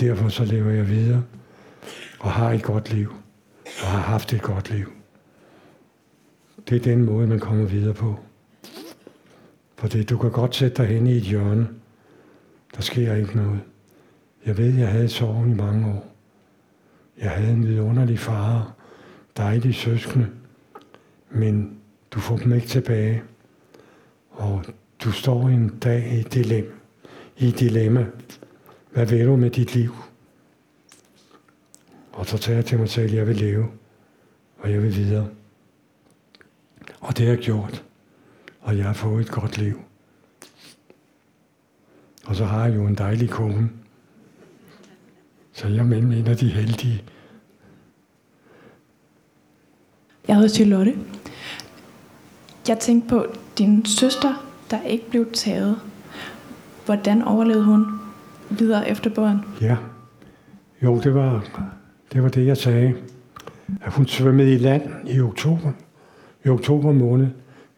derfor 0.00 0.28
så 0.28 0.44
lever 0.44 0.70
jeg 0.70 0.88
videre. 0.88 1.22
Og 2.20 2.32
har 2.32 2.50
et 2.50 2.62
godt 2.62 2.92
liv 2.92 3.12
og 3.82 3.88
har 3.88 4.00
haft 4.00 4.32
et 4.32 4.42
godt 4.42 4.70
liv. 4.70 4.92
Det 6.68 6.76
er 6.76 6.80
den 6.80 7.04
måde, 7.04 7.26
man 7.26 7.40
kommer 7.40 7.64
videre 7.64 7.94
på. 7.94 8.18
Fordi 9.76 10.02
du 10.02 10.18
kan 10.18 10.30
godt 10.30 10.54
sætte 10.54 10.76
dig 10.76 10.86
hen 10.86 11.06
i 11.06 11.16
et 11.16 11.22
hjørne. 11.22 11.68
Der 12.76 12.82
sker 12.82 13.14
ikke 13.14 13.36
noget. 13.36 13.60
Jeg 14.46 14.58
ved, 14.58 14.74
jeg 14.74 14.88
havde 14.88 15.08
sorgen 15.08 15.50
i 15.50 15.54
mange 15.54 15.86
år. 15.86 16.14
Jeg 17.18 17.30
havde 17.30 17.52
en 17.52 17.66
vidunderlig 17.66 18.18
far, 18.18 18.74
dejlige 19.36 19.74
søskende, 19.74 20.30
men 21.30 21.78
du 22.10 22.20
får 22.20 22.36
dem 22.36 22.52
ikke 22.52 22.66
tilbage. 22.66 23.22
Og 24.30 24.64
du 25.04 25.12
står 25.12 25.48
en 25.48 25.78
dag 25.78 26.12
i 26.12 26.20
et 26.20 26.34
dilemma. 26.34 26.70
I 27.36 27.48
et 27.48 27.58
dilemma. 27.58 28.06
Hvad 28.90 29.06
vil 29.06 29.26
du 29.26 29.36
med 29.36 29.50
dit 29.50 29.74
liv? 29.74 29.94
Og 32.12 32.26
så 32.26 32.38
tager 32.38 32.56
jeg 32.56 32.64
til 32.64 32.78
mig 32.78 32.88
selv, 32.88 33.10
at 33.10 33.14
jeg 33.14 33.26
vil 33.26 33.36
leve, 33.36 33.68
og 34.58 34.72
jeg 34.72 34.82
vil 34.82 34.96
videre. 34.96 35.28
Og 37.00 37.18
det 37.18 37.26
har 37.26 37.32
jeg 37.32 37.42
gjort. 37.42 37.84
Og 38.60 38.76
jeg 38.76 38.84
har 38.84 38.92
fået 38.92 39.20
et 39.20 39.30
godt 39.30 39.58
liv. 39.58 39.80
Og 42.24 42.36
så 42.36 42.44
har 42.44 42.66
jeg 42.66 42.76
jo 42.76 42.86
en 42.86 42.94
dejlig 42.94 43.30
kone. 43.30 43.70
Så 45.52 45.68
jeg 45.68 45.78
er 45.78 45.84
mellem 45.84 46.12
en 46.12 46.26
af 46.26 46.36
de 46.36 46.48
heldige. 46.48 47.04
Jeg 50.28 50.36
hedder 50.36 50.48
Charlotte. 50.48 50.94
Jeg 52.68 52.78
tænkte 52.78 53.08
på 53.08 53.26
din 53.58 53.86
søster, 53.86 54.46
der 54.70 54.82
ikke 54.82 55.10
blev 55.10 55.32
taget. 55.32 55.78
Hvordan 56.84 57.22
overlevede 57.22 57.64
hun 57.64 57.86
videre 58.50 58.88
efter 58.88 59.10
båden? 59.10 59.38
Ja. 59.60 59.76
Jo, 60.82 61.00
det 61.00 61.14
var, 61.14 61.44
det 62.12 62.22
var 62.22 62.28
det, 62.28 62.46
jeg 62.46 62.56
sagde. 62.56 62.94
At 63.84 63.92
hun 63.92 64.06
svømmede 64.06 64.54
i 64.54 64.58
land 64.58 65.08
i 65.08 65.20
oktober. 65.20 65.72
I 66.44 66.48
oktober 66.48 66.92
måned. 66.92 67.28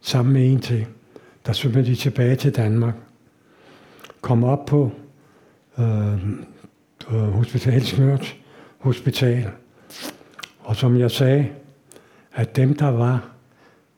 Sammen 0.01 0.33
med 0.33 0.53
en 0.53 0.61
til. 0.61 0.87
Der 1.47 1.53
svømmede 1.53 1.87
de 1.87 1.95
tilbage 1.95 2.37
til 2.37 2.57
Danmark. 2.57 2.95
Kom 4.21 4.45
op 4.45 4.67
på 4.67 4.91
øh, 5.79 6.15
øh 7.13 7.33
Hospital 7.33 7.73
Helsingørs 7.73 8.37
Hospital. 8.79 9.51
Og 10.61 10.77
som 10.77 10.97
jeg 10.97 11.11
sagde, 11.11 11.49
at 12.35 12.57
dem, 12.57 12.75
der 12.75 12.89
var, 12.89 13.29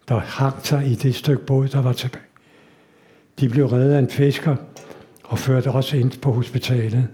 der 0.09 0.19
hang 0.19 0.67
sig 0.67 0.87
i 0.87 0.95
det 0.95 1.15
stykke 1.15 1.47
båd, 1.47 1.69
der 1.69 1.83
var 1.83 1.93
tilbage, 1.93 2.25
de 3.41 3.49
blev 3.49 3.67
reddet 3.67 3.95
af 3.95 3.99
en 3.99 4.11
fisker 4.11 4.57
og 5.25 5.39
ført 5.39 5.67
også 5.67 5.97
ind 5.97 6.21
på 6.21 6.33
hospitalet. 6.33 7.09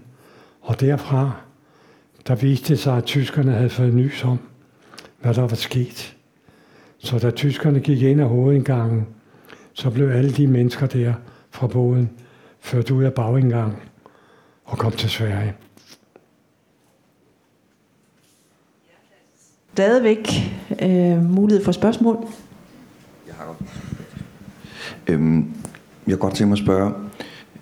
Og 0.61 0.79
derfra, 0.79 1.31
der 2.27 2.35
viste 2.35 2.67
det 2.67 2.79
sig, 2.79 2.97
at 2.97 3.03
tyskerne 3.03 3.51
havde 3.51 3.69
fået 3.69 3.93
nys 3.93 4.23
om, 4.23 4.39
hvad 5.21 5.33
der 5.33 5.41
var 5.41 5.55
sket. 5.55 6.15
Så 6.97 7.19
da 7.19 7.31
tyskerne 7.31 7.79
gik 7.79 8.01
ind 8.01 8.21
af 8.21 8.27
hovedindgangen, 8.29 9.07
så 9.73 9.89
blev 9.89 10.09
alle 10.09 10.31
de 10.31 10.47
mennesker 10.47 10.87
der 10.87 11.13
fra 11.51 11.67
båden 11.67 12.09
ført 12.59 12.91
ud 12.91 13.03
af 13.03 13.13
bagindgangen 13.13 13.77
og 14.65 14.77
kom 14.77 14.91
til 14.91 15.09
Sverige. 15.09 15.53
Stadigvæk 19.73 20.29
øh, 20.81 21.31
mulighed 21.31 21.65
for 21.65 21.71
spørgsmål. 21.71 22.17
Øhm, 25.07 25.37
jeg 26.07 26.11
kan 26.11 26.17
godt 26.17 26.33
tænke 26.35 26.49
mig 26.49 26.55
at 26.55 26.63
spørge, 26.63 26.91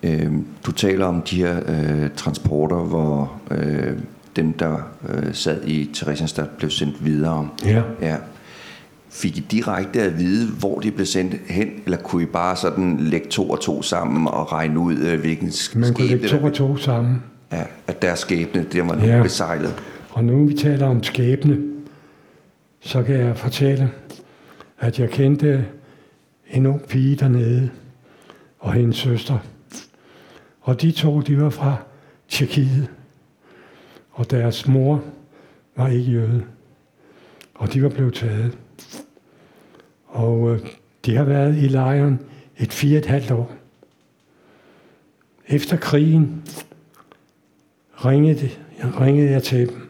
øhm, 0.03 0.45
du 0.65 0.71
taler 0.71 1.05
om 1.05 1.21
de 1.21 1.35
her 1.35 1.59
øh, 1.67 2.09
transporter, 2.15 2.75
hvor 2.75 3.33
øh, 3.51 3.93
dem, 4.35 4.53
der 4.53 4.77
øh, 5.09 5.33
sad 5.33 5.67
i 5.67 5.89
Theresienstadt, 5.93 6.57
blev 6.57 6.69
sendt 6.69 7.05
videre. 7.05 7.49
Ja. 7.65 7.81
ja. 8.01 8.15
Fik 9.09 9.37
I 9.37 9.45
direkte 9.51 10.01
at 10.01 10.19
vide, 10.19 10.51
hvor 10.51 10.79
de 10.79 10.91
blev 10.91 11.05
sendt 11.05 11.35
hen, 11.49 11.67
eller 11.85 11.97
kunne 11.97 12.23
I 12.23 12.25
bare 12.25 12.55
sådan 12.55 12.97
lægge 12.99 13.27
to 13.29 13.49
og 13.49 13.59
to 13.59 13.81
sammen 13.81 14.27
og 14.27 14.51
regne 14.51 14.79
ud, 14.79 14.97
øh, 14.97 15.19
hvilken 15.19 15.51
Man 15.75 15.93
kunne 15.93 16.07
lægge 16.07 16.27
to 16.27 16.37
og 16.43 16.53
to 16.53 16.77
sammen. 16.77 17.23
Ja, 17.51 17.63
at 17.87 18.01
deres 18.01 18.19
skæbne, 18.19 18.65
det 18.71 18.87
var 18.87 19.05
ja. 19.05 19.23
besejlet. 19.23 19.73
Og 20.09 20.23
nu 20.23 20.45
vi 20.45 20.53
taler 20.53 20.87
om 20.87 21.03
skæbne, 21.03 21.70
så 22.81 23.03
kan 23.03 23.15
jeg 23.15 23.37
fortælle, 23.37 23.91
at 24.79 24.99
jeg 24.99 25.09
kendte 25.09 25.67
en 26.49 26.65
ung 26.65 26.87
pige 26.87 27.15
dernede, 27.15 27.71
og 28.59 28.73
hendes 28.73 28.97
søster. 28.97 29.37
Og 30.61 30.81
de 30.81 30.91
to, 30.91 31.21
de 31.21 31.41
var 31.41 31.49
fra 31.49 31.77
Tjekkiet. 32.27 32.89
Og 34.11 34.31
deres 34.31 34.67
mor 34.67 35.03
var 35.75 35.87
ikke 35.87 36.11
jøde. 36.11 36.43
Og 37.53 37.73
de 37.73 37.83
var 37.83 37.89
blevet 37.89 38.13
taget. 38.13 38.57
Og 40.05 40.53
øh, 40.53 40.59
de 41.05 41.15
har 41.15 41.23
været 41.23 41.57
i 41.57 41.67
lejren 41.67 42.19
et 42.57 42.73
fire 42.73 42.99
et 42.99 43.05
halvt 43.05 43.31
år. 43.31 43.51
Efter 45.47 45.77
krigen 45.77 46.43
ringede, 48.05 48.49
ringede 48.83 49.31
jeg 49.31 49.43
til 49.43 49.69
dem. 49.69 49.89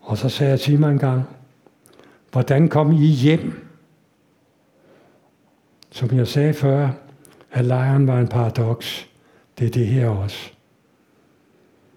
Og 0.00 0.18
så 0.18 0.28
sagde 0.28 0.50
jeg 0.50 0.60
til 0.60 0.80
mig 0.80 0.90
en 0.90 0.98
gang, 0.98 1.24
hvordan 2.32 2.68
kom 2.68 2.92
I 2.92 3.06
hjem? 3.06 3.68
Som 5.90 6.16
jeg 6.16 6.26
sagde 6.26 6.54
før, 6.54 6.88
at 7.50 7.64
lejren 7.64 8.06
var 8.06 8.20
en 8.20 8.28
paradoks. 8.28 9.08
Det 9.58 9.66
er 9.66 9.70
det 9.70 9.86
her 9.86 10.08
også. 10.08 10.50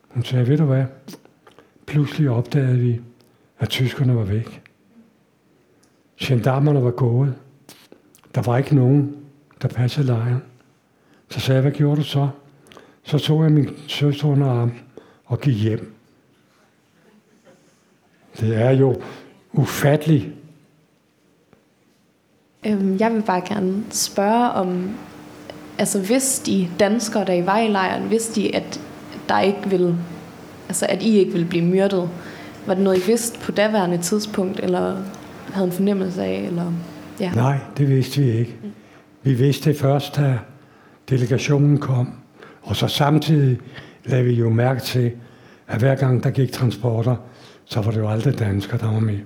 Hun 0.07 0.23
sagde, 0.23 0.47
ved 0.47 0.57
du 0.57 0.65
hvad? 0.65 0.85
Pludselig 1.85 2.29
opdagede 2.29 2.79
vi, 2.79 3.01
at 3.59 3.69
tyskerne 3.69 4.15
var 4.15 4.23
væk. 4.23 4.61
Gendarmerne 6.19 6.83
var 6.83 6.91
gået. 6.91 7.35
Der 8.35 8.41
var 8.41 8.57
ikke 8.57 8.75
nogen, 8.75 9.25
der 9.61 9.67
passede 9.67 10.07
lejren. 10.07 10.43
Så 11.29 11.39
sagde 11.39 11.55
jeg, 11.55 11.61
hvad 11.61 11.71
gjorde 11.71 11.97
du 11.97 12.03
så? 12.03 12.29
Så 13.03 13.17
tog 13.17 13.43
jeg 13.43 13.51
min 13.51 13.69
søster 13.87 14.27
under 14.27 14.47
arm 14.47 14.71
og 15.25 15.39
gik 15.41 15.55
hjem. 15.55 15.95
Det 18.39 18.55
er 18.55 18.71
jo 18.71 19.01
ufatteligt. 19.53 20.27
Øhm, 22.65 22.97
jeg 22.99 23.13
vil 23.13 23.21
bare 23.21 23.41
gerne 23.47 23.83
spørge 23.89 24.51
om, 24.51 24.89
altså 25.77 26.01
hvis 26.01 26.39
de 26.39 26.69
danskere, 26.79 27.25
der 27.25 27.43
var 27.43 27.59
i 27.59 27.67
lejren, 27.67 28.09
vidste 28.09 28.41
de, 28.41 28.55
at 28.55 28.81
der 29.29 29.39
ikke 29.39 29.69
ville, 29.69 29.97
altså 30.67 30.85
at 30.89 31.03
I 31.03 31.17
ikke 31.17 31.31
ville 31.31 31.47
blive 31.47 31.65
myrdet, 31.65 32.09
var 32.65 32.73
det 32.73 32.83
noget, 32.83 32.97
I 32.97 33.07
vidste 33.07 33.39
på 33.39 33.51
daværende 33.51 33.97
tidspunkt, 33.97 34.59
eller 34.59 34.97
havde 35.53 35.67
en 35.67 35.73
fornemmelse 35.73 36.23
af, 36.23 36.43
eller 36.47 36.73
ja. 37.19 37.31
Nej, 37.31 37.57
det 37.77 37.89
vidste 37.89 38.21
vi 38.21 38.31
ikke. 38.31 38.57
Vi 39.23 39.33
vidste 39.33 39.69
det 39.69 39.79
først, 39.79 40.15
da 40.15 40.39
delegationen 41.09 41.77
kom. 41.77 42.13
Og 42.61 42.75
så 42.75 42.87
samtidig 42.87 43.59
lagde 44.05 44.23
vi 44.23 44.33
jo 44.33 44.49
mærke 44.49 44.81
til, 44.81 45.11
at 45.67 45.79
hver 45.79 45.95
gang 45.95 46.23
der 46.23 46.29
gik 46.29 46.51
transporter, 46.51 47.15
så 47.65 47.81
var 47.81 47.91
det 47.91 47.99
jo 47.99 48.09
aldrig 48.09 48.39
danskere, 48.39 48.77
der 48.77 48.91
var 48.91 48.99
med. 48.99 49.19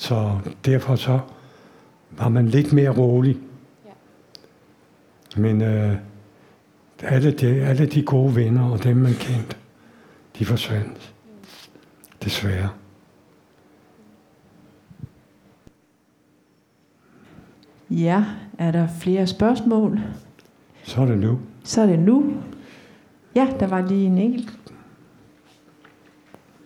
Så 0.00 0.38
derfor 0.64 0.96
så 0.96 1.20
var 2.10 2.28
man 2.28 2.48
lidt 2.48 2.72
mere 2.72 2.90
rolig. 2.90 3.38
Men 5.36 5.62
øh, 5.62 5.96
alle, 7.02 7.32
de, 7.32 7.46
alle 7.46 7.86
de 7.86 8.02
gode 8.02 8.36
venner 8.36 8.70
og 8.70 8.84
dem, 8.84 8.96
man 8.96 9.12
kendte, 9.12 9.56
de 10.38 10.44
forsvandt. 10.44 11.14
Desværre. 12.24 12.68
Ja, 17.90 18.24
er 18.58 18.70
der 18.70 18.88
flere 19.00 19.26
spørgsmål? 19.26 20.00
Så 20.82 21.00
er 21.00 21.06
det 21.06 21.18
nu. 21.18 21.38
Så 21.64 21.82
er 21.82 21.86
det 21.86 21.98
nu. 21.98 22.34
Ja, 23.34 23.48
der 23.60 23.66
var 23.66 23.86
lige 23.86 24.06
en 24.06 24.18
enkelt. 24.18 24.59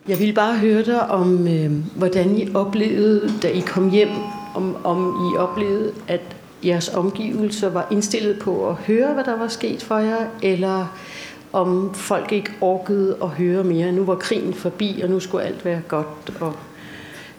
Jeg 0.09 0.19
ville 0.19 0.35
bare 0.35 0.59
høre 0.59 0.83
dig 0.83 1.11
om, 1.11 1.49
øh, 1.49 1.73
hvordan 1.97 2.37
I 2.37 2.55
oplevede, 2.55 3.33
da 3.43 3.49
I 3.49 3.61
kom 3.61 3.91
hjem, 3.91 4.09
om, 4.55 4.77
om 4.85 5.15
I 5.33 5.37
oplevede, 5.37 5.93
at 6.09 6.21
jeres 6.65 6.89
omgivelser 6.89 7.71
var 7.71 7.87
indstillet 7.91 8.39
på 8.39 8.69
at 8.69 8.75
høre, 8.75 9.15
hvad 9.15 9.25
der 9.25 9.39
var 9.39 9.49
sket 9.49 9.83
for 9.83 9.99
jer, 9.99 10.27
eller 10.43 10.97
om 11.53 11.95
folk 11.95 12.33
ikke 12.33 12.51
orkede 12.61 13.17
at 13.23 13.29
høre 13.29 13.65
mere. 13.65 13.93
Nu 13.93 14.05
var 14.05 14.15
krigen 14.15 14.55
forbi, 14.55 15.01
og 15.05 15.11
nu 15.11 15.21
skulle 15.21 15.45
alt 15.45 15.65
være 15.65 15.81
godt. 15.89 16.37
Og, 16.41 16.55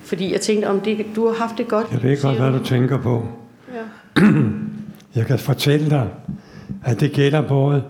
fordi 0.04 0.32
jeg 0.32 0.42
tænkte, 0.42 0.66
om 0.68 0.80
det, 0.80 1.06
du 1.16 1.28
har 1.28 1.34
haft 1.34 1.58
det 1.58 1.68
godt. 1.68 1.88
Jeg 1.92 2.04
ved 2.04 2.22
godt, 2.22 2.38
hvad 2.38 2.52
du 2.52 2.66
tænker 2.66 3.02
på. 3.02 3.28
Ja. 3.74 4.22
Jeg 5.16 5.26
kan 5.26 5.40
fortælle 5.40 5.90
dig, 5.90 6.10
at 6.86 7.00
det 7.00 7.12
gælder 7.12 7.42
både 7.42 7.84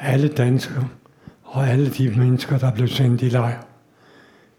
alle 0.00 0.28
danskere 0.28 0.88
og 1.44 1.68
alle 1.68 1.90
de 1.90 2.14
mennesker, 2.16 2.58
der 2.58 2.70
blev 2.70 2.88
sendt 2.88 3.22
i 3.22 3.28
lejr. 3.28 3.73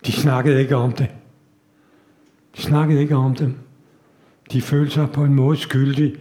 De 0.06 0.12
snakkede 0.12 0.62
ikke 0.62 0.76
om 0.76 0.92
det. 0.92 1.08
De 2.58 2.62
snakkede 2.62 3.02
ikke 3.02 3.16
om 3.16 3.36
dem. 3.36 3.58
De 4.52 4.62
følte 4.62 4.94
sig 4.94 5.10
på 5.12 5.24
en 5.24 5.34
måde 5.34 5.58
skyldige, 5.58 6.16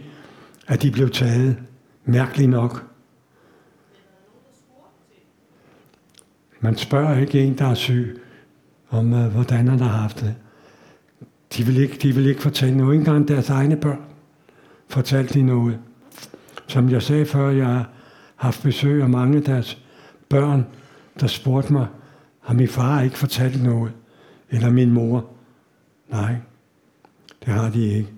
at 0.67 0.81
de 0.81 0.91
blev 0.91 1.09
taget. 1.09 1.57
Mærkeligt 2.05 2.49
nok. 2.49 2.85
Man 6.59 6.77
spørger 6.77 7.19
ikke 7.19 7.43
en, 7.43 7.57
der 7.57 7.65
er 7.65 7.73
syg, 7.73 8.21
om 8.89 9.13
uh, 9.13 9.25
hvordan 9.25 9.67
han 9.67 9.79
har 9.79 9.89
haft 9.89 10.19
det. 10.19 10.35
De 11.57 11.63
vil 11.63 11.77
ikke, 11.77 11.97
de 12.01 12.15
vil 12.15 12.25
ikke 12.25 12.41
fortælle 12.41 12.77
noget. 12.77 12.93
Ikke 12.93 13.01
engang 13.01 13.27
deres 13.27 13.49
egne 13.49 13.77
børn 13.77 14.01
fortalte 14.87 15.33
de 15.33 15.41
noget. 15.41 15.79
Som 16.67 16.89
jeg 16.89 17.01
sagde 17.01 17.25
før, 17.25 17.49
jeg 17.49 17.65
har 17.65 17.89
haft 18.35 18.63
besøg 18.63 19.03
af 19.03 19.09
mange 19.09 19.37
af 19.37 19.43
deres 19.43 19.81
børn, 20.29 20.65
der 21.19 21.27
spurgte 21.27 21.73
mig, 21.73 21.87
har 22.45 22.53
min 22.53 22.67
far 22.67 23.01
ikke 23.01 23.17
fortalt 23.17 23.63
noget? 23.63 23.93
Eller 24.49 24.69
min 24.69 24.91
mor? 24.91 25.29
Nej, 26.09 26.35
det 27.45 27.53
har 27.53 27.69
de 27.69 27.83
ikke. 27.83 28.09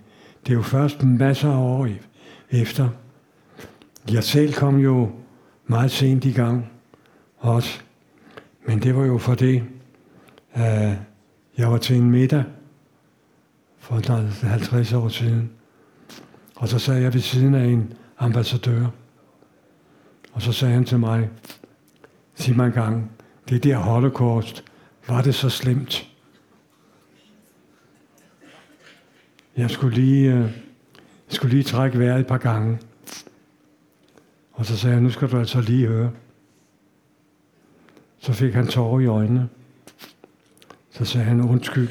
Det 0.46 0.50
er 0.50 0.58
jo 0.58 0.62
først 0.62 1.04
masser 1.04 1.52
af 1.52 1.58
år 1.58 1.88
e- 1.88 2.04
efter. 2.50 2.90
Jeg 4.12 4.24
selv 4.24 4.54
kom 4.54 4.78
jo 4.78 5.12
meget 5.68 5.92
sent 5.92 6.26
i 6.26 6.32
gang 6.32 6.72
også. 7.38 7.82
Men 8.68 8.84
det 8.84 8.96
var 8.96 9.06
jo 9.06 9.18
for 9.18 9.36
det, 9.36 9.64
at 10.54 10.98
jeg 11.58 11.72
var 11.72 11.78
til 11.78 11.96
en 11.96 12.12
middag 12.12 12.44
for 13.78 14.48
50 14.48 14.94
år 14.94 15.08
siden. 15.08 15.52
Og 16.56 16.68
så 16.68 16.80
sad 16.80 16.98
jeg 16.98 17.14
ved 17.14 17.22
siden 17.22 17.56
af 17.56 17.66
en 17.66 17.94
ambassadør. 18.20 18.88
Og 20.34 20.42
så 20.42 20.52
sagde 20.52 20.74
han 20.74 20.86
til 20.86 21.00
mig, 21.00 21.30
sig 22.36 22.56
mig 22.56 22.66
en 22.66 22.72
gang, 22.72 23.12
det 23.50 23.64
der 23.64 23.78
holocaust, 23.78 24.64
var 25.08 25.22
det 25.22 25.36
så 25.36 25.50
slemt? 25.50 26.10
Jeg 29.58 29.70
skulle 29.70 29.96
lige, 29.96 30.34
øh, 30.34 30.40
jeg 30.40 30.50
skulle 31.30 31.54
lige 31.54 31.64
trække 31.64 32.00
vejret 32.00 32.20
et 32.20 32.28
par 32.28 32.38
gange. 32.38 32.80
Og 34.52 34.66
så 34.66 34.78
sagde 34.78 34.94
jeg, 34.94 35.04
nu 35.04 35.10
skal 35.10 35.32
du 35.32 35.38
altså 35.38 35.62
lige 35.62 35.88
høre. 35.88 36.12
Så 38.20 38.34
fik 38.34 38.54
han 38.54 38.68
tårer 38.68 39.00
i 39.00 39.06
øjnene. 39.06 39.50
Så 40.92 41.06
sagde 41.06 41.26
han, 41.26 41.42
undskyld. 41.42 41.90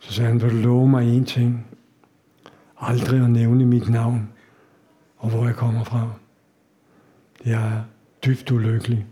Så 0.00 0.12
sagde 0.12 0.28
han, 0.28 0.42
vil 0.42 0.50
du 0.50 0.56
love 0.56 0.88
mig 0.88 1.16
en 1.16 1.24
ting? 1.24 1.66
Aldrig 2.80 3.24
at 3.24 3.30
nævne 3.30 3.66
mit 3.66 3.88
navn 3.88 4.28
og 5.18 5.30
hvor 5.30 5.44
jeg 5.44 5.56
kommer 5.56 5.84
fra. 5.84 6.10
Jeg 7.44 7.76
er 7.76 7.82
dybt 8.26 8.50
ulykkelig. 8.50 9.06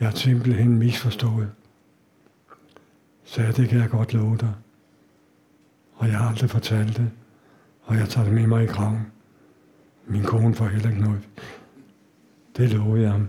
Jeg 0.00 0.06
er 0.06 0.14
simpelthen 0.14 0.78
misforstået. 0.78 1.50
Så 3.24 3.42
ja, 3.42 3.52
det 3.52 3.68
kan 3.68 3.78
jeg 3.78 3.90
godt 3.90 4.12
love 4.12 4.36
dig. 4.36 4.52
Og 5.94 6.08
jeg 6.08 6.18
har 6.18 6.28
aldrig 6.28 6.50
fortalt 6.50 6.96
det. 6.96 7.10
Og 7.82 7.96
jeg 7.96 8.08
tager 8.08 8.24
det 8.24 8.34
med 8.34 8.46
mig 8.46 8.64
i 8.64 8.66
kraven. 8.66 9.06
Min 10.06 10.22
kone 10.22 10.54
får 10.54 10.66
heller 10.66 10.90
ikke 10.90 11.02
noget. 11.02 11.20
Det 12.56 12.70
lover 12.70 12.96
jeg 12.96 13.10
ham. 13.10 13.28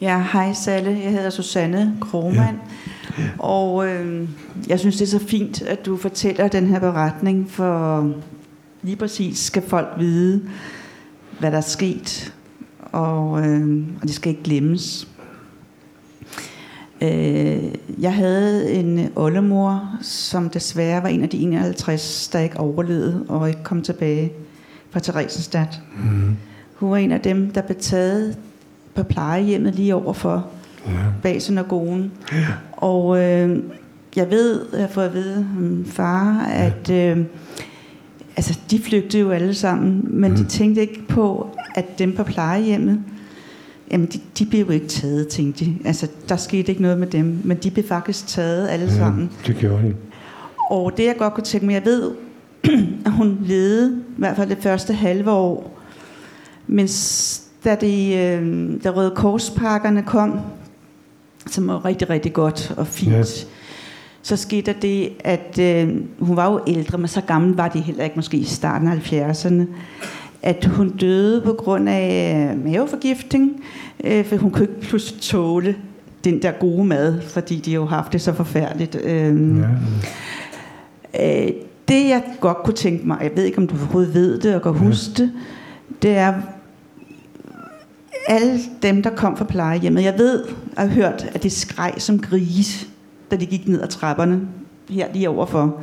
Ja, 0.00 0.26
hej 0.32 0.52
Salle. 0.52 0.90
Jeg 0.90 1.12
hedder 1.12 1.30
Susanne 1.30 1.96
Kromand. 2.00 2.58
Ja. 3.18 3.22
Ja. 3.22 3.30
Og 3.38 3.88
øh, 3.88 4.28
jeg 4.68 4.80
synes, 4.80 4.96
det 4.96 5.02
er 5.02 5.18
så 5.18 5.26
fint, 5.26 5.62
at 5.62 5.86
du 5.86 5.96
fortæller 5.96 6.48
den 6.48 6.66
her 6.66 6.78
beretning, 6.78 7.50
for 7.50 8.12
lige 8.84 8.96
præcis 8.96 9.38
skal 9.38 9.62
folk 9.62 9.88
vide, 9.98 10.42
hvad 11.38 11.50
der 11.50 11.56
er 11.56 11.60
sket, 11.60 12.34
og, 12.80 13.46
øh, 13.46 13.84
og 14.02 14.08
det 14.08 14.14
skal 14.14 14.30
ikke 14.30 14.42
glemmes. 14.42 15.08
Øh, 17.00 17.64
jeg 17.98 18.14
havde 18.14 18.72
en 18.72 19.08
oldemor, 19.16 19.98
som 20.02 20.50
desværre 20.50 21.02
var 21.02 21.08
en 21.08 21.22
af 21.22 21.28
de 21.28 21.38
51, 21.38 22.28
der 22.28 22.38
ikke 22.38 22.60
overlevede 22.60 23.24
og 23.28 23.48
ikke 23.48 23.62
kom 23.62 23.82
tilbage 23.82 24.32
fra 24.90 25.00
Theresienstadt. 25.00 25.80
Mm. 25.96 26.36
Hun 26.74 26.90
var 26.90 26.96
en 26.96 27.12
af 27.12 27.20
dem, 27.20 27.50
der 27.50 27.62
blev 27.62 27.78
taget 27.80 28.38
på 28.94 29.02
plejehjemmet 29.02 29.74
lige 29.74 29.94
overfor 29.94 30.46
ja. 30.86 30.92
bag 31.22 31.42
synagogen. 31.42 32.12
Ja. 32.32 32.46
Og 32.72 33.22
øh, 33.22 33.62
jeg 34.16 34.30
ved, 34.30 34.66
jeg 34.72 34.80
har 34.80 34.88
fået 34.88 35.06
at 35.06 35.14
vide 35.14 35.84
far, 35.86 36.44
at 36.44 36.90
øh, 36.90 37.24
altså, 38.36 38.58
de 38.70 38.78
flygtede 38.78 39.22
jo 39.22 39.30
alle 39.30 39.54
sammen, 39.54 40.06
men 40.10 40.30
mm. 40.30 40.36
de 40.36 40.44
tænkte 40.44 40.80
ikke 40.80 41.02
på, 41.08 41.48
at 41.74 41.98
dem 41.98 42.16
på 42.16 42.24
plejehjemmet, 42.24 43.00
jamen 43.90 44.06
de, 44.06 44.20
de 44.38 44.46
blev 44.46 44.66
jo 44.66 44.70
ikke 44.70 44.88
taget, 44.88 45.28
tænkte 45.28 45.64
de. 45.64 45.76
Altså, 45.84 46.08
der 46.28 46.36
skete 46.36 46.68
ikke 46.68 46.82
noget 46.82 46.98
med 46.98 47.06
dem, 47.06 47.40
men 47.44 47.56
de 47.56 47.70
blev 47.70 47.84
faktisk 47.84 48.26
taget 48.26 48.68
alle 48.68 48.86
ja, 48.86 48.96
sammen. 48.96 49.30
det 49.46 49.56
gjorde 49.56 49.82
de. 49.82 49.94
Og 50.70 50.96
det 50.96 51.04
jeg 51.04 51.16
godt 51.18 51.34
kunne 51.34 51.44
tænke 51.44 51.66
mig, 51.66 51.74
jeg 51.74 51.84
ved, 51.84 52.10
at 53.06 53.12
hun 53.12 53.38
levede 53.42 53.98
i 53.98 54.14
hvert 54.18 54.36
fald 54.36 54.48
det 54.48 54.58
første 54.58 54.92
halve 54.92 55.30
år, 55.30 55.80
mens 56.66 57.42
da, 57.64 57.76
de, 57.80 58.14
øh, 58.14 58.70
da 58.84 58.90
Røde 58.90 59.12
Korspakkerne 59.16 60.02
kom, 60.02 60.40
som 61.46 61.68
var 61.68 61.84
rigtig, 61.84 62.10
rigtig 62.10 62.32
godt 62.32 62.74
og 62.76 62.86
fint, 62.86 63.14
yes. 63.18 63.48
Så 64.24 64.36
skete 64.36 64.72
der 64.72 64.80
det, 64.80 65.12
at 65.20 65.58
øh, 65.60 65.88
hun 66.20 66.36
var 66.36 66.52
jo 66.52 66.60
ældre, 66.66 66.98
men 66.98 67.08
så 67.08 67.20
gammel 67.20 67.56
var 67.56 67.68
de 67.68 67.80
heller 67.80 68.04
ikke, 68.04 68.16
måske 68.16 68.36
i 68.36 68.44
starten 68.44 68.88
af 68.88 69.12
70'erne, 69.12 69.66
at 70.42 70.64
hun 70.64 70.88
døde 70.88 71.40
på 71.40 71.52
grund 71.52 71.88
af 71.88 72.50
øh, 72.52 72.64
maveforgiftning, 72.64 73.64
øh, 74.04 74.24
for 74.24 74.36
hun 74.36 74.50
kunne 74.50 74.64
ikke 74.64 74.80
pludselig 74.80 75.20
tåle 75.20 75.76
den 76.24 76.42
der 76.42 76.52
gode 76.52 76.84
mad, 76.84 77.20
fordi 77.20 77.56
de 77.56 77.72
jo 77.72 77.84
haft 77.84 78.12
det 78.12 78.20
så 78.20 78.32
forfærdeligt. 78.32 78.96
Øh, 79.04 79.58
ja. 81.14 81.44
øh, 81.44 81.52
det 81.88 82.08
jeg 82.08 82.22
godt 82.40 82.58
kunne 82.64 82.74
tænke 82.74 83.06
mig, 83.06 83.18
jeg 83.22 83.30
ved 83.36 83.44
ikke 83.44 83.58
om 83.58 83.66
du 83.66 83.74
overhovedet 83.74 84.14
ved 84.14 84.40
det 84.40 84.54
og 84.54 84.62
kan 84.62 84.72
huske 84.72 85.12
det, 85.16 85.32
det 86.02 86.16
er, 86.16 86.34
alle 88.26 88.60
dem, 88.82 89.02
der 89.02 89.10
kom 89.10 89.36
fra 89.36 89.44
plejehjemmet, 89.44 90.02
jeg 90.02 90.14
ved 90.18 90.44
og 90.76 90.82
har 90.82 90.86
hørt, 90.86 91.30
at 91.34 91.42
det 91.42 91.52
skreg 91.52 91.94
som 91.98 92.18
grise, 92.18 92.86
da 93.30 93.36
de 93.36 93.46
gik 93.46 93.68
ned 93.68 93.82
ad 93.82 93.88
trapperne, 93.88 94.40
her 94.90 95.06
lige 95.14 95.28
overfor. 95.28 95.80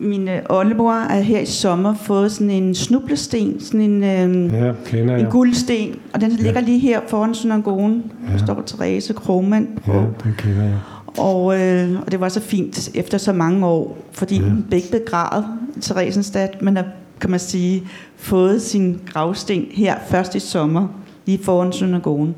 Min 0.00 0.28
øh, 0.28 0.38
oldemor 0.50 0.92
er 0.92 1.20
her 1.20 1.40
i 1.40 1.46
sommer 1.46 1.94
fået 1.94 2.32
sådan 2.32 2.50
en 2.50 2.74
snublesten, 2.74 3.60
sådan 3.60 3.80
en, 3.80 4.04
øh, 4.04 4.52
ja, 4.52 4.72
kender 4.84 5.16
en 5.16 5.26
guldsten, 5.26 5.94
og 6.14 6.20
den 6.20 6.30
ligger 6.30 6.60
lige 6.60 6.78
her 6.78 7.00
foran 7.08 7.34
synagogen. 7.34 8.12
Ja. 8.26 8.32
Der 8.32 8.38
står 8.38 8.62
Therese 8.66 9.12
Kromand 9.12 9.68
på. 9.84 9.92
Ja, 9.92 9.98
den 9.98 10.34
kender 10.38 10.62
jeg. 10.62 10.78
Og, 11.18 11.60
øh, 11.60 12.00
og 12.06 12.12
det 12.12 12.20
var 12.20 12.28
så 12.28 12.40
fint 12.40 12.90
efter 12.94 13.18
så 13.18 13.32
mange 13.32 13.66
år, 13.66 13.98
fordi 14.12 14.36
ja. 14.36 14.50
begge 14.70 14.88
begravet 14.90 15.44
i 15.76 15.80
Theresienstadt, 15.80 16.62
men 16.62 16.76
har, 16.76 16.84
kan 17.20 17.30
man 17.30 17.40
sige, 17.40 17.82
fået 18.16 18.62
sin 18.62 19.00
gravsten 19.12 19.64
her 19.70 19.94
først 20.08 20.34
i 20.34 20.38
sommer 20.38 20.88
lige 21.26 21.44
foran 21.44 21.72
synagogen. 21.72 22.34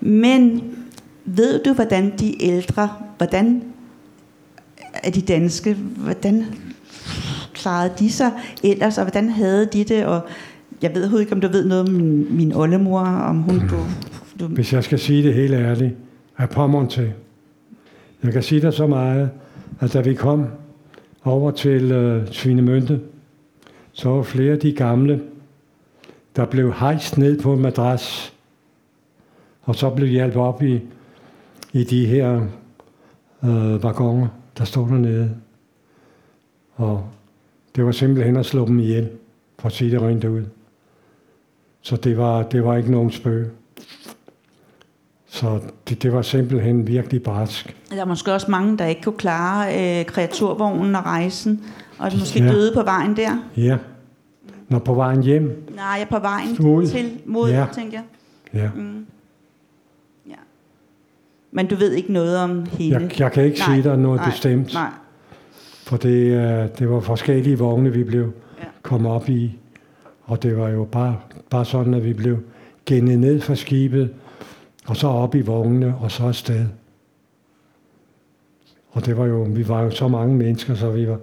Men 0.00 0.62
ved 1.36 1.62
du, 1.62 1.72
hvordan 1.72 2.12
de 2.18 2.42
ældre, 2.42 2.90
hvordan 3.16 3.62
er 5.02 5.10
de 5.10 5.20
danske, 5.20 5.74
hvordan 5.74 6.46
klarede 7.54 7.92
de 7.98 8.12
sig 8.12 8.30
ellers, 8.64 8.98
og 8.98 9.04
hvordan 9.04 9.28
havde 9.28 9.66
de 9.66 9.84
det, 9.84 10.06
og 10.06 10.20
jeg 10.82 10.94
ved 10.94 11.20
ikke, 11.20 11.32
om 11.32 11.40
du 11.40 11.48
ved 11.48 11.64
noget 11.64 11.88
om 11.88 11.94
min, 11.94 12.36
min 12.36 12.52
oldemor, 12.52 13.00
om 13.00 13.36
hun... 13.36 13.60
Du, 13.70 13.76
du... 14.40 14.46
Hvis 14.46 14.72
jeg 14.72 14.84
skal 14.84 14.98
sige 14.98 15.22
det 15.22 15.34
helt 15.34 15.54
ærligt, 15.54 15.94
er 16.38 16.46
pommeren 16.46 16.88
til. 16.88 17.12
Jeg 18.22 18.32
kan 18.32 18.42
sige 18.42 18.60
dig 18.60 18.72
så 18.72 18.86
meget, 18.86 19.30
at 19.80 19.92
da 19.92 20.00
vi 20.00 20.14
kom 20.14 20.46
over 21.24 21.50
til 21.50 21.92
øh, 21.92 22.32
Svinemønte, 22.32 23.00
så 23.92 24.08
var 24.08 24.22
flere 24.22 24.52
af 24.52 24.58
de 24.58 24.72
gamle, 24.72 25.20
der 26.36 26.44
blev 26.44 26.74
hejst 26.74 27.18
ned 27.18 27.40
på 27.40 27.52
en 27.52 27.62
madras, 27.62 28.32
og 29.62 29.76
så 29.76 29.90
blev 29.90 30.08
hjælpet 30.08 30.42
op 30.42 30.62
i, 30.62 30.80
i 31.72 31.84
de 31.84 32.06
her 32.06 32.46
øh, 33.44 33.82
vagoner, 33.82 34.28
der 34.58 34.64
stod 34.64 34.88
dernede. 34.88 35.30
Og 36.74 37.04
det 37.76 37.84
var 37.84 37.92
simpelthen 37.92 38.36
at 38.36 38.46
slå 38.46 38.66
dem 38.66 38.78
ihjel, 38.78 39.10
for 39.58 39.66
at 39.66 39.72
sige 39.72 39.90
det 39.90 40.02
rent 40.02 40.24
ud. 40.24 40.44
Så 41.82 41.96
det 41.96 42.18
var, 42.18 42.42
det 42.42 42.64
var 42.64 42.76
ikke 42.76 42.90
nogen 42.90 43.10
spøg. 43.10 43.50
Så 45.26 45.60
det, 45.88 46.02
det 46.02 46.12
var 46.12 46.22
simpelthen 46.22 46.86
virkelig 46.86 47.22
barsk. 47.22 47.76
Der 47.90 48.00
er 48.00 48.04
måske 48.04 48.32
også 48.32 48.50
mange, 48.50 48.78
der 48.78 48.86
ikke 48.86 49.02
kunne 49.02 49.18
klare 49.18 50.00
øh, 50.00 50.06
kreaturvognen 50.06 50.94
og 50.94 51.04
rejsen, 51.04 51.64
og 51.98 52.10
de 52.10 52.18
måske 52.18 52.42
ja. 52.42 52.52
døde 52.52 52.74
på 52.74 52.82
vejen 52.82 53.16
der. 53.16 53.30
Ja, 53.56 53.78
når 54.68 54.78
på 54.78 54.94
vejen 54.94 55.22
hjem? 55.22 55.66
Nej, 55.76 55.84
jeg 55.84 56.06
på 56.10 56.18
vejen 56.18 56.56
mod. 56.60 56.86
til 56.86 57.20
mod, 57.26 57.50
ja. 57.50 57.66
tænker 57.74 57.98
jeg. 57.98 58.04
Ja. 58.62 58.70
Mm. 58.74 59.06
Men 61.52 61.66
du 61.66 61.74
ved 61.74 61.92
ikke 61.92 62.12
noget 62.12 62.38
om 62.38 62.66
hende? 62.66 63.00
Jeg, 63.00 63.20
jeg 63.20 63.32
kan 63.32 63.44
ikke 63.44 63.58
nej, 63.58 63.74
sige 63.74 63.88
dig 63.88 63.98
noget 63.98 64.20
nej, 64.20 64.30
bestemt. 64.30 64.74
Nej. 64.74 64.90
For 65.86 65.96
det, 65.96 66.36
uh, 66.36 66.78
det 66.78 66.90
var 66.90 67.00
forskellige 67.00 67.58
vogne, 67.58 67.92
vi 67.92 68.04
blev 68.04 68.32
ja. 68.58 68.64
kommet 68.82 69.12
op 69.12 69.28
i. 69.28 69.58
Og 70.22 70.42
det 70.42 70.56
var 70.56 70.68
jo 70.68 70.84
bare, 70.84 71.16
bare 71.50 71.64
sådan, 71.64 71.94
at 71.94 72.04
vi 72.04 72.12
blev 72.12 72.38
gennet 72.86 73.18
ned 73.18 73.40
fra 73.40 73.54
skibet, 73.54 74.14
og 74.86 74.96
så 74.96 75.06
op 75.06 75.34
i 75.34 75.40
vognene, 75.40 75.94
og 76.00 76.10
så 76.10 76.26
afsted. 76.26 76.66
Og 78.90 79.06
det 79.06 79.16
var 79.16 79.26
jo, 79.26 79.42
vi 79.42 79.68
var 79.68 79.82
jo 79.82 79.90
så 79.90 80.08
mange 80.08 80.34
mennesker, 80.36 80.74
så 80.74 80.90
vi 80.90 81.08
var 81.08 81.18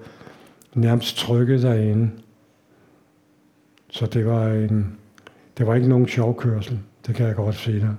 nærmest 0.74 1.18
trykket 1.18 1.62
derinde. 1.62 2.10
Så 3.90 4.06
det 4.06 4.26
var, 4.26 4.48
en, 4.48 4.98
det 5.58 5.68
var 5.68 5.76
ikke 5.76 5.88
nogen 5.88 6.08
sjov 6.08 6.38
kørsel. 6.38 6.80
Det 7.08 7.16
kan 7.16 7.28
jeg 7.28 7.36
godt 7.36 7.56
sige 7.56 7.80
dig. 7.80 7.95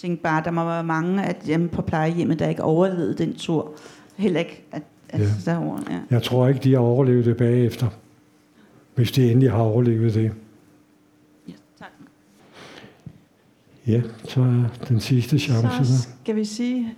Tænkte 0.00 0.22
bare, 0.22 0.42
der 0.44 0.50
må 0.50 0.64
være 0.64 0.84
mange 0.84 1.24
at 1.24 1.36
hjemme 1.44 1.68
på 1.68 1.82
plejehjemmet, 1.82 2.38
der 2.38 2.48
ikke 2.48 2.62
overlevede 2.62 3.14
den 3.14 3.34
tur. 3.34 3.72
Heller 4.16 4.40
ikke 4.40 4.64
at, 4.72 4.82
at 5.08 5.20
ja. 5.20 5.26
derovre, 5.44 5.84
ja. 5.90 5.98
Jeg 6.10 6.22
tror 6.22 6.48
ikke, 6.48 6.60
de 6.60 6.72
har 6.72 6.80
overlevet 6.80 7.24
det 7.24 7.36
bagefter. 7.36 7.88
Hvis 8.94 9.12
de 9.12 9.30
endelig 9.30 9.50
har 9.50 9.62
overlevet 9.62 10.14
det. 10.14 10.32
Ja, 11.48 11.52
tak. 11.78 11.88
Ja, 13.86 14.02
så 14.28 14.40
er 14.40 14.86
den 14.88 15.00
sidste 15.00 15.38
chance. 15.38 15.86
Så 15.86 16.08
skal 16.22 16.36
vi 16.36 16.44
sige, 16.44 16.94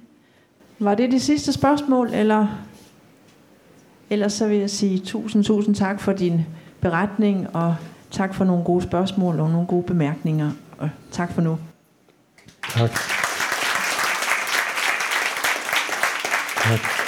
var 0.78 0.94
det 0.94 1.12
det 1.12 1.22
sidste 1.22 1.52
spørgsmål, 1.52 2.08
eller 2.12 2.46
ellers 4.10 4.32
så 4.32 4.48
vil 4.48 4.58
jeg 4.58 4.70
sige 4.70 4.98
tusind, 4.98 5.44
tusind 5.44 5.74
tak 5.74 6.00
for 6.00 6.12
din 6.12 6.40
beretning 6.80 7.56
og 7.56 7.74
Tak 8.12 8.34
for 8.34 8.44
nogle 8.44 8.64
gode 8.64 8.82
spørgsmål 8.82 9.40
og 9.40 9.50
nogle 9.50 9.66
gode 9.66 9.82
bemærkninger. 9.82 10.50
Og 10.78 10.88
tak 11.10 11.32
for 11.32 11.42
nu. 11.42 11.58
Tak. 12.74 12.90
Tak. 16.56 17.01